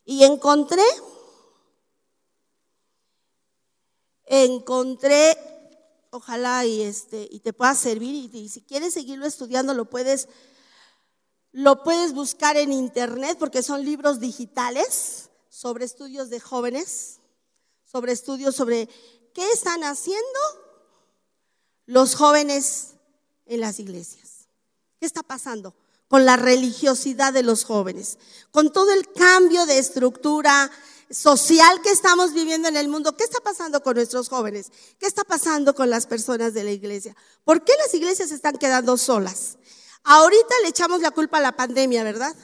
Y 0.05 0.24
encontré, 0.24 0.84
encontré, 4.26 5.36
ojalá 6.11 6.64
y 6.64 6.82
este, 6.82 7.28
y 7.30 7.40
te 7.40 7.53
pueda 7.53 7.74
servir, 7.74 8.34
y, 8.34 8.48
si 8.48 8.62
quieres 8.62 8.94
seguirlo 8.94 9.26
estudiando, 9.26 9.74
lo 9.74 9.88
puedes, 9.88 10.28
lo 11.53 11.82
puedes 11.82 12.12
buscar 12.12 12.57
en 12.57 12.72
internet, 12.72 13.36
porque 13.38 13.62
son 13.62 13.84
libros 13.84 14.20
digitales 14.20 15.30
sobre 15.48 15.84
estudios 15.84 16.30
de 16.30 16.40
jóvenes, 16.40 17.20
sobre 17.84 18.12
estudios 18.12 18.55
sobre 18.55 18.88
qué 19.35 19.51
están 19.53 19.85
haciendo 19.85 20.41
los 21.87 22.14
jóvenes 22.14 22.95
en 23.47 23.61
las 23.61 23.81
iglesias. 23.81 24.49
¿Qué 24.99 25.07
está 25.07 25.22
pasando 25.22 25.74
con 26.09 26.24
la 26.24 26.37
religiosidad 26.37 27.33
de 27.33 27.43
los 27.43 27.64
jóvenes? 27.64 28.18
Con 28.51 28.72
todo 28.72 28.93
el 28.93 29.11
cambio 29.12 29.66
de 29.66 29.78
estructura 29.78 30.70
social 31.11 31.81
que 31.83 31.91
estamos 31.91 32.33
viviendo 32.33 32.68
en 32.68 32.76
el 32.76 32.89
mundo. 32.89 33.16
¿Qué 33.16 33.24
está 33.24 33.41
pasando 33.41 33.83
con 33.83 33.97
nuestros 33.97 34.28
jóvenes? 34.28 34.70
¿Qué 34.99 35.07
está 35.07 35.24
pasando 35.24 35.74
con 35.74 35.91
las 35.91 36.07
personas 36.07 36.55
de 36.55 36.64
la 36.64 36.70
iglesia? 36.70 37.16
¿Por 37.45 37.64
qué 37.64 37.72
las 37.78 37.93
iglesias 37.95 38.31
están 38.31 38.57
quedando 38.57 38.97
solas? 38.97 39.59
Ahorita 40.05 40.55
le 40.62 40.68
echamos 40.68 41.01
la 41.01 41.11
culpa 41.11 41.39
a 41.39 41.43
la 41.43 41.57
pandemia, 41.57 42.05
¿verdad? 42.05 42.35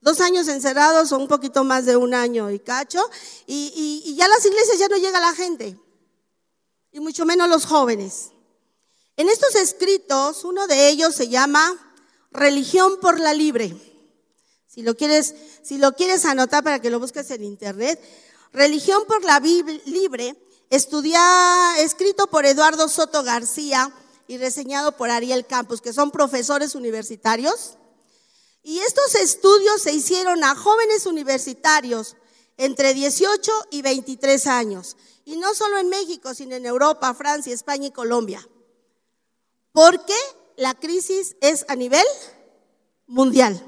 Dos 0.00 0.20
años 0.20 0.48
encerrados 0.48 1.12
o 1.12 1.18
un 1.18 1.28
poquito 1.28 1.64
más 1.64 1.86
de 1.86 1.96
un 1.96 2.14
año 2.14 2.50
y 2.50 2.60
cacho, 2.60 3.00
y, 3.46 4.14
ya 4.16 4.28
las 4.28 4.44
iglesias 4.44 4.78
ya 4.78 4.88
no 4.88 4.96
llega 4.96 5.18
la 5.18 5.34
gente, 5.34 5.78
y 6.94 7.00
mucho 7.00 7.26
menos 7.26 7.48
los 7.48 7.66
jóvenes. 7.66 8.30
En 9.16 9.28
estos 9.28 9.56
escritos, 9.56 10.44
uno 10.44 10.68
de 10.68 10.88
ellos 10.88 11.12
se 11.12 11.28
llama 11.28 11.92
Religión 12.30 12.98
por 13.00 13.18
la 13.18 13.34
Libre. 13.34 13.76
Si 14.68 14.82
lo 14.82 14.96
quieres, 14.96 15.34
anotar 16.24 16.62
para 16.62 16.80
que 16.80 16.90
lo 16.90 17.00
busques 17.00 17.28
en 17.32 17.42
internet, 17.42 18.00
Religión 18.52 19.02
por 19.08 19.24
la 19.24 19.40
Libre, 19.40 20.36
estudia, 20.70 21.20
escrito 21.80 22.28
por 22.28 22.46
Eduardo 22.46 22.88
Soto 22.88 23.24
García 23.24 23.92
y 24.28 24.38
reseñado 24.38 24.96
por 24.96 25.10
Ariel 25.10 25.46
Campos, 25.46 25.80
que 25.80 25.92
son 25.92 26.12
profesores 26.12 26.76
universitarios. 26.76 27.76
Y 28.62 28.78
estos 28.78 29.16
estudios 29.16 29.82
se 29.82 29.92
hicieron 29.92 30.44
a 30.44 30.54
jóvenes 30.54 31.06
universitarios 31.06 32.14
entre 32.56 32.94
18 32.94 33.52
y 33.72 33.82
23 33.82 34.46
años. 34.46 34.96
Y 35.24 35.36
no 35.36 35.54
solo 35.54 35.78
en 35.78 35.88
México, 35.88 36.34
sino 36.34 36.54
en 36.54 36.66
Europa, 36.66 37.14
Francia, 37.14 37.54
España 37.54 37.88
y 37.88 37.92
Colombia. 37.92 38.46
Porque 39.72 40.14
la 40.56 40.74
crisis 40.74 41.36
es 41.40 41.64
a 41.68 41.76
nivel 41.76 42.04
mundial. 43.06 43.60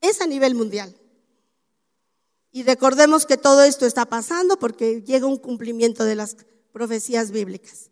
Es 0.00 0.20
a 0.20 0.26
nivel 0.26 0.54
mundial. 0.54 0.94
Y 2.52 2.62
recordemos 2.62 3.26
que 3.26 3.36
todo 3.36 3.62
esto 3.62 3.86
está 3.86 4.06
pasando 4.06 4.58
porque 4.58 5.02
llega 5.02 5.26
un 5.26 5.36
cumplimiento 5.36 6.04
de 6.04 6.14
las 6.14 6.36
profecías 6.72 7.30
bíblicas. 7.30 7.90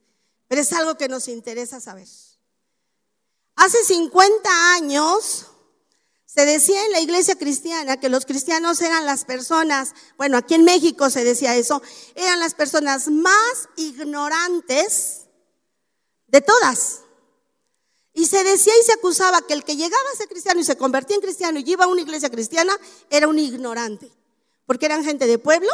Pero 0.48 0.60
es 0.60 0.72
algo 0.72 0.96
que 0.96 1.08
nos 1.08 1.28
interesa 1.28 1.80
saber. 1.80 2.08
Hace 3.56 3.84
50 3.84 4.74
años 4.74 5.46
se 6.35 6.47
decía 6.47 6.85
en 6.85 6.91
la 6.91 6.99
iglesia 6.99 7.37
cristiana 7.39 8.01
que 8.01 8.09
los 8.09 8.26
cristianos 8.26 8.80
eran 8.80 9.07
las 9.07 9.24
personas, 9.24 9.95
bueno, 10.16 10.37
aquí 10.37 10.55
en 10.55 10.64
México 10.64 11.09
se 11.09 11.22
decía 11.22 11.55
eso, 11.55 11.80
eran 12.16 12.41
las 12.41 12.55
personas 12.55 13.07
más 13.07 13.68
ignorantes 13.76 15.26
de 16.26 16.41
todas. 16.41 17.03
Y 18.14 18.26
se 18.26 18.43
decía 18.43 18.72
y 18.80 18.85
se 18.85 18.95
acusaba 18.95 19.43
que 19.43 19.55
el 19.55 19.62
que 19.62 19.76
llegaba 19.76 20.03
a 20.12 20.16
ser 20.16 20.26
cristiano 20.26 20.61
y 20.61 20.64
se 20.64 20.76
convertía 20.76 21.14
en 21.14 21.22
cristiano 21.22 21.61
y 21.61 21.70
iba 21.70 21.85
a 21.85 21.89
una 21.89 22.01
iglesia 22.01 22.30
cristiana 22.30 22.76
era 23.11 23.28
un 23.28 23.39
ignorante, 23.39 24.11
porque 24.66 24.87
eran 24.87 25.05
gente 25.05 25.28
de 25.28 25.39
pueblo 25.39 25.70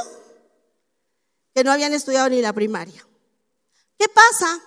que 1.54 1.64
no 1.64 1.72
habían 1.72 1.94
estudiado 1.94 2.28
ni 2.28 2.42
la 2.42 2.52
primaria. 2.52 3.06
¿Qué 3.98 4.08
pasa? 4.10 4.62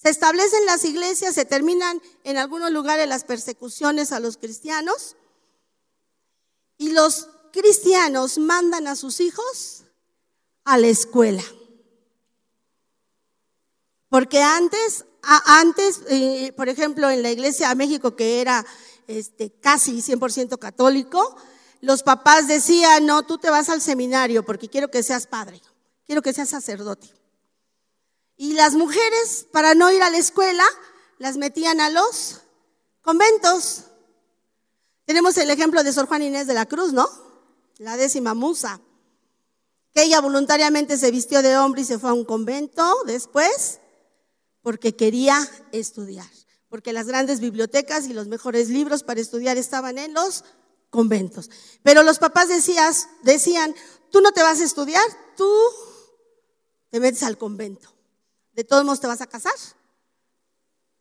Se 0.00 0.10
establecen 0.10 0.64
las 0.66 0.84
iglesias, 0.84 1.34
se 1.34 1.44
terminan 1.44 2.00
en 2.24 2.36
algunos 2.36 2.70
lugares 2.70 3.08
las 3.08 3.24
persecuciones 3.24 4.12
a 4.12 4.20
los 4.20 4.36
cristianos 4.36 5.16
y 6.76 6.92
los 6.92 7.28
cristianos 7.52 8.38
mandan 8.38 8.86
a 8.86 8.94
sus 8.94 9.20
hijos 9.20 9.82
a 10.64 10.78
la 10.78 10.86
escuela. 10.86 11.42
Porque 14.08 14.42
antes 14.42 15.04
antes, 15.22 16.00
eh, 16.08 16.52
por 16.56 16.68
ejemplo, 16.68 17.10
en 17.10 17.22
la 17.22 17.30
iglesia 17.30 17.68
de 17.68 17.74
México, 17.74 18.16
que 18.16 18.40
era 18.40 18.64
este, 19.06 19.50
casi 19.50 20.00
100% 20.00 20.58
católico, 20.58 21.36
los 21.80 22.02
papás 22.02 22.48
decían, 22.48 23.06
no, 23.06 23.24
tú 23.24 23.38
te 23.38 23.50
vas 23.50 23.68
al 23.68 23.80
seminario 23.80 24.44
porque 24.44 24.68
quiero 24.68 24.90
que 24.90 25.02
seas 25.02 25.26
padre, 25.26 25.60
quiero 26.06 26.22
que 26.22 26.32
seas 26.32 26.48
sacerdote. 26.48 27.17
Y 28.38 28.54
las 28.54 28.74
mujeres, 28.74 29.46
para 29.52 29.74
no 29.74 29.90
ir 29.90 30.00
a 30.00 30.10
la 30.10 30.16
escuela, 30.16 30.64
las 31.18 31.36
metían 31.36 31.80
a 31.80 31.90
los 31.90 32.40
conventos. 33.02 33.82
Tenemos 35.04 35.36
el 35.38 35.50
ejemplo 35.50 35.82
de 35.82 35.92
Sor 35.92 36.06
Juan 36.06 36.22
Inés 36.22 36.46
de 36.46 36.54
la 36.54 36.66
Cruz, 36.66 36.92
¿no? 36.92 37.08
La 37.78 37.96
décima 37.96 38.34
musa, 38.34 38.80
que 39.92 40.04
ella 40.04 40.20
voluntariamente 40.20 40.96
se 40.98 41.10
vistió 41.10 41.42
de 41.42 41.58
hombre 41.58 41.82
y 41.82 41.84
se 41.84 41.98
fue 41.98 42.10
a 42.10 42.14
un 42.14 42.24
convento 42.24 43.02
después 43.06 43.80
porque 44.62 44.94
quería 44.94 45.36
estudiar, 45.72 46.30
porque 46.68 46.92
las 46.92 47.08
grandes 47.08 47.40
bibliotecas 47.40 48.06
y 48.06 48.12
los 48.12 48.28
mejores 48.28 48.68
libros 48.68 49.02
para 49.02 49.20
estudiar 49.20 49.56
estaban 49.56 49.98
en 49.98 50.14
los 50.14 50.44
conventos. 50.90 51.50
Pero 51.82 52.04
los 52.04 52.20
papás 52.20 52.48
decían, 52.48 53.74
tú 54.10 54.20
no 54.20 54.30
te 54.30 54.42
vas 54.42 54.60
a 54.60 54.64
estudiar, 54.64 55.02
tú 55.36 55.50
te 56.90 57.00
metes 57.00 57.24
al 57.24 57.36
convento. 57.36 57.97
De 58.58 58.64
todos 58.64 58.84
modos 58.84 58.98
te 58.98 59.06
vas 59.06 59.20
a 59.20 59.28
casar 59.28 59.54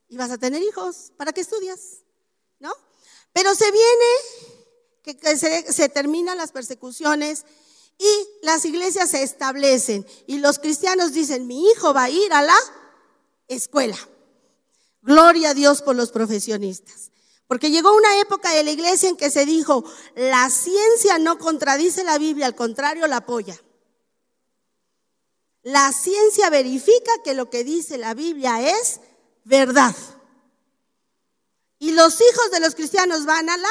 y 0.08 0.16
vas 0.16 0.30
a 0.30 0.38
tener 0.38 0.62
hijos. 0.62 1.12
¿Para 1.18 1.34
qué 1.34 1.42
estudias? 1.42 2.04
¿No? 2.60 2.72
Pero 3.34 3.56
se 3.56 3.72
viene 3.72 5.18
que, 5.20 5.36
se, 5.36 5.74
se 5.74 5.90
terminan 5.90 6.38
las 6.38 6.52
persecuciones 6.52 7.46
y 7.98 8.28
las 8.44 8.64
iglesias 8.64 9.10
se 9.10 9.24
establecen 9.24 10.06
y 10.28 10.38
los 10.38 10.60
cristianos 10.60 11.14
dicen, 11.14 11.48
mi 11.48 11.68
hijo 11.72 11.96
va 11.96 12.04
a 12.04 12.10
ir 12.12 12.32
a 12.32 12.44
la 12.44 12.58
escuela. 13.48 13.98
Gloria 15.02 15.50
a 15.50 15.54
Dios 15.56 15.82
por 15.82 15.96
los 15.96 16.12
profesionistas. 16.12 17.10
Porque 17.48 17.72
llegó 17.72 17.92
una 17.98 18.22
época 18.22 18.52
de 18.52 18.64
la 18.64 18.70
iglesia 18.70 19.10
en 19.10 19.18
que 19.18 19.32
se 19.32 19.48
dijo, 19.48 19.84
la 20.14 20.48
ciencia 20.52 21.18
no 21.18 21.40
contradice 21.40 22.04
la 22.04 22.20
Biblia, 22.20 22.46
al 22.46 22.56
contrario 22.56 23.08
la 23.08 23.18
apoya. 23.18 23.60
La 25.68 25.92
ciencia 25.92 26.50
verifica 26.50 27.12
que 27.26 27.34
lo 27.34 27.50
que 27.50 27.66
dice 27.66 27.98
la 27.98 28.14
Biblia 28.14 28.62
es 28.80 29.02
verdad. 29.44 29.94
Y 31.78 31.92
los 31.92 32.22
hijos 32.22 32.52
de 32.54 32.62
los 32.62 32.74
cristianos 32.74 33.26
van 33.26 33.50
a 33.50 33.58
la 33.58 33.70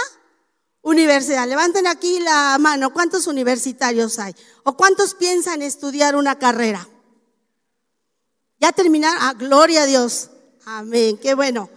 universidad. 0.83 1.49
Levanten 1.49 1.87
aquí 1.87 2.21
la 2.21 2.59
mano. 2.61 2.93
¿Cuántos 2.93 3.27
universitarios 3.27 4.19
hay? 4.19 4.37
¿O 4.65 4.77
cuántos 4.77 5.15
piensan 5.15 5.63
estudiar 5.63 6.17
una 6.17 6.39
carrera? 6.39 6.87
Ya 8.61 8.73
terminaron. 8.73 9.19
Ah, 9.23 9.33
gloria 9.33 9.85
a 9.85 9.87
Dios. 9.87 10.29
Amén. 10.67 11.17
Qué 11.17 11.33
bueno. 11.33 11.71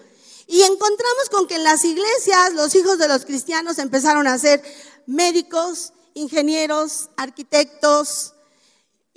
Y 0.47 0.63
encontramos 0.63 1.29
con 1.31 1.47
que 1.47 1.55
en 1.55 1.63
las 1.63 1.85
iglesias 1.85 2.55
los 2.55 2.75
hijos 2.75 2.97
de 2.97 3.07
los 3.07 3.23
cristianos 3.23 3.79
empezaron 3.79 4.27
a 4.27 4.37
ser 4.37 4.61
médicos, 5.05 5.93
ingenieros, 6.13 7.09
arquitectos 7.15 8.33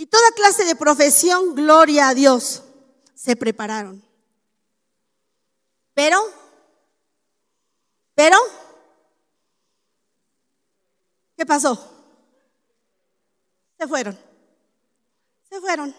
y 0.02 0.06
toda 0.06 0.32
clase 0.32 0.64
de 0.64 0.74
profesión, 0.74 1.54
gloria 1.54 2.08
a 2.08 2.14
Dios, 2.14 2.64
se 3.14 3.36
prepararon. 3.36 4.04
Pero, 5.94 6.18
pero, 8.12 8.36
¿qué 11.36 11.46
pasó? 11.46 11.78
Se 13.78 13.86
fueron. 13.86 14.18
Se 15.48 15.60
fueron 15.60 15.94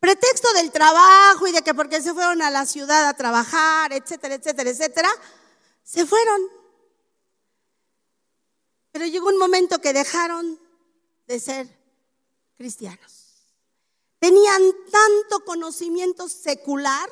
pretexto 0.00 0.50
del 0.54 0.72
trabajo 0.72 1.46
y 1.46 1.52
de 1.52 1.60
que 1.60 1.74
porque 1.74 2.00
se 2.00 2.14
fueron 2.14 2.40
a 2.40 2.50
la 2.50 2.64
ciudad 2.64 3.06
a 3.06 3.14
trabajar, 3.14 3.92
etcétera, 3.92 4.36
etcétera, 4.36 4.70
etcétera, 4.70 5.10
se 5.82 6.06
fueron. 6.06 6.40
Pero 8.92 9.04
llegó 9.04 9.28
un 9.28 9.38
momento 9.38 9.78
que 9.78 9.92
dejaron 9.92 10.58
de 11.26 11.38
ser 11.38 11.75
cristianos. 12.56 13.24
tenían 14.18 14.62
tanto 14.90 15.44
conocimiento 15.44 16.28
secular 16.28 17.08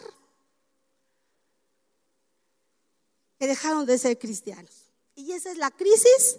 que 3.38 3.46
dejaron 3.46 3.84
de 3.86 3.98
ser 3.98 4.18
cristianos. 4.18 4.86
Y 5.14 5.32
esa 5.32 5.50
es 5.52 5.58
la 5.58 5.70
crisis 5.70 6.38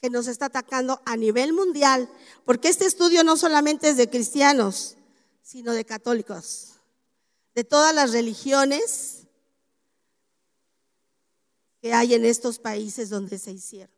que 0.00 0.10
nos 0.10 0.26
está 0.26 0.46
atacando 0.46 1.00
a 1.04 1.16
nivel 1.16 1.52
mundial, 1.52 2.10
porque 2.44 2.68
este 2.68 2.86
estudio 2.86 3.22
no 3.22 3.36
solamente 3.36 3.90
es 3.90 3.96
de 3.96 4.10
cristianos, 4.10 4.96
sino 5.42 5.72
de 5.72 5.84
católicos, 5.84 6.80
de 7.54 7.64
todas 7.64 7.94
las 7.94 8.12
religiones 8.12 9.26
que 11.80 11.92
hay 11.92 12.14
en 12.14 12.24
estos 12.24 12.58
países 12.58 13.10
donde 13.10 13.38
se 13.38 13.52
hicieron. 13.52 13.94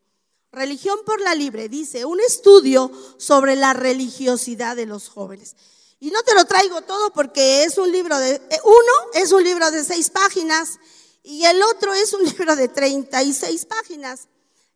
Religión 0.51 0.97
por 1.05 1.21
la 1.21 1.35
Libre 1.35 1.69
dice, 1.69 2.05
un 2.05 2.19
estudio 2.21 2.91
sobre 3.17 3.55
la 3.55 3.73
religiosidad 3.73 4.75
de 4.75 4.85
los 4.85 5.09
jóvenes. 5.09 5.55
Y 5.99 6.11
no 6.11 6.21
te 6.23 6.35
lo 6.35 6.45
traigo 6.45 6.81
todo 6.81 7.11
porque 7.11 7.63
es 7.63 7.77
un 7.77 7.91
libro 7.91 8.17
de, 8.17 8.35
eh, 8.35 8.59
uno 8.63 9.11
es 9.13 9.31
un 9.31 9.43
libro 9.43 9.69
de 9.71 9.83
seis 9.83 10.09
páginas 10.09 10.79
y 11.23 11.43
el 11.45 11.61
otro 11.63 11.93
es 11.93 12.13
un 12.13 12.23
libro 12.25 12.55
de 12.55 12.67
36 12.67 13.65
páginas. 13.65 14.27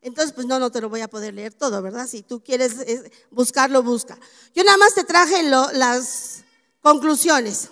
Entonces, 0.01 0.33
pues 0.33 0.47
no, 0.47 0.57
no 0.59 0.71
te 0.71 0.81
lo 0.81 0.89
voy 0.89 1.01
a 1.01 1.07
poder 1.07 1.33
leer 1.33 1.53
todo, 1.53 1.81
¿verdad? 1.81 2.07
Si 2.07 2.23
tú 2.23 2.43
quieres 2.43 2.73
eh, 2.87 3.11
buscarlo, 3.29 3.83
busca. 3.83 4.17
Yo 4.55 4.63
nada 4.63 4.77
más 4.77 4.95
te 4.95 5.03
traje 5.03 5.43
las 5.43 6.43
conclusiones. 6.81 7.69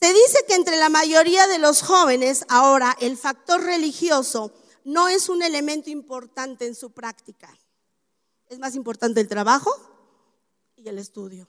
Se 0.00 0.12
dice 0.12 0.44
que 0.46 0.54
entre 0.54 0.76
la 0.76 0.90
mayoría 0.90 1.46
de 1.46 1.58
los 1.58 1.80
jóvenes 1.82 2.44
ahora 2.48 2.96
el 3.00 3.16
factor 3.16 3.62
religioso 3.62 4.52
no 4.84 5.08
es 5.08 5.28
un 5.28 5.42
elemento 5.42 5.90
importante 5.90 6.66
en 6.66 6.74
su 6.74 6.90
práctica. 6.90 7.56
Es 8.48 8.58
más 8.58 8.74
importante 8.74 9.20
el 9.20 9.28
trabajo 9.28 9.70
y 10.76 10.88
el 10.88 10.98
estudio. 10.98 11.48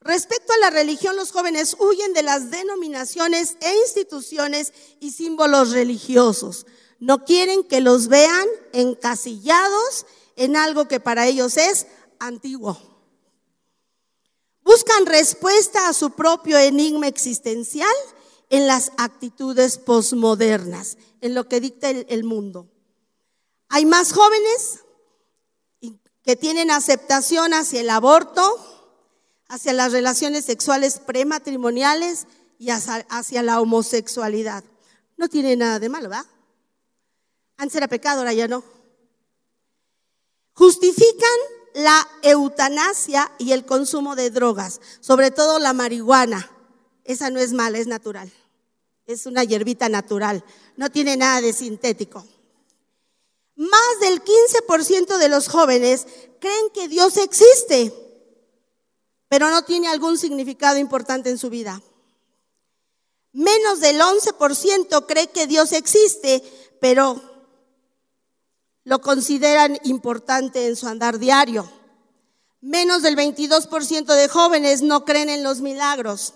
Respecto 0.00 0.52
a 0.52 0.58
la 0.58 0.70
religión, 0.70 1.16
los 1.16 1.32
jóvenes 1.32 1.76
huyen 1.78 2.12
de 2.12 2.22
las 2.22 2.50
denominaciones 2.50 3.56
e 3.60 3.74
instituciones 3.78 4.72
y 5.00 5.10
símbolos 5.10 5.72
religiosos. 5.72 6.66
No 7.00 7.24
quieren 7.24 7.64
que 7.64 7.80
los 7.80 8.08
vean 8.08 8.46
encasillados 8.72 10.06
en 10.36 10.56
algo 10.56 10.86
que 10.86 11.00
para 11.00 11.26
ellos 11.26 11.56
es 11.56 11.86
antiguo. 12.18 12.78
Buscan 14.62 15.06
respuesta 15.06 15.88
a 15.88 15.92
su 15.92 16.10
propio 16.10 16.58
enigma 16.58 17.08
existencial 17.08 17.94
en 18.50 18.66
las 18.66 18.92
actitudes 18.98 19.78
posmodernas, 19.78 20.96
en 21.20 21.34
lo 21.34 21.48
que 21.48 21.60
dicta 21.60 21.90
el, 21.90 22.24
mundo. 22.24 22.68
Hay 23.68 23.86
más 23.86 24.12
jóvenes 24.12 24.80
que 26.22 26.36
tienen 26.36 26.70
aceptación 26.70 27.54
hacia 27.54 27.80
el 27.80 27.90
aborto, 27.90 28.42
hacia 29.48 29.72
las 29.72 29.92
relaciones 29.92 30.44
sexuales 30.44 30.98
prematrimoniales 30.98 32.26
y 32.58 32.70
hacia, 32.70 33.42
la 33.42 33.60
homosexualidad. 33.60 34.64
No 35.16 35.28
tiene 35.28 35.56
nada 35.56 35.78
de 35.78 35.88
malo, 35.88 36.08
¿verdad? 36.08 36.26
Antes 37.56 37.76
era 37.76 37.88
pecado, 37.88 38.20
ahora 38.20 38.32
ya 38.32 38.48
no. 38.48 38.62
Justifican 40.52 41.38
la 41.74 42.08
eutanasia 42.22 43.32
y 43.38 43.52
el 43.52 43.64
consumo 43.64 44.16
de 44.16 44.30
drogas, 44.30 44.80
sobre 45.00 45.30
todo 45.30 45.58
la 45.58 45.72
marihuana 45.72 46.50
esa 47.08 47.30
no 47.30 47.40
es 47.40 47.54
mala, 47.54 47.78
es 47.78 47.86
natural. 47.86 48.30
Es 49.06 49.24
una 49.24 49.42
hierbita 49.42 49.88
natural, 49.88 50.44
no 50.78 50.90
tiene 50.92 51.16
nada 51.16 51.40
de 51.40 51.52
sintético. 51.52 52.24
Más 53.56 54.00
del 54.00 54.22
15% 54.22 55.18
de 55.18 55.28
los 55.28 55.48
jóvenes 55.48 56.06
creen 56.38 56.70
que 56.72 56.86
Dios 56.86 57.16
existe, 57.16 57.92
pero 59.28 59.50
no 59.50 59.64
tiene 59.64 59.88
algún 59.88 60.16
significado 60.16 60.78
importante 60.78 61.30
en 61.30 61.38
su 61.38 61.50
vida. 61.50 61.82
Menos 63.32 63.80
del 63.80 64.00
11% 64.00 65.06
cree 65.06 65.26
que 65.30 65.48
Dios 65.48 65.72
existe, 65.72 66.44
pero 66.80 67.20
lo 68.84 69.00
consideran 69.00 69.80
importante 69.82 70.68
en 70.68 70.76
su 70.76 70.86
andar 70.86 71.18
diario. 71.18 71.68
Menos 72.60 73.02
del 73.02 73.16
22% 73.16 74.14
de 74.14 74.28
jóvenes 74.28 74.82
no 74.82 75.04
creen 75.04 75.28
en 75.28 75.42
los 75.42 75.60
milagros. 75.60 76.34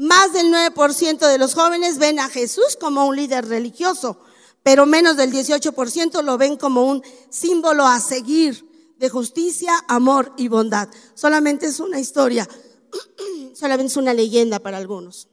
Más 0.00 0.32
del 0.32 0.46
9% 0.46 1.18
de 1.28 1.36
los 1.36 1.52
jóvenes 1.52 1.98
ven 1.98 2.20
a 2.20 2.30
Jesús 2.30 2.78
como 2.80 3.04
un 3.04 3.16
líder 3.16 3.46
religioso, 3.46 4.18
pero 4.62 4.86
menos 4.86 5.18
del 5.18 5.30
18% 5.30 6.22
lo 6.22 6.38
ven 6.38 6.56
como 6.56 6.84
un 6.84 7.02
símbolo 7.28 7.84
a 7.86 8.00
seguir 8.00 8.94
de 8.96 9.10
justicia, 9.10 9.74
amor 9.88 10.32
y 10.38 10.48
bondad. 10.48 10.88
Solamente 11.12 11.66
es 11.66 11.80
una 11.80 12.00
historia, 12.00 12.48
solamente 13.54 13.90
es 13.90 13.96
una 13.98 14.14
leyenda 14.14 14.58
para 14.58 14.78
algunos. 14.78 15.28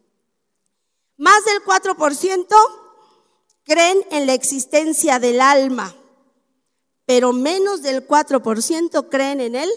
Más 1.16 1.46
del 1.46 1.64
4% 1.64 2.46
creen 3.64 4.00
en 4.12 4.28
la 4.28 4.34
existencia 4.34 5.18
del 5.18 5.40
alma, 5.40 5.96
pero 7.06 7.32
menos 7.32 7.84
del 7.84 8.06
4% 8.06 9.08
creen 9.08 9.40
en 9.40 9.56
el 9.56 9.70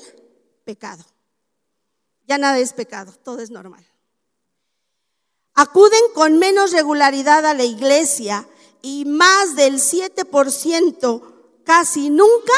pecado. 0.64 1.05
Ya 2.26 2.38
nada 2.38 2.59
es 2.59 2.72
pecado, 2.72 3.12
todo 3.22 3.38
es 3.38 3.53
normal. 3.53 3.86
Acuden 5.63 6.01
con 6.15 6.39
menos 6.39 6.73
regularidad 6.73 7.45
a 7.45 7.53
la 7.53 7.65
iglesia 7.65 8.49
y 8.81 9.05
más 9.05 9.57
del 9.57 9.75
7% 9.75 11.23
casi 11.65 12.09
nunca 12.09 12.55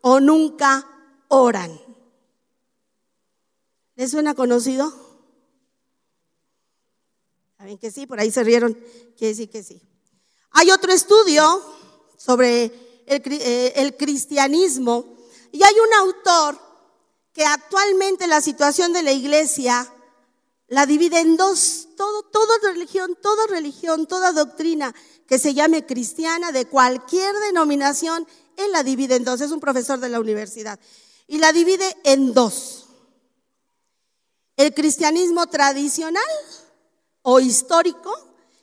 o 0.00 0.18
nunca 0.18 0.88
oran. 1.28 1.78
¿Les 3.96 4.10
suena 4.10 4.34
conocido? 4.34 4.90
¿Saben 7.58 7.76
que 7.76 7.90
sí? 7.90 8.06
Por 8.06 8.18
ahí 8.18 8.30
se 8.30 8.42
rieron. 8.42 8.72
Quiere 9.18 9.34
decir 9.34 9.50
que 9.50 9.62
sí. 9.62 9.82
Hay 10.52 10.70
otro 10.70 10.90
estudio 10.90 11.62
sobre 12.16 13.04
el, 13.08 13.22
eh, 13.26 13.74
el 13.76 13.94
cristianismo 13.98 15.18
y 15.52 15.62
hay 15.62 15.74
un 15.74 15.92
autor 16.08 16.58
que 17.34 17.44
actualmente 17.44 18.26
la 18.26 18.40
situación 18.40 18.94
de 18.94 19.02
la 19.02 19.12
iglesia 19.12 19.91
la 20.72 20.86
divide 20.86 21.20
en 21.20 21.36
dos. 21.36 21.88
Todo, 21.98 22.22
toda 22.22 22.54
religión, 22.64 23.16
toda 23.20 23.46
religión, 23.46 24.06
toda 24.06 24.32
doctrina 24.32 24.94
que 25.26 25.38
se 25.38 25.52
llame 25.52 25.84
cristiana 25.84 26.50
de 26.50 26.64
cualquier 26.64 27.34
denominación, 27.40 28.26
él 28.56 28.72
la 28.72 28.82
divide 28.82 29.16
en 29.16 29.24
dos. 29.24 29.42
Es 29.42 29.50
un 29.50 29.60
profesor 29.60 30.00
de 30.00 30.08
la 30.08 30.18
universidad. 30.18 30.80
Y 31.26 31.36
la 31.36 31.52
divide 31.52 31.84
en 32.04 32.32
dos. 32.32 32.86
El 34.56 34.72
cristianismo 34.72 35.46
tradicional 35.46 36.24
o 37.20 37.38
histórico 37.38 38.10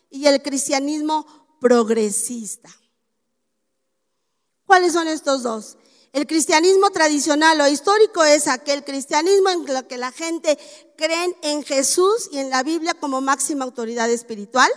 y 0.09 0.25
el 0.25 0.41
cristianismo 0.41 1.27
progresista. 1.61 2.71
¿Cuáles 4.65 4.93
son 4.93 5.07
estos 5.07 5.43
dos? 5.43 5.77
El 6.11 6.25
cristianismo 6.25 6.89
tradicional 6.89 7.61
o 7.61 7.67
histórico 7.67 8.23
es 8.23 8.47
aquel 8.47 8.83
cristianismo 8.83 9.49
en 9.49 9.69
el 9.69 9.85
que 9.85 9.97
la 9.97 10.11
gente 10.11 10.57
cree 10.97 11.37
en 11.43 11.63
Jesús 11.63 12.29
y 12.31 12.39
en 12.39 12.49
la 12.49 12.63
Biblia 12.63 12.95
como 12.95 13.21
máxima 13.21 13.63
autoridad 13.63 14.09
espiritual, 14.09 14.71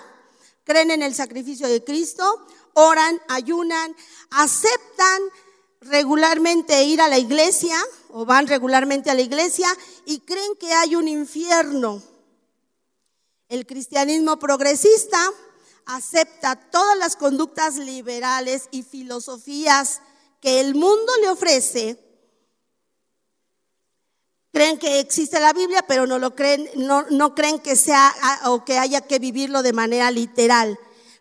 creen 0.65 0.91
en 0.91 1.03
el 1.03 1.15
sacrificio 1.15 1.69
de 1.69 1.83
Cristo, 1.83 2.47
oran, 2.75 3.19
ayunan, 3.29 3.97
aceptan 4.31 5.23
regularmente 5.81 6.85
ir 6.85 7.01
a 7.01 7.09
la 7.09 7.19
iglesia 7.19 7.77
o 8.11 8.27
van 8.27 8.47
regularmente 8.47 9.11
a 9.11 9.15
la 9.15 9.23
iglesia 9.23 9.69
y 10.05 10.21
creen 10.21 10.55
que 10.61 10.73
hay 10.75 10.97
un 10.97 11.09
infierno. 11.09 12.03
El 13.49 13.67
cristianismo 13.67 14.39
progresista 14.39 15.19
acepta 15.87 16.57
todas 16.71 16.97
las 16.99 17.17
conductas 17.17 17.77
liberales 17.77 18.69
y 18.71 18.83
filosofías 18.83 20.03
que 20.43 20.59
el 20.59 20.75
mundo 20.75 21.13
le 21.21 21.31
ofrece, 21.31 21.97
creen 24.53 24.77
que 24.77 24.99
existe 24.99 25.39
la 25.39 25.53
Biblia, 25.53 25.85
pero 25.87 26.05
no 26.05 26.19
lo 26.19 26.35
creen, 26.35 26.69
no, 26.75 27.07
no 27.11 27.33
creen 27.37 27.61
que 27.61 27.77
sea 27.77 28.13
o 28.47 28.65
que 28.65 28.77
haya 28.77 29.03
que 29.03 29.21
vivirlo 29.21 29.63
de 29.63 29.73
manera 29.73 30.11
literal. 30.11 30.79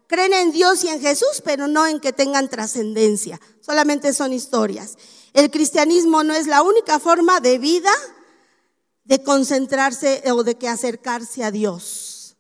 Creen 0.08 0.34
en 0.34 0.52
Dios 0.52 0.84
y 0.84 0.88
en 0.88 1.00
Jesús, 1.00 1.44
pero 1.46 1.68
no 1.68 1.86
en 1.86 2.00
que 2.00 2.12
tengan 2.12 2.50
trascendencia. 2.50 3.40
Solamente 3.62 4.12
son 4.12 4.34
historias. 4.34 4.98
El 5.34 5.52
cristianismo 5.52 6.24
no 6.24 6.34
es 6.34 6.48
la 6.48 6.64
única 6.64 7.00
forma 7.00 7.40
de 7.40 7.60
vida 7.60 7.94
de 9.04 9.24
concentrarse 9.24 10.24
o 10.32 10.44
de 10.44 10.56
que 10.56 10.68
acercarse 10.68 11.44
a 11.44 11.52
Dios. 11.52 12.38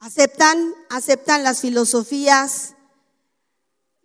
Aceptan, 0.00 0.74
aceptan 0.90 1.42
las 1.42 1.60
filosofías 1.62 2.74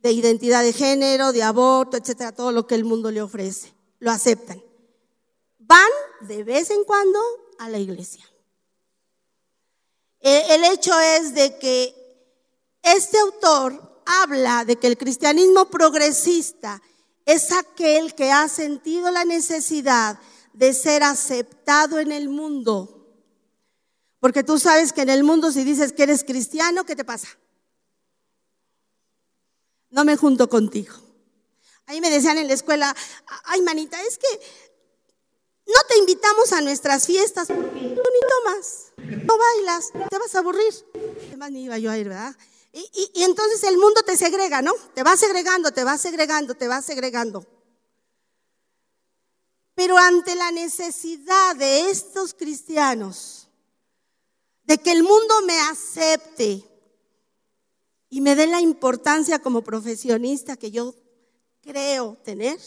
de 0.02 0.12
identidad 0.12 0.64
de 0.64 0.74
género, 0.74 1.32
de 1.32 1.44
aborto, 1.44 1.98
etcétera, 1.98 2.32
todo 2.32 2.52
lo 2.52 2.66
que 2.68 2.76
el 2.76 2.86
mundo 2.86 3.12
le 3.12 3.22
ofrece. 3.22 3.74
Lo 4.00 4.12
aceptan. 4.12 4.62
Van 5.58 5.90
de 6.22 6.44
vez 6.44 6.70
en 6.72 6.84
cuando 6.84 7.20
a 7.60 7.70
la 7.70 7.78
iglesia. 7.78 8.24
E, 10.22 10.56
el 10.56 10.64
hecho 10.66 10.98
es 11.00 11.34
de 11.34 11.58
que 11.58 11.96
este 12.82 13.20
autor 13.20 14.02
habla 14.06 14.66
de 14.66 14.78
que 14.78 14.88
el 14.88 14.98
cristianismo 14.98 15.70
progresista 15.70 16.82
es 17.26 17.52
aquel 17.52 18.16
que 18.16 18.32
ha 18.32 18.48
sentido 18.48 19.12
la 19.12 19.26
necesidad 19.26 20.20
de 20.54 20.74
ser 20.74 21.04
aceptado 21.04 22.00
en 22.00 22.12
el 22.12 22.30
mundo. 22.30 22.96
Porque 24.20 24.44
tú 24.44 24.60
sabes 24.60 24.92
que 24.92 25.02
en 25.02 25.10
el 25.10 25.24
mundo 25.24 25.52
si 25.52 25.64
dices 25.64 25.94
que 25.94 26.04
eres 26.04 26.24
cristiano, 26.24 26.86
¿qué 26.86 26.96
te 26.96 27.06
pasa? 27.06 27.28
No 29.90 30.06
me 30.06 30.16
junto 30.16 30.50
contigo. 30.50 30.96
Ahí 31.86 32.02
me 32.02 32.10
decían 32.10 32.38
en 32.38 32.48
la 32.48 32.54
escuela, 32.54 32.96
ay 33.46 33.62
manita, 33.62 34.02
es 34.04 34.18
que 34.18 34.28
no 35.66 35.82
te 35.88 35.98
invitamos 35.98 36.52
a 36.54 36.62
nuestras 36.62 37.08
fiestas 37.08 37.48
porque 37.48 37.80
tú 37.80 37.80
ni 37.80 37.94
tomas, 37.96 38.92
no 38.98 39.38
bailas, 39.38 39.92
te 40.10 40.18
vas 40.18 40.36
a 40.36 40.40
aburrir. 40.40 40.74
Además 41.28 41.52
ni 41.52 41.64
iba 41.64 41.78
yo 41.80 41.90
a 41.90 41.98
ir, 41.98 42.10
¿verdad? 42.10 42.36
Y, 42.72 43.12
y 43.16 43.24
entonces 43.24 43.64
el 43.64 43.78
mundo 43.78 44.04
te 44.04 44.16
segrega, 44.16 44.62
¿no? 44.62 44.74
Te 44.94 45.02
va 45.02 45.18
segregando, 45.18 45.72
te 45.72 45.84
va 45.84 45.98
segregando, 45.98 46.56
te 46.56 46.68
va 46.68 46.82
segregando. 46.82 47.46
Pero 49.74 49.98
ante 49.98 50.36
la 50.36 50.52
necesidad 50.52 51.56
de 51.56 51.90
estos 51.90 52.34
cristianos, 52.34 53.48
de 54.64 54.78
que 54.78 54.92
el 54.92 55.02
mundo 55.02 55.42
me 55.48 55.60
acepte 55.62 56.69
y 58.10 58.22
me 58.22 58.36
dé 58.36 58.48
la 58.48 58.62
importancia 58.62 59.40
como 59.40 59.64
profesionista 59.64 60.58
que 60.58 60.72
yo 60.72 60.96
creo 61.62 62.18
tener, 62.24 62.60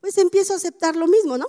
pues 0.00 0.18
empiezo 0.18 0.52
a 0.52 0.56
aceptar 0.56 0.96
lo 0.96 1.06
mismo, 1.06 1.38
¿no? 1.38 1.46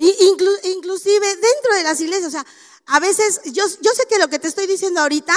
inclusive 0.00 1.26
dentro 1.36 1.74
de 1.74 1.82
las 1.82 2.00
iglesias, 2.00 2.28
o 2.28 2.30
sea, 2.30 2.46
a 2.86 3.00
veces 3.00 3.42
yo, 3.52 3.64
yo 3.82 3.90
sé 3.92 4.06
que 4.08 4.18
lo 4.18 4.28
que 4.28 4.38
te 4.38 4.48
estoy 4.48 4.66
diciendo 4.66 5.00
ahorita, 5.00 5.34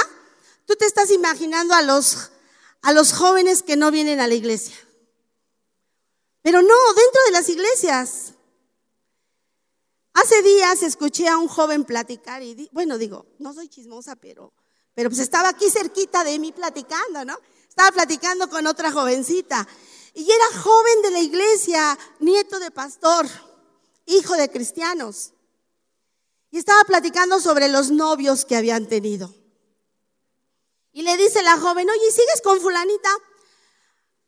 tú 0.66 0.74
te 0.74 0.86
estás 0.86 1.10
imaginando 1.10 1.74
a 1.74 1.82
los, 1.82 2.30
a 2.82 2.92
los 2.92 3.12
jóvenes 3.12 3.62
que 3.62 3.76
no 3.76 3.90
vienen 3.90 4.20
a 4.20 4.26
la 4.26 4.34
iglesia. 4.34 4.74
Pero 6.42 6.62
no, 6.62 6.74
dentro 6.94 7.22
de 7.26 7.30
las 7.32 7.48
iglesias. 7.48 8.34
Hace 10.14 10.42
días 10.42 10.82
escuché 10.84 11.28
a 11.28 11.36
un 11.36 11.48
joven 11.48 11.84
platicar 11.84 12.40
y, 12.42 12.68
bueno, 12.72 12.98
digo, 12.98 13.26
no 13.40 13.52
soy 13.52 13.68
chismosa, 13.68 14.14
pero, 14.14 14.52
pero 14.94 15.10
pues 15.10 15.20
estaba 15.20 15.48
aquí 15.48 15.68
cerquita 15.68 16.22
de 16.22 16.38
mí 16.38 16.52
platicando, 16.52 17.24
¿no? 17.24 17.36
Estaba 17.68 17.90
platicando 17.90 18.48
con 18.48 18.66
otra 18.68 18.92
jovencita 18.92 19.66
y 20.14 20.22
era 20.30 20.60
joven 20.62 21.02
de 21.02 21.10
la 21.10 21.18
iglesia, 21.18 21.98
nieto 22.20 22.60
de 22.60 22.70
pastor, 22.70 23.26
hijo 24.06 24.34
de 24.36 24.48
cristianos. 24.48 25.32
Y 26.52 26.58
estaba 26.58 26.84
platicando 26.84 27.40
sobre 27.40 27.68
los 27.68 27.90
novios 27.90 28.44
que 28.44 28.54
habían 28.54 28.86
tenido. 28.86 29.34
Y 30.92 31.02
le 31.02 31.16
dice 31.16 31.42
la 31.42 31.58
joven, 31.58 31.90
oye, 31.90 32.12
¿sigues 32.12 32.40
con 32.40 32.60
fulanita? 32.60 33.10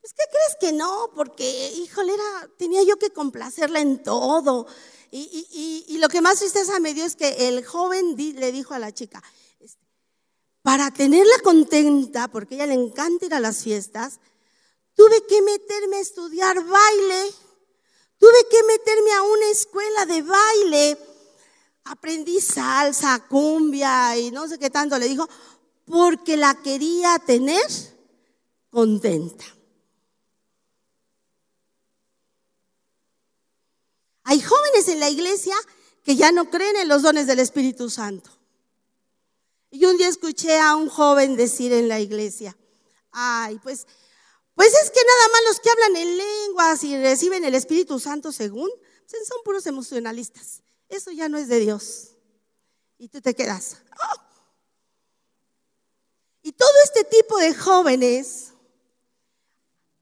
Pues, 0.06 0.14
¿qué 0.14 0.24
crees 0.30 0.56
que 0.60 0.72
no? 0.72 1.10
Porque, 1.16 1.72
híjole, 1.78 2.14
era, 2.14 2.48
tenía 2.56 2.80
yo 2.84 2.96
que 2.96 3.10
complacerla 3.10 3.80
en 3.80 4.04
todo. 4.04 4.68
Y, 5.10 5.98
lo 5.98 6.08
que 6.08 6.20
más 6.20 6.38
tristeza 6.38 6.78
me 6.78 6.94
dio 6.94 7.04
es 7.04 7.16
que 7.16 7.48
el 7.48 7.66
joven 7.66 8.14
le 8.16 8.52
dijo 8.52 8.72
a 8.72 8.78
la 8.78 8.94
chica, 8.94 9.20
este, 9.58 9.84
para 10.62 10.92
tenerla 10.92 11.34
contenta, 11.42 12.28
porque 12.28 12.54
a 12.54 12.58
ella 12.58 12.66
le 12.68 12.74
encanta 12.74 13.26
ir 13.26 13.34
a 13.34 13.40
las 13.40 13.64
fiestas, 13.64 14.20
tuve 14.94 15.26
que 15.26 15.42
meterme 15.42 15.96
a 15.96 16.00
estudiar 16.00 16.54
baile, 16.64 17.34
tuve 18.18 18.46
que 18.48 18.62
meterme 18.62 19.12
a 19.12 19.22
una 19.22 19.50
escuela 19.50 20.06
de 20.06 20.22
baile, 20.22 20.98
aprendí 21.82 22.40
salsa, 22.40 23.26
cumbia 23.28 24.16
y 24.16 24.30
no 24.30 24.46
sé 24.46 24.56
qué 24.56 24.70
tanto 24.70 25.00
le 25.00 25.08
dijo, 25.08 25.28
porque 25.84 26.36
la 26.36 26.54
quería 26.62 27.18
tener 27.18 27.66
contenta. 28.70 29.55
Hay 34.28 34.40
jóvenes 34.40 34.88
en 34.88 34.98
la 34.98 35.08
iglesia 35.08 35.54
que 36.04 36.16
ya 36.16 36.32
no 36.32 36.50
creen 36.50 36.74
en 36.76 36.88
los 36.88 37.02
dones 37.02 37.28
del 37.28 37.38
Espíritu 37.38 37.88
Santo. 37.88 38.28
Y 39.70 39.84
un 39.84 39.96
día 39.96 40.08
escuché 40.08 40.58
a 40.58 40.74
un 40.74 40.88
joven 40.88 41.36
decir 41.36 41.72
en 41.72 41.88
la 41.88 42.00
iglesia, 42.00 42.56
ay, 43.12 43.60
pues, 43.62 43.86
pues 44.56 44.74
es 44.74 44.90
que 44.90 45.00
nada 45.00 45.28
más 45.32 45.42
los 45.46 45.60
que 45.60 45.70
hablan 45.70 45.96
en 45.96 46.16
lenguas 46.18 46.82
y 46.82 46.96
reciben 47.00 47.44
el 47.44 47.54
Espíritu 47.54 48.00
Santo 48.00 48.32
según, 48.32 48.68
pues 49.08 49.28
son 49.28 49.38
puros 49.44 49.64
emocionalistas. 49.66 50.64
Eso 50.88 51.12
ya 51.12 51.28
no 51.28 51.38
es 51.38 51.46
de 51.46 51.60
Dios. 51.60 52.16
Y 52.98 53.08
tú 53.08 53.20
te 53.20 53.32
quedas. 53.34 53.76
¡oh! 53.92 54.20
Y 56.42 56.50
todo 56.50 56.68
este 56.82 57.04
tipo 57.04 57.38
de 57.38 57.54
jóvenes 57.54 58.54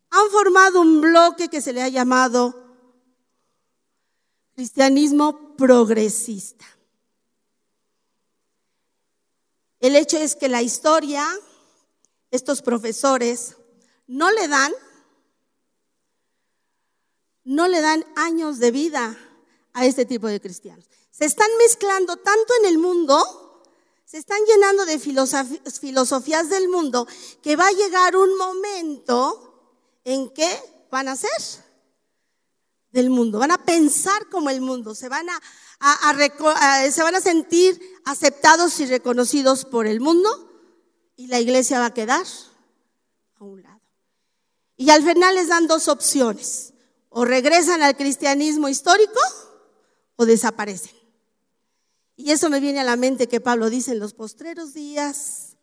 han 0.08 0.30
formado 0.30 0.80
un 0.80 1.02
bloque 1.02 1.48
que 1.48 1.60
se 1.60 1.74
le 1.74 1.82
ha 1.82 1.88
llamado 1.88 2.63
cristianismo 4.54 5.56
progresista. 5.56 6.64
El 9.80 9.96
hecho 9.96 10.16
es 10.16 10.34
que 10.36 10.48
la 10.48 10.62
historia, 10.62 11.26
estos 12.30 12.62
profesores, 12.62 13.56
no 14.06 14.30
le 14.30 14.48
dan, 14.48 14.72
no 17.44 17.68
le 17.68 17.80
dan 17.80 18.04
años 18.16 18.58
de 18.58 18.70
vida 18.70 19.18
a 19.72 19.84
este 19.84 20.06
tipo 20.06 20.26
de 20.28 20.40
cristianos. 20.40 20.88
Se 21.10 21.26
están 21.26 21.50
mezclando 21.58 22.16
tanto 22.16 22.54
en 22.60 22.66
el 22.66 22.78
mundo, 22.78 23.62
se 24.04 24.18
están 24.18 24.38
llenando 24.46 24.86
de 24.86 24.98
filosofías 24.98 26.48
del 26.48 26.68
mundo, 26.68 27.06
que 27.42 27.56
va 27.56 27.66
a 27.66 27.72
llegar 27.72 28.16
un 28.16 28.38
momento 28.38 30.00
en 30.04 30.30
que 30.30 30.48
van 30.90 31.08
a 31.08 31.16
ser 31.16 31.30
del 32.94 33.10
mundo, 33.10 33.40
van 33.40 33.50
a 33.50 33.58
pensar 33.58 34.28
como 34.30 34.48
el 34.48 34.60
mundo, 34.60 34.94
se 34.94 35.08
van 35.08 35.26
a, 35.28 35.40
se 36.90 37.02
van 37.02 37.14
a 37.16 37.20
sentir 37.20 37.78
aceptados 38.04 38.78
y 38.78 38.86
reconocidos 38.86 39.64
por 39.64 39.86
el 39.86 40.00
mundo 40.00 40.30
y 41.16 41.26
la 41.26 41.40
iglesia 41.40 41.80
va 41.80 41.86
a 41.86 41.94
quedar 41.94 42.24
a 43.34 43.44
un 43.44 43.62
lado. 43.62 43.80
Y 44.76 44.90
al 44.90 45.02
final 45.02 45.34
les 45.34 45.48
dan 45.48 45.66
dos 45.66 45.88
opciones, 45.88 46.72
o 47.08 47.24
regresan 47.24 47.82
al 47.82 47.96
cristianismo 47.96 48.68
histórico 48.68 49.20
o 50.16 50.24
desaparecen. 50.24 50.94
Y 52.16 52.30
eso 52.30 52.48
me 52.48 52.60
viene 52.60 52.80
a 52.80 52.84
la 52.84 52.96
mente 52.96 53.28
que 53.28 53.40
Pablo 53.40 53.70
dice 53.70 53.90
en 53.90 53.98
los 53.98 54.14
postreros 54.14 54.72
días, 54.72 55.56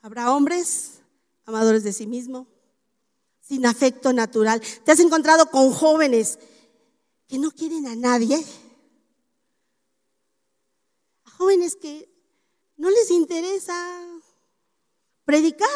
habrá 0.00 0.32
hombres 0.32 1.00
amadores 1.44 1.84
de 1.84 1.92
sí 1.92 2.06
mismo, 2.06 2.46
sin 3.50 3.66
afecto 3.66 4.12
natural. 4.12 4.62
¿Te 4.84 4.92
has 4.92 5.00
encontrado 5.00 5.50
con 5.50 5.72
jóvenes 5.72 6.38
que 7.26 7.36
no 7.36 7.50
quieren 7.50 7.84
a 7.88 7.96
nadie? 7.96 8.36
A 11.24 11.30
jóvenes 11.30 11.74
que 11.74 12.08
no 12.76 12.88
les 12.90 13.10
interesa 13.10 13.74
predicar. 15.24 15.68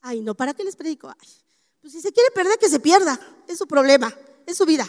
Ay, 0.00 0.22
no, 0.22 0.34
¿para 0.34 0.54
qué 0.54 0.64
les 0.64 0.76
predico? 0.76 1.10
Ay, 1.10 1.28
pues 1.82 1.92
si 1.92 2.00
se 2.00 2.10
quiere 2.10 2.30
perder, 2.30 2.58
que 2.58 2.70
se 2.70 2.80
pierda. 2.80 3.20
Es 3.46 3.58
su 3.58 3.66
problema, 3.66 4.16
es 4.46 4.56
su 4.56 4.64
vida. 4.64 4.88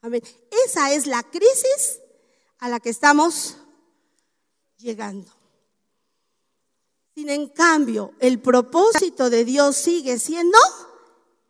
Amén. 0.00 0.22
Esa 0.64 0.90
es 0.94 1.06
la 1.06 1.22
crisis 1.22 2.00
a 2.60 2.70
la 2.70 2.80
que 2.80 2.88
estamos 2.88 3.58
llegando. 4.78 5.39
Sin 7.20 7.28
en 7.28 7.48
cambio, 7.48 8.14
el 8.18 8.40
propósito 8.40 9.28
de 9.28 9.44
Dios 9.44 9.76
sigue 9.76 10.18
siendo 10.18 10.56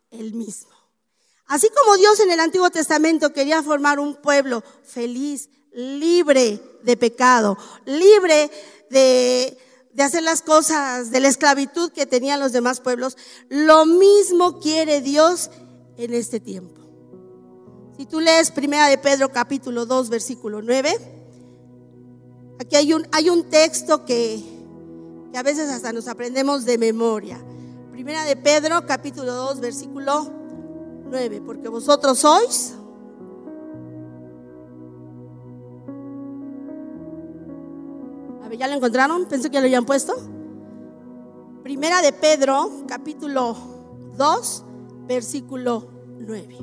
el 0.09 0.33
mismo. 0.33 0.69
Así 1.45 1.69
como 1.69 1.95
Dios 1.95 2.19
en 2.19 2.29
el 2.29 2.41
Antiguo 2.41 2.69
Testamento 2.69 3.31
quería 3.31 3.63
formar 3.63 3.97
un 3.97 4.15
pueblo 4.15 4.65
feliz, 4.83 5.49
libre 5.71 6.61
de 6.83 6.97
pecado, 6.97 7.57
libre 7.85 8.51
de, 8.89 9.57
de, 9.93 10.03
hacer 10.03 10.23
las 10.23 10.41
cosas 10.41 11.09
de 11.09 11.21
la 11.21 11.29
esclavitud 11.29 11.93
que 11.93 12.05
tenían 12.05 12.41
los 12.41 12.51
demás 12.51 12.81
pueblos, 12.81 13.15
lo 13.47 13.85
mismo 13.85 14.59
quiere 14.59 14.99
Dios 14.99 15.51
en 15.95 16.13
este 16.13 16.41
tiempo. 16.41 16.81
Si 17.97 18.05
tú 18.07 18.19
lees 18.19 18.51
Primera 18.51 18.87
de 18.87 18.97
Pedro 18.97 19.31
capítulo 19.31 19.85
2 19.85 20.09
versículo 20.09 20.61
9, 20.61 20.97
aquí 22.59 22.75
hay 22.75 22.91
un, 22.91 23.07
hay 23.13 23.29
un 23.29 23.49
texto 23.49 24.03
que 24.03 24.59
que 25.31 25.37
a 25.37 25.43
veces 25.43 25.69
hasta 25.69 25.93
nos 25.93 26.07
aprendemos 26.07 26.65
de 26.65 26.77
memoria. 26.77 27.39
Primera 27.91 28.25
de 28.25 28.35
Pedro, 28.35 28.85
capítulo 28.85 29.33
2, 29.33 29.59
versículo 29.59 30.27
9, 31.05 31.41
porque 31.45 31.69
vosotros 31.69 32.19
sois 32.19 32.75
A 38.43 38.49
ver, 38.49 38.57
¿ya 38.57 38.67
lo 38.67 38.73
encontraron? 38.73 39.25
Pensé 39.25 39.49
que 39.49 39.59
lo 39.59 39.65
habían 39.65 39.85
puesto. 39.85 40.13
Primera 41.63 42.01
de 42.01 42.11
Pedro, 42.11 42.69
capítulo 42.87 43.55
2, 44.17 44.65
versículo 45.07 45.87
9. 46.19 46.57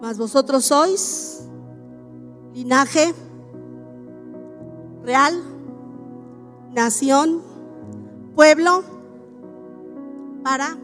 Mas 0.00 0.16
vosotros 0.16 0.64
sois 0.64 1.42
linaje 2.54 3.12
real, 5.04 5.42
nación, 6.72 7.42
pueblo, 8.34 8.82
para 10.42 10.76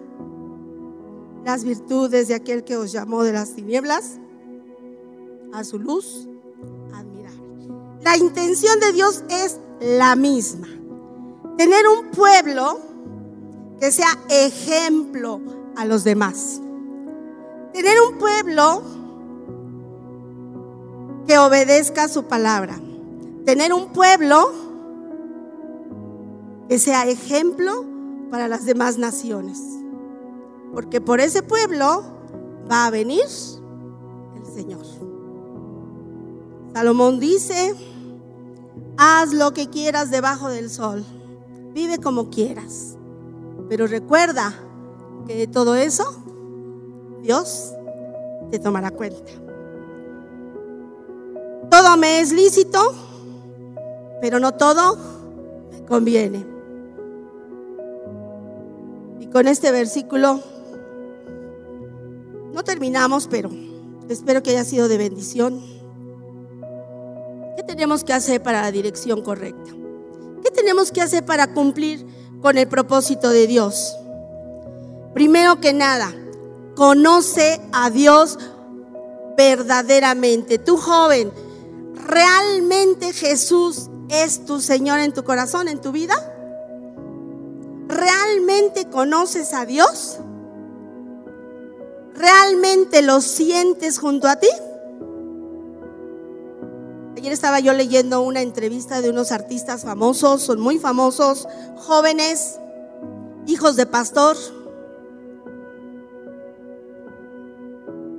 las 1.44 1.64
virtudes 1.64 2.28
de 2.28 2.34
aquel 2.34 2.64
que 2.64 2.76
os 2.76 2.92
llamó 2.92 3.22
de 3.22 3.32
las 3.32 3.54
tinieblas 3.54 4.18
a 5.52 5.62
su 5.64 5.78
luz 5.78 6.28
admirable. 6.94 7.68
La 8.02 8.16
intención 8.16 8.80
de 8.80 8.92
Dios 8.92 9.24
es 9.28 9.60
la 9.80 10.16
misma. 10.16 10.68
Tener 11.56 11.86
un 11.86 12.10
pueblo 12.10 12.80
que 13.78 13.92
sea 13.92 14.18
ejemplo 14.28 15.40
a 15.76 15.84
los 15.84 16.04
demás. 16.04 16.60
Tener 17.72 17.96
un 18.00 18.18
pueblo 18.18 18.82
que 21.26 21.38
obedezca 21.38 22.08
su 22.08 22.24
palabra. 22.24 22.78
Tener 23.44 23.72
un 23.72 23.92
pueblo 23.92 24.50
que 26.68 26.78
sea 26.78 27.06
ejemplo 27.06 27.84
para 28.30 28.48
las 28.48 28.64
demás 28.64 28.98
naciones. 28.98 29.60
Porque 30.72 31.00
por 31.00 31.20
ese 31.20 31.42
pueblo 31.42 32.02
va 32.70 32.86
a 32.86 32.90
venir 32.90 33.24
el 34.36 34.46
Señor. 34.46 34.84
Salomón 36.72 37.20
dice, 37.20 37.74
haz 38.96 39.32
lo 39.32 39.52
que 39.52 39.68
quieras 39.70 40.10
debajo 40.10 40.48
del 40.48 40.70
sol, 40.70 41.04
vive 41.72 41.98
como 41.98 42.30
quieras, 42.30 42.96
pero 43.68 43.86
recuerda 43.86 44.52
que 45.26 45.36
de 45.36 45.46
todo 45.46 45.76
eso 45.76 46.04
Dios 47.22 47.72
te 48.50 48.58
tomará 48.58 48.90
cuenta. 48.90 49.30
Todo 51.70 51.96
me 51.96 52.20
es 52.20 52.32
lícito, 52.32 52.80
pero 54.20 54.38
no 54.38 54.52
todo 54.52 54.96
me 55.70 55.84
conviene. 55.84 56.44
Y 59.20 59.26
con 59.26 59.48
este 59.48 59.70
versículo 59.70 60.40
no 62.52 62.62
terminamos, 62.62 63.26
pero 63.28 63.50
espero 64.08 64.42
que 64.42 64.50
haya 64.50 64.64
sido 64.64 64.88
de 64.88 64.96
bendición. 64.96 65.60
¿Qué 67.56 67.62
tenemos 67.62 68.04
que 68.04 68.12
hacer 68.12 68.42
para 68.42 68.62
la 68.62 68.70
dirección 68.70 69.22
correcta? 69.22 69.72
¿Qué 70.42 70.50
tenemos 70.50 70.92
que 70.92 71.00
hacer 71.00 71.24
para 71.24 71.52
cumplir 71.52 72.06
con 72.40 72.58
el 72.58 72.68
propósito 72.68 73.30
de 73.30 73.46
Dios? 73.46 73.96
Primero 75.14 75.60
que 75.60 75.72
nada, 75.72 76.12
conoce 76.76 77.60
a 77.72 77.90
Dios 77.90 78.38
verdaderamente. 79.36 80.58
Tú 80.58 80.76
joven, 80.76 81.32
¿realmente 82.06 83.12
Jesús 83.12 83.90
es 84.08 84.44
tu 84.44 84.60
Señor 84.60 84.98
en 85.00 85.12
tu 85.12 85.24
corazón, 85.24 85.68
en 85.68 85.80
tu 85.80 85.92
vida? 85.92 86.14
¿Realmente 87.88 88.88
conoces 88.88 89.52
a 89.54 89.66
Dios? 89.66 90.18
¿Realmente 92.14 93.02
lo 93.02 93.20
sientes 93.20 93.98
junto 93.98 94.28
a 94.28 94.36
ti? 94.36 94.48
Ayer 97.16 97.32
estaba 97.32 97.60
yo 97.60 97.72
leyendo 97.72 98.20
una 98.20 98.42
entrevista 98.42 99.00
de 99.00 99.10
unos 99.10 99.32
artistas 99.32 99.82
famosos, 99.82 100.42
son 100.42 100.60
muy 100.60 100.78
famosos, 100.78 101.48
jóvenes, 101.76 102.60
hijos 103.46 103.76
de 103.76 103.86
pastor, 103.86 104.36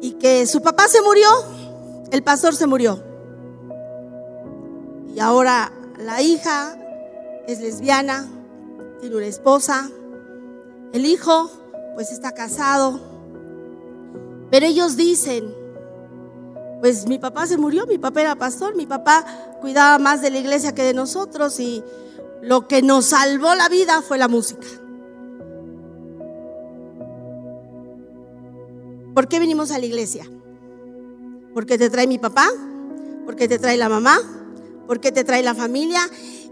y 0.01 0.13
que 0.13 0.45
su 0.47 0.61
papá 0.61 0.87
se 0.87 1.01
murió, 1.01 1.27
el 2.11 2.23
pastor 2.23 2.55
se 2.55 2.67
murió. 2.67 3.14
Y 5.15 5.21
ahora 5.21 5.71
la 5.97 6.21
hija 6.21 6.77
es 7.47 7.61
lesbiana, 7.61 8.27
tiene 8.99 9.15
una 9.15 9.27
esposa, 9.27 9.89
el 10.91 11.05
hijo 11.05 11.49
pues 11.95 12.11
está 12.11 12.33
casado, 12.33 12.99
pero 14.51 14.65
ellos 14.65 14.97
dicen, 14.97 15.55
pues 16.81 17.07
mi 17.07 17.17
papá 17.17 17.47
se 17.47 17.57
murió, 17.57 17.87
mi 17.87 17.97
papá 17.97 18.21
era 18.21 18.35
pastor, 18.35 18.75
mi 18.75 18.85
papá 18.85 19.25
cuidaba 19.61 19.99
más 19.99 20.21
de 20.21 20.31
la 20.31 20.39
iglesia 20.39 20.75
que 20.75 20.83
de 20.83 20.93
nosotros 20.93 21.61
y 21.61 21.81
lo 22.41 22.67
que 22.67 22.81
nos 22.81 23.05
salvó 23.05 23.55
la 23.55 23.69
vida 23.69 24.01
fue 24.01 24.17
la 24.17 24.27
música. 24.27 24.67
¿Por 29.13 29.29
qué 29.29 29.39
venimos 29.39 29.71
a 29.71 29.79
la 29.79 29.85
iglesia? 29.85 30.25
Porque 31.53 31.77
te 31.77 31.89
trae 31.89 32.05
mi 32.05 32.17
papá, 32.17 32.49
porque 33.25 33.47
te 33.47 33.57
trae 33.59 33.77
la 33.77 33.87
mamá, 33.87 34.19
porque 34.87 35.11
te 35.11 35.23
trae 35.23 35.43
la 35.43 35.55
familia. 35.55 36.01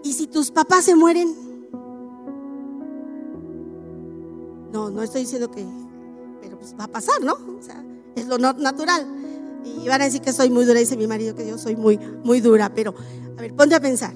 Y 0.03 0.13
si 0.13 0.27
tus 0.27 0.51
papás 0.51 0.86
se 0.86 0.95
mueren, 0.95 1.34
no, 4.71 4.89
no 4.89 5.03
estoy 5.03 5.21
diciendo 5.21 5.49
que, 5.51 5.65
pero 6.41 6.57
pues 6.57 6.75
va 6.79 6.86
a 6.86 6.88
pasar, 6.88 7.21
¿no? 7.21 7.34
O 7.34 7.61
sea, 7.61 7.84
es 8.15 8.27
lo 8.27 8.38
natural. 8.38 9.07
Y 9.63 9.88
van 9.88 10.01
a 10.01 10.05
decir 10.05 10.21
que 10.21 10.34
soy 10.34 10.49
muy 10.49 10.65
dura, 10.65 10.79
dice 10.79 10.97
mi 10.97 11.07
marido 11.07 11.36
que 11.36 11.47
yo 11.47 11.57
soy 11.57 11.75
muy, 11.75 11.97
muy 11.97 12.41
dura. 12.41 12.73
Pero, 12.73 12.93
a 13.38 13.41
ver, 13.41 13.55
ponte 13.55 13.75
a 13.75 13.79
pensar. 13.79 14.13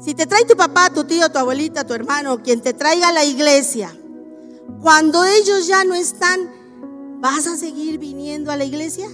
Si 0.00 0.14
te 0.14 0.26
trae 0.26 0.44
tu 0.44 0.56
papá, 0.56 0.90
tu 0.90 1.04
tío, 1.04 1.30
tu 1.30 1.38
abuelita, 1.38 1.86
tu 1.86 1.94
hermano, 1.94 2.42
quien 2.42 2.60
te 2.60 2.72
traiga 2.72 3.08
a 3.08 3.12
la 3.12 3.24
iglesia, 3.24 3.94
cuando 4.82 5.24
ellos 5.24 5.66
ya 5.66 5.84
no 5.84 5.94
están, 5.94 6.60
¿Vas 7.20 7.46
a 7.46 7.56
seguir 7.56 7.98
viniendo 7.98 8.50
a 8.50 8.56
la 8.56 8.64
iglesia? 8.64 9.06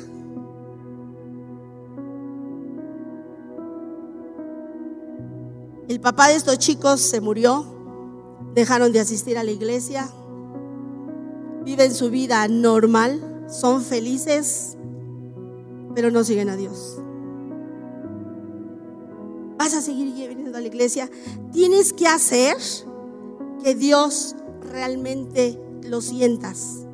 El 5.96 6.02
papá 6.02 6.28
de 6.28 6.34
estos 6.34 6.58
chicos 6.58 7.00
se 7.00 7.22
murió, 7.22 7.64
dejaron 8.54 8.92
de 8.92 9.00
asistir 9.00 9.38
a 9.38 9.42
la 9.42 9.50
iglesia, 9.50 10.06
viven 11.64 11.94
su 11.94 12.10
vida 12.10 12.46
normal, 12.48 13.46
son 13.48 13.80
felices, 13.80 14.76
pero 15.94 16.10
no 16.10 16.22
siguen 16.22 16.50
a 16.50 16.56
Dios. 16.56 16.98
Vas 19.56 19.72
a 19.72 19.80
seguir 19.80 20.12
viniendo 20.28 20.58
a 20.58 20.60
la 20.60 20.66
iglesia. 20.66 21.10
Tienes 21.50 21.94
que 21.94 22.06
hacer 22.06 22.58
que 23.64 23.74
Dios 23.74 24.36
realmente 24.70 25.58
lo 25.80 26.02
sientas. 26.02 26.84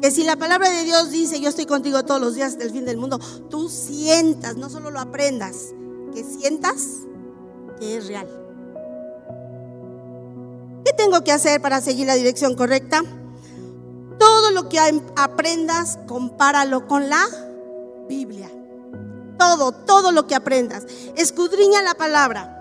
Que 0.00 0.10
si 0.10 0.24
la 0.24 0.36
palabra 0.36 0.70
de 0.70 0.84
Dios 0.84 1.10
dice, 1.10 1.42
yo 1.42 1.50
estoy 1.50 1.66
contigo 1.66 2.06
todos 2.06 2.22
los 2.22 2.36
días 2.36 2.58
del 2.58 2.70
fin 2.70 2.86
del 2.86 2.96
mundo, 2.96 3.20
tú 3.50 3.68
sientas, 3.68 4.56
no 4.56 4.70
solo 4.70 4.90
lo 4.90 4.98
aprendas, 4.98 5.74
que 6.14 6.24
sientas 6.24 7.02
es 7.84 8.06
real. 8.06 8.28
¿Qué 10.84 10.92
tengo 10.92 11.22
que 11.22 11.32
hacer 11.32 11.60
para 11.60 11.80
seguir 11.80 12.06
la 12.06 12.14
dirección 12.14 12.54
correcta? 12.54 13.02
Todo 14.18 14.50
lo 14.50 14.68
que 14.68 14.78
aprendas, 15.16 15.98
compáralo 16.06 16.86
con 16.86 17.08
la 17.08 17.24
Biblia. 18.08 18.50
Todo, 19.38 19.72
todo 19.72 20.12
lo 20.12 20.26
que 20.26 20.34
aprendas. 20.34 20.84
Escudriña 21.16 21.82
la 21.82 21.94
palabra. 21.94 22.58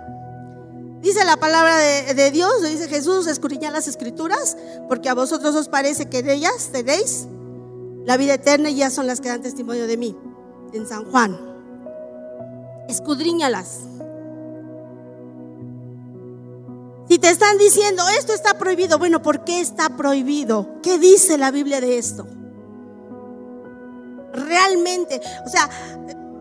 Dice 1.01 1.26
la 1.26 1.38
palabra 1.38 1.78
de, 1.78 2.32
Dios, 2.32 2.61
dice 2.61 2.88
Jesús, 2.88 3.26
escudriñad 3.26 3.74
las 3.74 3.88
escrituras, 3.88 4.55
porque 4.88 5.09
a 5.09 5.15
vosotros 5.15 5.55
os 5.55 5.67
parece 5.67 6.09
que 6.09 6.22
de 6.22 6.34
ellas 6.34 6.69
tenéis 6.72 7.28
la 8.05 8.17
vida 8.17 8.36
eterna 8.36 8.69
y 8.69 8.76
ya 8.76 8.91
son 8.91 9.07
las 9.07 9.19
que 9.19 9.30
dan 9.30 9.41
testimonio 9.41 9.88
de 9.88 9.97
mí, 9.97 10.15
en 10.74 10.88
San 10.88 11.09
Juan. 11.09 11.39
Escudriñalas. 12.88 13.80
Si 17.12 17.20
te 17.20 17.30
están 17.30 17.57
diciendo, 17.57 18.07
esto 18.18 18.32
está 18.32 18.57
prohibido, 18.57 18.97
bueno, 18.97 19.22
¿por 19.22 19.43
qué 19.43 19.59
está 19.59 19.97
prohibido? 19.97 20.80
¿Qué 20.82 20.97
dice 20.97 21.38
la 21.38 21.51
Biblia 21.51 21.82
de 21.82 21.97
esto? 21.97 22.26
Realmente, 24.32 25.20
o 25.45 25.49
sea, 25.49 25.70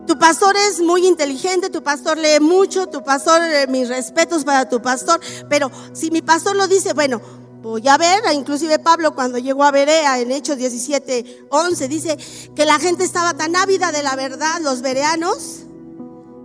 tu 0.07 0.17
pastor 0.17 0.55
es 0.55 0.79
muy 0.79 1.05
inteligente, 1.05 1.69
tu 1.69 1.83
pastor 1.83 2.17
lee 2.17 2.39
mucho, 2.39 2.87
tu 2.87 3.03
pastor, 3.03 3.41
eh, 3.41 3.67
mis 3.67 3.89
respetos 3.89 4.45
para 4.45 4.69
tu 4.69 4.81
pastor, 4.81 5.19
pero 5.49 5.69
si 5.91 6.09
mi 6.09 6.21
pastor 6.21 6.55
lo 6.55 6.69
dice, 6.69 6.93
bueno, 6.93 7.19
voy 7.61 7.85
a 7.89 7.97
ver, 7.97 8.21
inclusive 8.33 8.79
Pablo 8.79 9.13
cuando 9.13 9.39
llegó 9.39 9.65
a 9.65 9.71
Berea 9.71 10.19
en 10.19 10.31
Hechos 10.31 10.55
17, 10.55 11.47
11, 11.49 11.87
dice 11.89 12.17
que 12.55 12.65
la 12.65 12.79
gente 12.79 13.03
estaba 13.03 13.33
tan 13.33 13.57
ávida 13.57 13.91
de 13.91 14.03
la 14.03 14.15
verdad, 14.15 14.61
los 14.61 14.81
bereanos, 14.81 15.63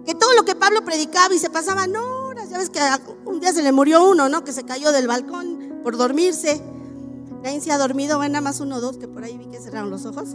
que 0.04 0.16
todo 0.16 0.34
lo 0.34 0.44
que 0.44 0.56
Pablo 0.56 0.84
predicaba 0.84 1.32
y 1.32 1.38
se 1.38 1.48
pasaban 1.48 1.94
horas, 1.94 2.15
ya 2.56 2.58
ves 2.58 2.70
que 2.70 2.80
un 3.26 3.40
día 3.40 3.52
se 3.52 3.62
le 3.62 3.72
murió 3.72 4.08
uno, 4.08 4.28
¿no? 4.28 4.44
Que 4.44 4.52
se 4.52 4.64
cayó 4.64 4.92
del 4.92 5.06
balcón 5.06 5.80
por 5.82 5.96
dormirse. 5.96 6.62
Nadie 7.42 7.60
se 7.60 7.70
ha 7.70 7.78
dormido, 7.78 8.16
bueno, 8.16 8.32
nada 8.32 8.42
más 8.42 8.60
uno 8.60 8.76
o 8.76 8.80
dos 8.80 8.96
que 8.96 9.06
por 9.06 9.24
ahí 9.24 9.36
vi 9.36 9.46
que 9.46 9.60
cerraron 9.60 9.90
los 9.90 10.06
ojos. 10.06 10.30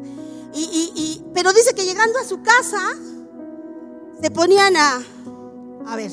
Y, 0.54 1.24
pero 1.34 1.54
dice 1.54 1.74
que 1.74 1.86
llegando 1.86 2.20
a 2.20 2.24
su 2.24 2.42
casa, 2.42 2.80
se 4.22 4.32
ponían 4.32 4.76
a, 4.76 5.02
a 5.88 5.96
ver, 5.96 6.12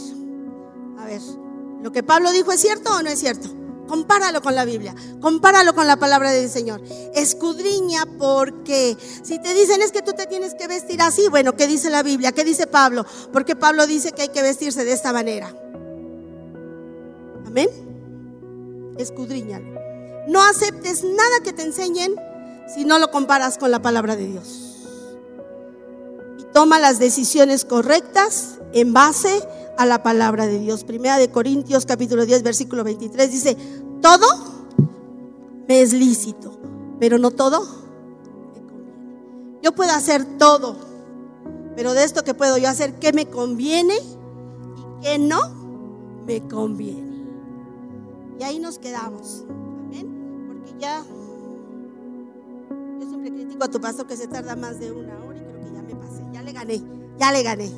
a 0.98 1.04
ver, 1.04 1.20
¿lo 1.82 1.92
que 1.92 2.02
Pablo 2.02 2.32
dijo 2.32 2.52
es 2.52 2.60
cierto 2.60 2.90
o 2.96 3.02
no 3.02 3.10
es 3.10 3.18
cierto? 3.18 3.48
Compáralo 3.86 4.42
con 4.42 4.54
la 4.54 4.64
Biblia, 4.64 4.94
compáralo 5.20 5.74
con 5.74 5.86
la 5.86 5.96
palabra 5.96 6.30
del 6.30 6.48
Señor. 6.48 6.80
Escudriña 7.14 8.04
porque 8.18 8.96
si 9.22 9.40
te 9.40 9.54
dicen 9.54 9.82
es 9.82 9.92
que 9.92 10.02
tú 10.02 10.12
te 10.12 10.26
tienes 10.26 10.54
que 10.54 10.68
vestir 10.68 11.02
así, 11.02 11.28
bueno, 11.28 11.54
¿qué 11.54 11.66
dice 11.66 11.90
la 11.90 12.02
Biblia? 12.02 12.32
¿Qué 12.32 12.44
dice 12.44 12.66
Pablo? 12.66 13.04
Porque 13.32 13.56
Pablo 13.56 13.86
dice 13.86 14.12
que 14.12 14.22
hay 14.22 14.28
que 14.28 14.42
vestirse 14.42 14.84
de 14.84 14.92
esta 14.92 15.12
manera. 15.12 15.54
Amén. 17.46 17.68
Escudriñalo. 18.98 19.78
No 20.28 20.42
aceptes 20.42 21.04
nada 21.04 21.40
que 21.42 21.52
te 21.52 21.62
enseñen 21.62 22.14
si 22.74 22.84
no 22.84 22.98
lo 22.98 23.10
comparas 23.10 23.56
con 23.56 23.70
la 23.70 23.80
palabra 23.80 24.16
de 24.16 24.26
Dios. 24.26 24.76
Y 26.38 26.44
toma 26.52 26.78
las 26.78 26.98
decisiones 26.98 27.64
correctas 27.64 28.58
en 28.72 28.92
base 28.92 29.42
a 29.78 29.86
la 29.86 30.02
palabra 30.02 30.46
de 30.46 30.58
Dios. 30.58 30.84
Primera 30.84 31.18
de 31.18 31.30
Corintios 31.30 31.86
capítulo 31.86 32.26
10 32.26 32.42
versículo 32.42 32.84
23 32.84 33.30
dice, 33.30 33.56
todo 34.02 34.26
me 35.66 35.80
es 35.80 35.92
lícito, 35.92 36.58
pero 37.00 37.18
no 37.18 37.30
todo 37.30 37.60
me 37.60 38.60
conviene. 38.66 39.60
Yo 39.62 39.74
puedo 39.74 39.92
hacer 39.92 40.24
todo, 40.36 40.76
pero 41.74 41.94
de 41.94 42.04
esto 42.04 42.24
que 42.24 42.34
puedo 42.34 42.58
yo 42.58 42.68
hacer, 42.68 42.98
¿qué 42.98 43.12
me 43.12 43.26
conviene 43.26 43.94
y 43.96 45.02
qué 45.02 45.18
no 45.18 45.40
me 46.26 46.46
conviene? 46.46 47.07
Y 48.38 48.44
ahí 48.44 48.58
nos 48.58 48.78
quedamos 48.78 49.44
ya, 50.78 51.04
yo 53.00 53.08
siempre 53.08 53.32
critico 53.32 53.64
a 53.64 53.68
tu 53.68 53.80
pastor 53.80 54.06
que 54.06 54.16
se 54.16 54.28
tarda 54.28 54.54
más 54.54 54.78
de 54.78 54.92
una 54.92 55.18
hora 55.24 55.38
y 55.38 55.42
creo 55.42 55.60
que 55.60 55.72
ya 55.74 55.82
me 55.82 55.94
pasé, 55.94 56.24
ya 56.32 56.42
le 56.42 56.52
gané, 56.52 56.82
ya 57.18 57.32
le 57.32 57.42
gané. 57.42 57.70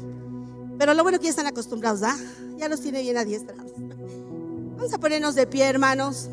Pero 0.78 0.94
lo 0.94 1.02
bueno 1.02 1.18
que 1.18 1.24
ya 1.24 1.30
están 1.30 1.46
acostumbrados, 1.46 2.02
¿ah? 2.02 2.16
Ya 2.56 2.68
los 2.68 2.80
tiene 2.80 3.02
bien 3.02 3.16
adiestrados. 3.16 3.72
Vamos 4.76 4.92
a 4.92 4.98
ponernos 4.98 5.34
de 5.34 5.46
pie, 5.46 5.64
hermanos. 5.64 6.28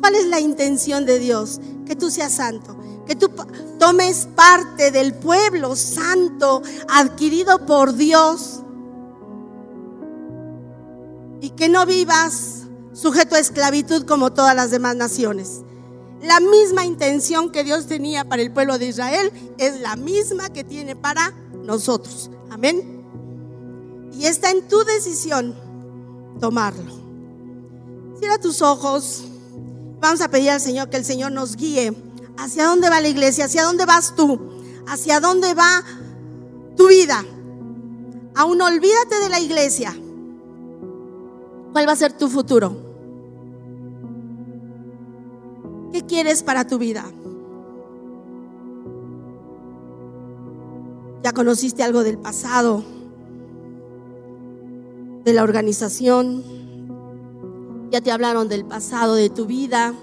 ¿Cuál 0.00 0.14
es 0.14 0.26
la 0.26 0.40
intención 0.40 1.04
de 1.04 1.18
Dios? 1.18 1.60
Que 1.84 1.96
tú 1.96 2.10
seas 2.10 2.32
santo, 2.32 2.76
que 3.06 3.16
tú 3.16 3.30
tomes 3.78 4.28
parte 4.36 4.90
del 4.90 5.14
pueblo 5.14 5.74
santo 5.74 6.62
adquirido 6.88 7.64
por 7.66 7.94
Dios 7.94 8.60
y 11.40 11.50
que 11.50 11.68
no 11.68 11.86
vivas 11.86 12.55
sujeto 12.96 13.34
a 13.34 13.38
esclavitud 13.38 14.06
como 14.06 14.32
todas 14.32 14.56
las 14.56 14.70
demás 14.70 14.96
naciones. 14.96 15.60
La 16.22 16.40
misma 16.40 16.86
intención 16.86 17.52
que 17.52 17.62
Dios 17.62 17.86
tenía 17.86 18.24
para 18.24 18.40
el 18.40 18.50
pueblo 18.50 18.78
de 18.78 18.86
Israel 18.86 19.30
es 19.58 19.80
la 19.80 19.96
misma 19.96 20.48
que 20.48 20.64
tiene 20.64 20.96
para 20.96 21.32
nosotros. 21.62 22.30
Amén. 22.50 23.04
Y 24.14 24.24
está 24.24 24.50
en 24.50 24.66
tu 24.66 24.82
decisión 24.84 25.54
tomarlo. 26.40 26.90
Cierra 28.18 28.38
tus 28.38 28.62
ojos. 28.62 29.24
Vamos 30.00 30.22
a 30.22 30.28
pedir 30.28 30.50
al 30.50 30.60
Señor 30.60 30.88
que 30.88 30.96
el 30.96 31.04
Señor 31.04 31.32
nos 31.32 31.54
guíe. 31.54 31.94
¿Hacia 32.38 32.64
dónde 32.64 32.88
va 32.88 33.00
la 33.00 33.08
iglesia? 33.08 33.44
¿Hacia 33.44 33.64
dónde 33.64 33.84
vas 33.84 34.14
tú? 34.16 34.40
¿Hacia 34.88 35.20
dónde 35.20 35.52
va 35.52 35.84
tu 36.76 36.88
vida? 36.88 37.22
Aún 38.34 38.60
olvídate 38.60 39.20
de 39.20 39.28
la 39.28 39.40
iglesia. 39.40 39.94
¿Cuál 41.72 41.86
va 41.86 41.92
a 41.92 41.96
ser 41.96 42.14
tu 42.14 42.28
futuro? 42.30 42.85
¿Qué 45.96 46.04
quieres 46.04 46.42
para 46.42 46.66
tu 46.66 46.76
vida? 46.76 47.06
Ya 51.22 51.32
conociste 51.32 51.82
algo 51.82 52.04
del 52.04 52.18
pasado, 52.18 52.84
de 55.24 55.32
la 55.32 55.42
organización, 55.42 56.44
ya 57.90 58.02
te 58.02 58.12
hablaron 58.12 58.46
del 58.50 58.66
pasado 58.66 59.14
de 59.14 59.30
tu 59.30 59.46
vida, 59.46 59.94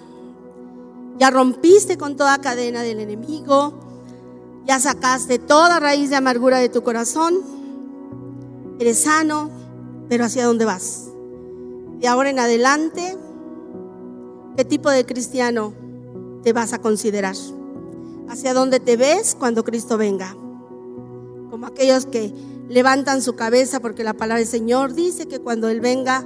ya 1.19 1.29
rompiste 1.29 1.95
con 1.95 2.15
toda 2.15 2.39
cadena 2.39 2.81
del 2.81 2.99
enemigo, 2.99 3.75
ya 4.65 4.79
sacaste 4.79 5.37
toda 5.37 5.79
raíz 5.79 6.09
de 6.09 6.15
amargura 6.15 6.57
de 6.57 6.69
tu 6.69 6.81
corazón, 6.81 7.35
eres 8.79 9.03
sano, 9.03 9.51
pero 10.09 10.25
¿hacia 10.25 10.47
dónde 10.47 10.65
vas? 10.65 11.11
De 11.99 12.07
ahora 12.07 12.31
en 12.31 12.39
adelante, 12.39 13.15
¿qué 14.57 14.65
tipo 14.65 14.89
de 14.89 15.05
cristiano 15.05 15.82
te 16.43 16.53
vas 16.53 16.73
a 16.73 16.79
considerar? 16.79 17.35
¿Hacia 18.29 18.53
dónde 18.53 18.79
te 18.79 18.97
ves 18.97 19.35
cuando 19.37 19.63
Cristo 19.63 19.97
venga? 19.97 20.35
Como 21.49 21.65
aquellos 21.67 22.05
que 22.05 22.33
levantan 22.69 23.21
su 23.21 23.35
cabeza 23.35 23.79
porque 23.79 24.03
la 24.03 24.13
palabra 24.13 24.39
del 24.39 24.47
Señor 24.47 24.93
dice 24.93 25.27
que 25.27 25.39
cuando 25.39 25.69
Él 25.69 25.81
venga, 25.81 26.25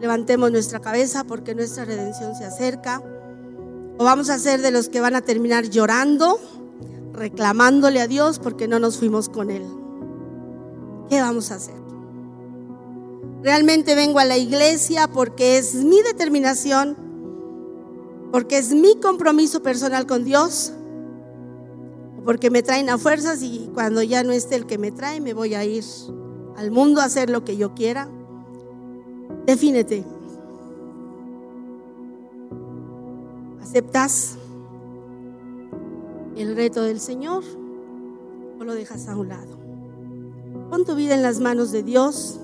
levantemos 0.00 0.50
nuestra 0.50 0.80
cabeza 0.80 1.24
porque 1.24 1.54
nuestra 1.54 1.84
redención 1.84 2.34
se 2.34 2.44
acerca. 2.44 3.02
O 3.98 4.04
vamos 4.04 4.30
a 4.30 4.38
ser 4.38 4.62
de 4.62 4.70
los 4.70 4.88
que 4.88 5.00
van 5.00 5.14
a 5.14 5.20
terminar 5.20 5.68
llorando, 5.68 6.40
reclamándole 7.12 8.00
a 8.00 8.06
Dios 8.06 8.38
porque 8.38 8.66
no 8.66 8.78
nos 8.78 8.98
fuimos 8.98 9.28
con 9.28 9.50
Él. 9.50 9.64
¿Qué 11.08 11.20
vamos 11.20 11.50
a 11.50 11.56
hacer? 11.56 11.74
Realmente 13.42 13.94
vengo 13.94 14.18
a 14.18 14.24
la 14.24 14.36
iglesia 14.36 15.08
porque 15.08 15.58
es 15.58 15.74
mi 15.74 16.02
determinación 16.02 17.09
porque 18.30 18.58
es 18.58 18.72
mi 18.72 18.98
compromiso 19.00 19.62
personal 19.62 20.06
con 20.06 20.24
Dios, 20.24 20.72
porque 22.24 22.50
me 22.50 22.62
traen 22.62 22.90
a 22.90 22.98
fuerzas 22.98 23.42
y 23.42 23.70
cuando 23.74 24.02
ya 24.02 24.22
no 24.22 24.32
esté 24.32 24.56
el 24.56 24.66
que 24.66 24.78
me 24.78 24.92
trae, 24.92 25.20
me 25.20 25.34
voy 25.34 25.54
a 25.54 25.64
ir 25.64 25.84
al 26.56 26.70
mundo 26.70 27.00
a 27.00 27.04
hacer 27.04 27.30
lo 27.30 27.44
que 27.44 27.56
yo 27.56 27.74
quiera. 27.74 28.08
Defínete. 29.46 30.04
¿Aceptas 33.62 34.36
el 36.36 36.54
reto 36.56 36.82
del 36.82 37.00
Señor 37.00 37.42
o 38.58 38.64
lo 38.64 38.74
dejas 38.74 39.08
a 39.08 39.16
un 39.16 39.28
lado? 39.28 39.58
Pon 40.68 40.84
tu 40.84 40.94
vida 40.94 41.14
en 41.14 41.22
las 41.22 41.40
manos 41.40 41.72
de 41.72 41.82
Dios, 41.82 42.38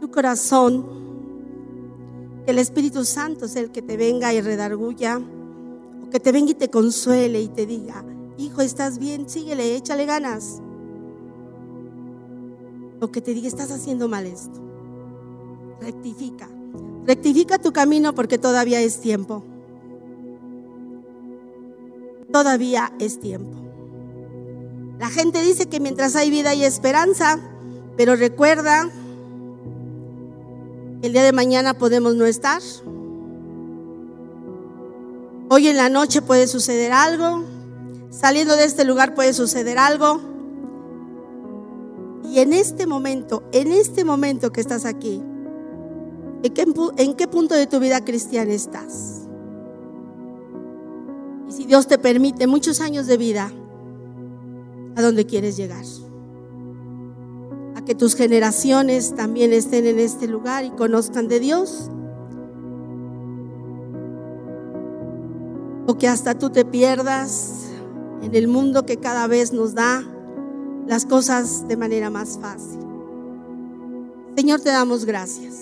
tu 0.00 0.10
corazón 0.10 1.09
que 2.44 2.50
el 2.50 2.58
Espíritu 2.58 3.04
Santo 3.04 3.46
es 3.46 3.56
el 3.56 3.70
que 3.70 3.82
te 3.82 3.96
venga 3.96 4.32
y 4.32 4.40
redarguya, 4.40 5.20
o 6.04 6.10
que 6.10 6.20
te 6.20 6.32
venga 6.32 6.52
y 6.52 6.54
te 6.54 6.70
consuele 6.70 7.40
y 7.40 7.48
te 7.48 7.66
diga, 7.66 8.04
hijo, 8.38 8.62
estás 8.62 8.98
bien, 8.98 9.28
síguele, 9.28 9.76
échale 9.76 10.06
ganas. 10.06 10.60
O 13.00 13.08
que 13.08 13.20
te 13.20 13.32
diga, 13.34 13.48
estás 13.48 13.70
haciendo 13.70 14.08
mal 14.08 14.26
esto. 14.26 14.60
Rectifica. 15.80 16.48
Rectifica 17.06 17.58
tu 17.58 17.72
camino 17.72 18.14
porque 18.14 18.38
todavía 18.38 18.80
es 18.80 19.00
tiempo. 19.00 19.42
Todavía 22.30 22.92
es 22.98 23.18
tiempo. 23.18 23.56
La 24.98 25.08
gente 25.08 25.42
dice 25.42 25.66
que 25.66 25.80
mientras 25.80 26.14
hay 26.14 26.30
vida 26.30 26.50
hay 26.50 26.62
esperanza, 26.62 27.38
pero 27.96 28.16
recuerda 28.16 28.90
el 31.02 31.12
día 31.12 31.22
de 31.22 31.32
mañana 31.32 31.74
podemos 31.74 32.14
no 32.14 32.26
estar. 32.26 32.60
Hoy 35.48 35.68
en 35.68 35.76
la 35.76 35.88
noche 35.88 36.22
puede 36.22 36.46
suceder 36.46 36.92
algo. 36.92 37.44
Saliendo 38.10 38.56
de 38.56 38.64
este 38.64 38.84
lugar 38.84 39.14
puede 39.14 39.32
suceder 39.32 39.78
algo. 39.78 40.20
Y 42.24 42.38
en 42.38 42.52
este 42.52 42.86
momento, 42.86 43.42
en 43.52 43.72
este 43.72 44.04
momento 44.04 44.52
que 44.52 44.60
estás 44.60 44.84
aquí, 44.84 45.22
¿en 46.42 47.14
qué, 47.14 47.28
punto 47.28 47.54
de 47.54 47.66
tu 47.66 47.80
vida 47.80 48.04
cristiana 48.04 48.52
estás? 48.52 49.22
Y 51.48 51.52
si 51.52 51.64
Dios 51.64 51.88
te 51.88 51.98
permite 51.98 52.46
muchos 52.46 52.80
años 52.80 53.06
de 53.06 53.16
vida, 53.16 53.50
¿a 54.94 55.02
dónde 55.02 55.26
quieres 55.26 55.56
llegar? 55.56 55.84
Que 57.90 57.96
tus 57.96 58.14
generaciones 58.14 59.16
también 59.16 59.52
estén 59.52 59.84
en 59.84 59.98
este 59.98 60.28
lugar 60.28 60.64
y 60.64 60.70
conozcan 60.70 61.26
de 61.26 61.40
Dios. 61.40 61.90
O 65.88 65.98
que 65.98 66.06
hasta 66.06 66.38
tú 66.38 66.50
te 66.50 66.64
pierdas 66.64 67.64
en 68.22 68.36
el 68.36 68.46
mundo 68.46 68.86
que 68.86 68.98
cada 68.98 69.26
vez 69.26 69.52
nos 69.52 69.74
da 69.74 70.04
las 70.86 71.04
cosas 71.04 71.66
de 71.66 71.76
manera 71.76 72.10
más 72.10 72.38
fácil. 72.40 72.78
Señor, 74.36 74.60
te 74.60 74.68
damos 74.68 75.04
gracias. 75.04 75.56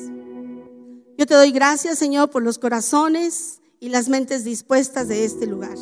Yo 1.16 1.24
te 1.24 1.32
doy 1.32 1.50
gracias, 1.50 1.98
Señor, 1.98 2.28
por 2.28 2.42
los 2.42 2.58
corazones 2.58 3.62
y 3.80 3.88
las 3.88 4.10
mentes 4.10 4.44
dispuestas 4.44 5.08
de 5.08 5.24
este 5.24 5.46
lugar. 5.46 5.78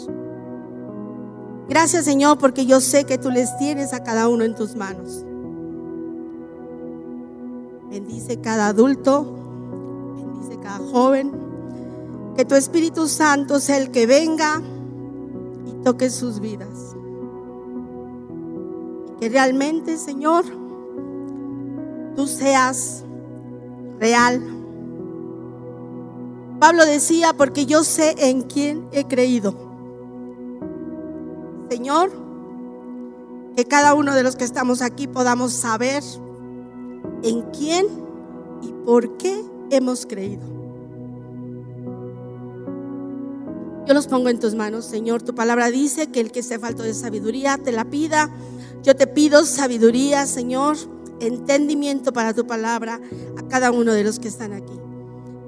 Gracias, 1.69 2.05
Señor, 2.05 2.39
porque 2.39 2.67
yo 2.67 2.81
sé 2.81 3.03
que 3.03 3.19
tú 3.19 3.33
les 3.33 3.59
tienes 3.59 3.93
a 3.93 4.05
cada 4.05 4.29
uno 4.29 4.45
en 4.45 4.55
tus 4.55 4.77
manos. 4.77 5.25
Bendice 7.97 8.43
cada 8.43 8.67
adulto, 8.67 9.25
bendice 10.17 10.61
cada 10.61 10.81
joven. 10.91 11.33
Que 12.37 12.45
tu 12.45 12.55
Espíritu 12.55 13.09
Santo 13.09 13.59
sea 13.59 13.79
el 13.79 13.91
que 13.91 14.07
venga 14.07 14.61
y 15.65 15.83
toque 15.83 16.11
sus 16.11 16.39
vidas. 16.39 16.95
Que 19.19 19.31
realmente, 19.31 19.97
Señor, 19.97 20.45
tú 22.15 22.27
seas 22.27 23.03
real. 23.99 24.43
Pablo 26.61 26.85
decía, 26.85 27.33
porque 27.33 27.65
yo 27.65 27.83
sé 27.83 28.15
en 28.19 28.43
quién 28.43 28.87
he 28.93 29.07
creído. 29.07 29.55
Señor, 31.71 32.13
que 33.57 33.65
cada 33.65 33.95
uno 33.95 34.15
de 34.15 34.23
los 34.23 34.37
que 34.37 34.45
estamos 34.45 34.83
aquí 34.83 35.07
podamos 35.07 35.55
saber 35.55 36.03
en 37.23 37.43
quién 37.51 37.87
y 38.63 38.73
por 38.85 39.17
qué 39.17 39.43
hemos 39.71 40.07
creído. 40.07 40.57
Yo 43.87 43.95
los 43.95 44.09
pongo 44.09 44.29
en 44.29 44.41
tus 44.41 44.55
manos, 44.55 44.85
Señor. 44.85 45.23
Tu 45.23 45.35
palabra 45.35 45.71
dice 45.71 46.09
que 46.09 46.21
el 46.21 46.33
que 46.33 46.41
esté 46.41 46.59
falto 46.59 46.83
de 46.83 46.93
sabiduría 46.93 47.57
te 47.57 47.71
la 47.71 47.85
pida. 47.85 48.31
Yo 48.83 48.97
te 48.97 49.07
pido 49.07 49.45
sabiduría, 49.47 50.27
Señor, 50.27 50.77
entendimiento 51.21 52.13
para 52.13 52.35
tu 52.35 52.47
palabra 52.47 53.01
a 53.37 53.43
cada 53.49 53.71
uno 53.71 53.93
de 53.93 54.03
los 54.03 54.19
que 54.19 54.27
están 54.27 54.53
aquí. 54.53 54.73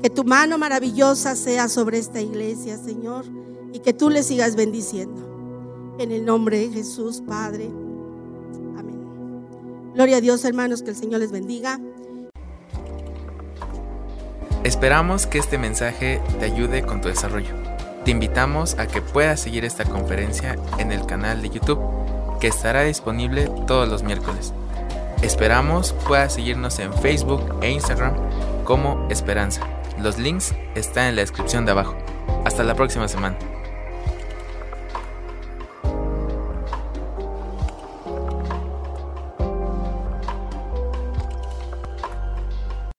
Que 0.03 0.11
tu 0.11 0.23
mano 0.23 0.57
maravillosa 0.57 1.35
sea 1.35 1.69
sobre 1.69 1.99
esta 1.99 2.21
iglesia, 2.21 2.79
Señor, 2.79 3.25
y 3.73 3.81
que 3.81 3.93
tú 3.93 4.09
le 4.09 4.23
sigas 4.23 4.55
bendiciendo. 4.55 5.97
En 5.99 6.13
el 6.13 6.25
nombre 6.25 6.59
de 6.59 6.69
Jesús, 6.69 7.21
Padre. 7.27 7.69
Gloria 9.99 10.19
a 10.19 10.21
Dios, 10.21 10.45
hermanos, 10.45 10.83
que 10.83 10.91
el 10.91 10.97
Señor 10.97 11.19
les 11.19 11.33
bendiga. 11.33 11.81
Esperamos 14.63 15.27
que 15.27 15.39
este 15.39 15.59
mensaje 15.59 16.23
te 16.39 16.45
ayude 16.45 16.83
con 16.83 17.01
tu 17.01 17.09
desarrollo. 17.09 17.53
Te 18.05 18.13
invitamos 18.13 18.79
a 18.79 18.87
que 18.87 19.03
puedas 19.03 19.41
seguir 19.41 19.65
esta 19.65 19.85
conferencia 19.85 20.55
en 20.79 20.93
el 20.93 21.05
canal 21.05 21.43
de 21.43 21.51
YouTube, 21.51 21.81
que 22.41 22.47
estará 22.47 22.85
disponible 22.85 23.51
todos 23.67 23.89
los 23.89 24.05
miércoles. 24.05 24.53
Esperamos 25.23 25.97
puedas 26.07 26.35
seguirnos 26.35 26.79
en 26.79 26.95
Facebook 26.95 27.57
e 27.61 27.73
Instagram 27.73 28.15
como 28.63 29.09
Esperanza. 29.11 29.67
Los 30.01 30.17
links 30.17 30.55
están 30.77 31.09
en 31.09 31.17
la 31.17 31.23
descripción 31.23 31.65
de 31.65 31.73
abajo. 31.73 31.97
Hasta 32.45 32.63
la 32.63 32.77
próxima 32.77 33.09
semana. 33.09 33.37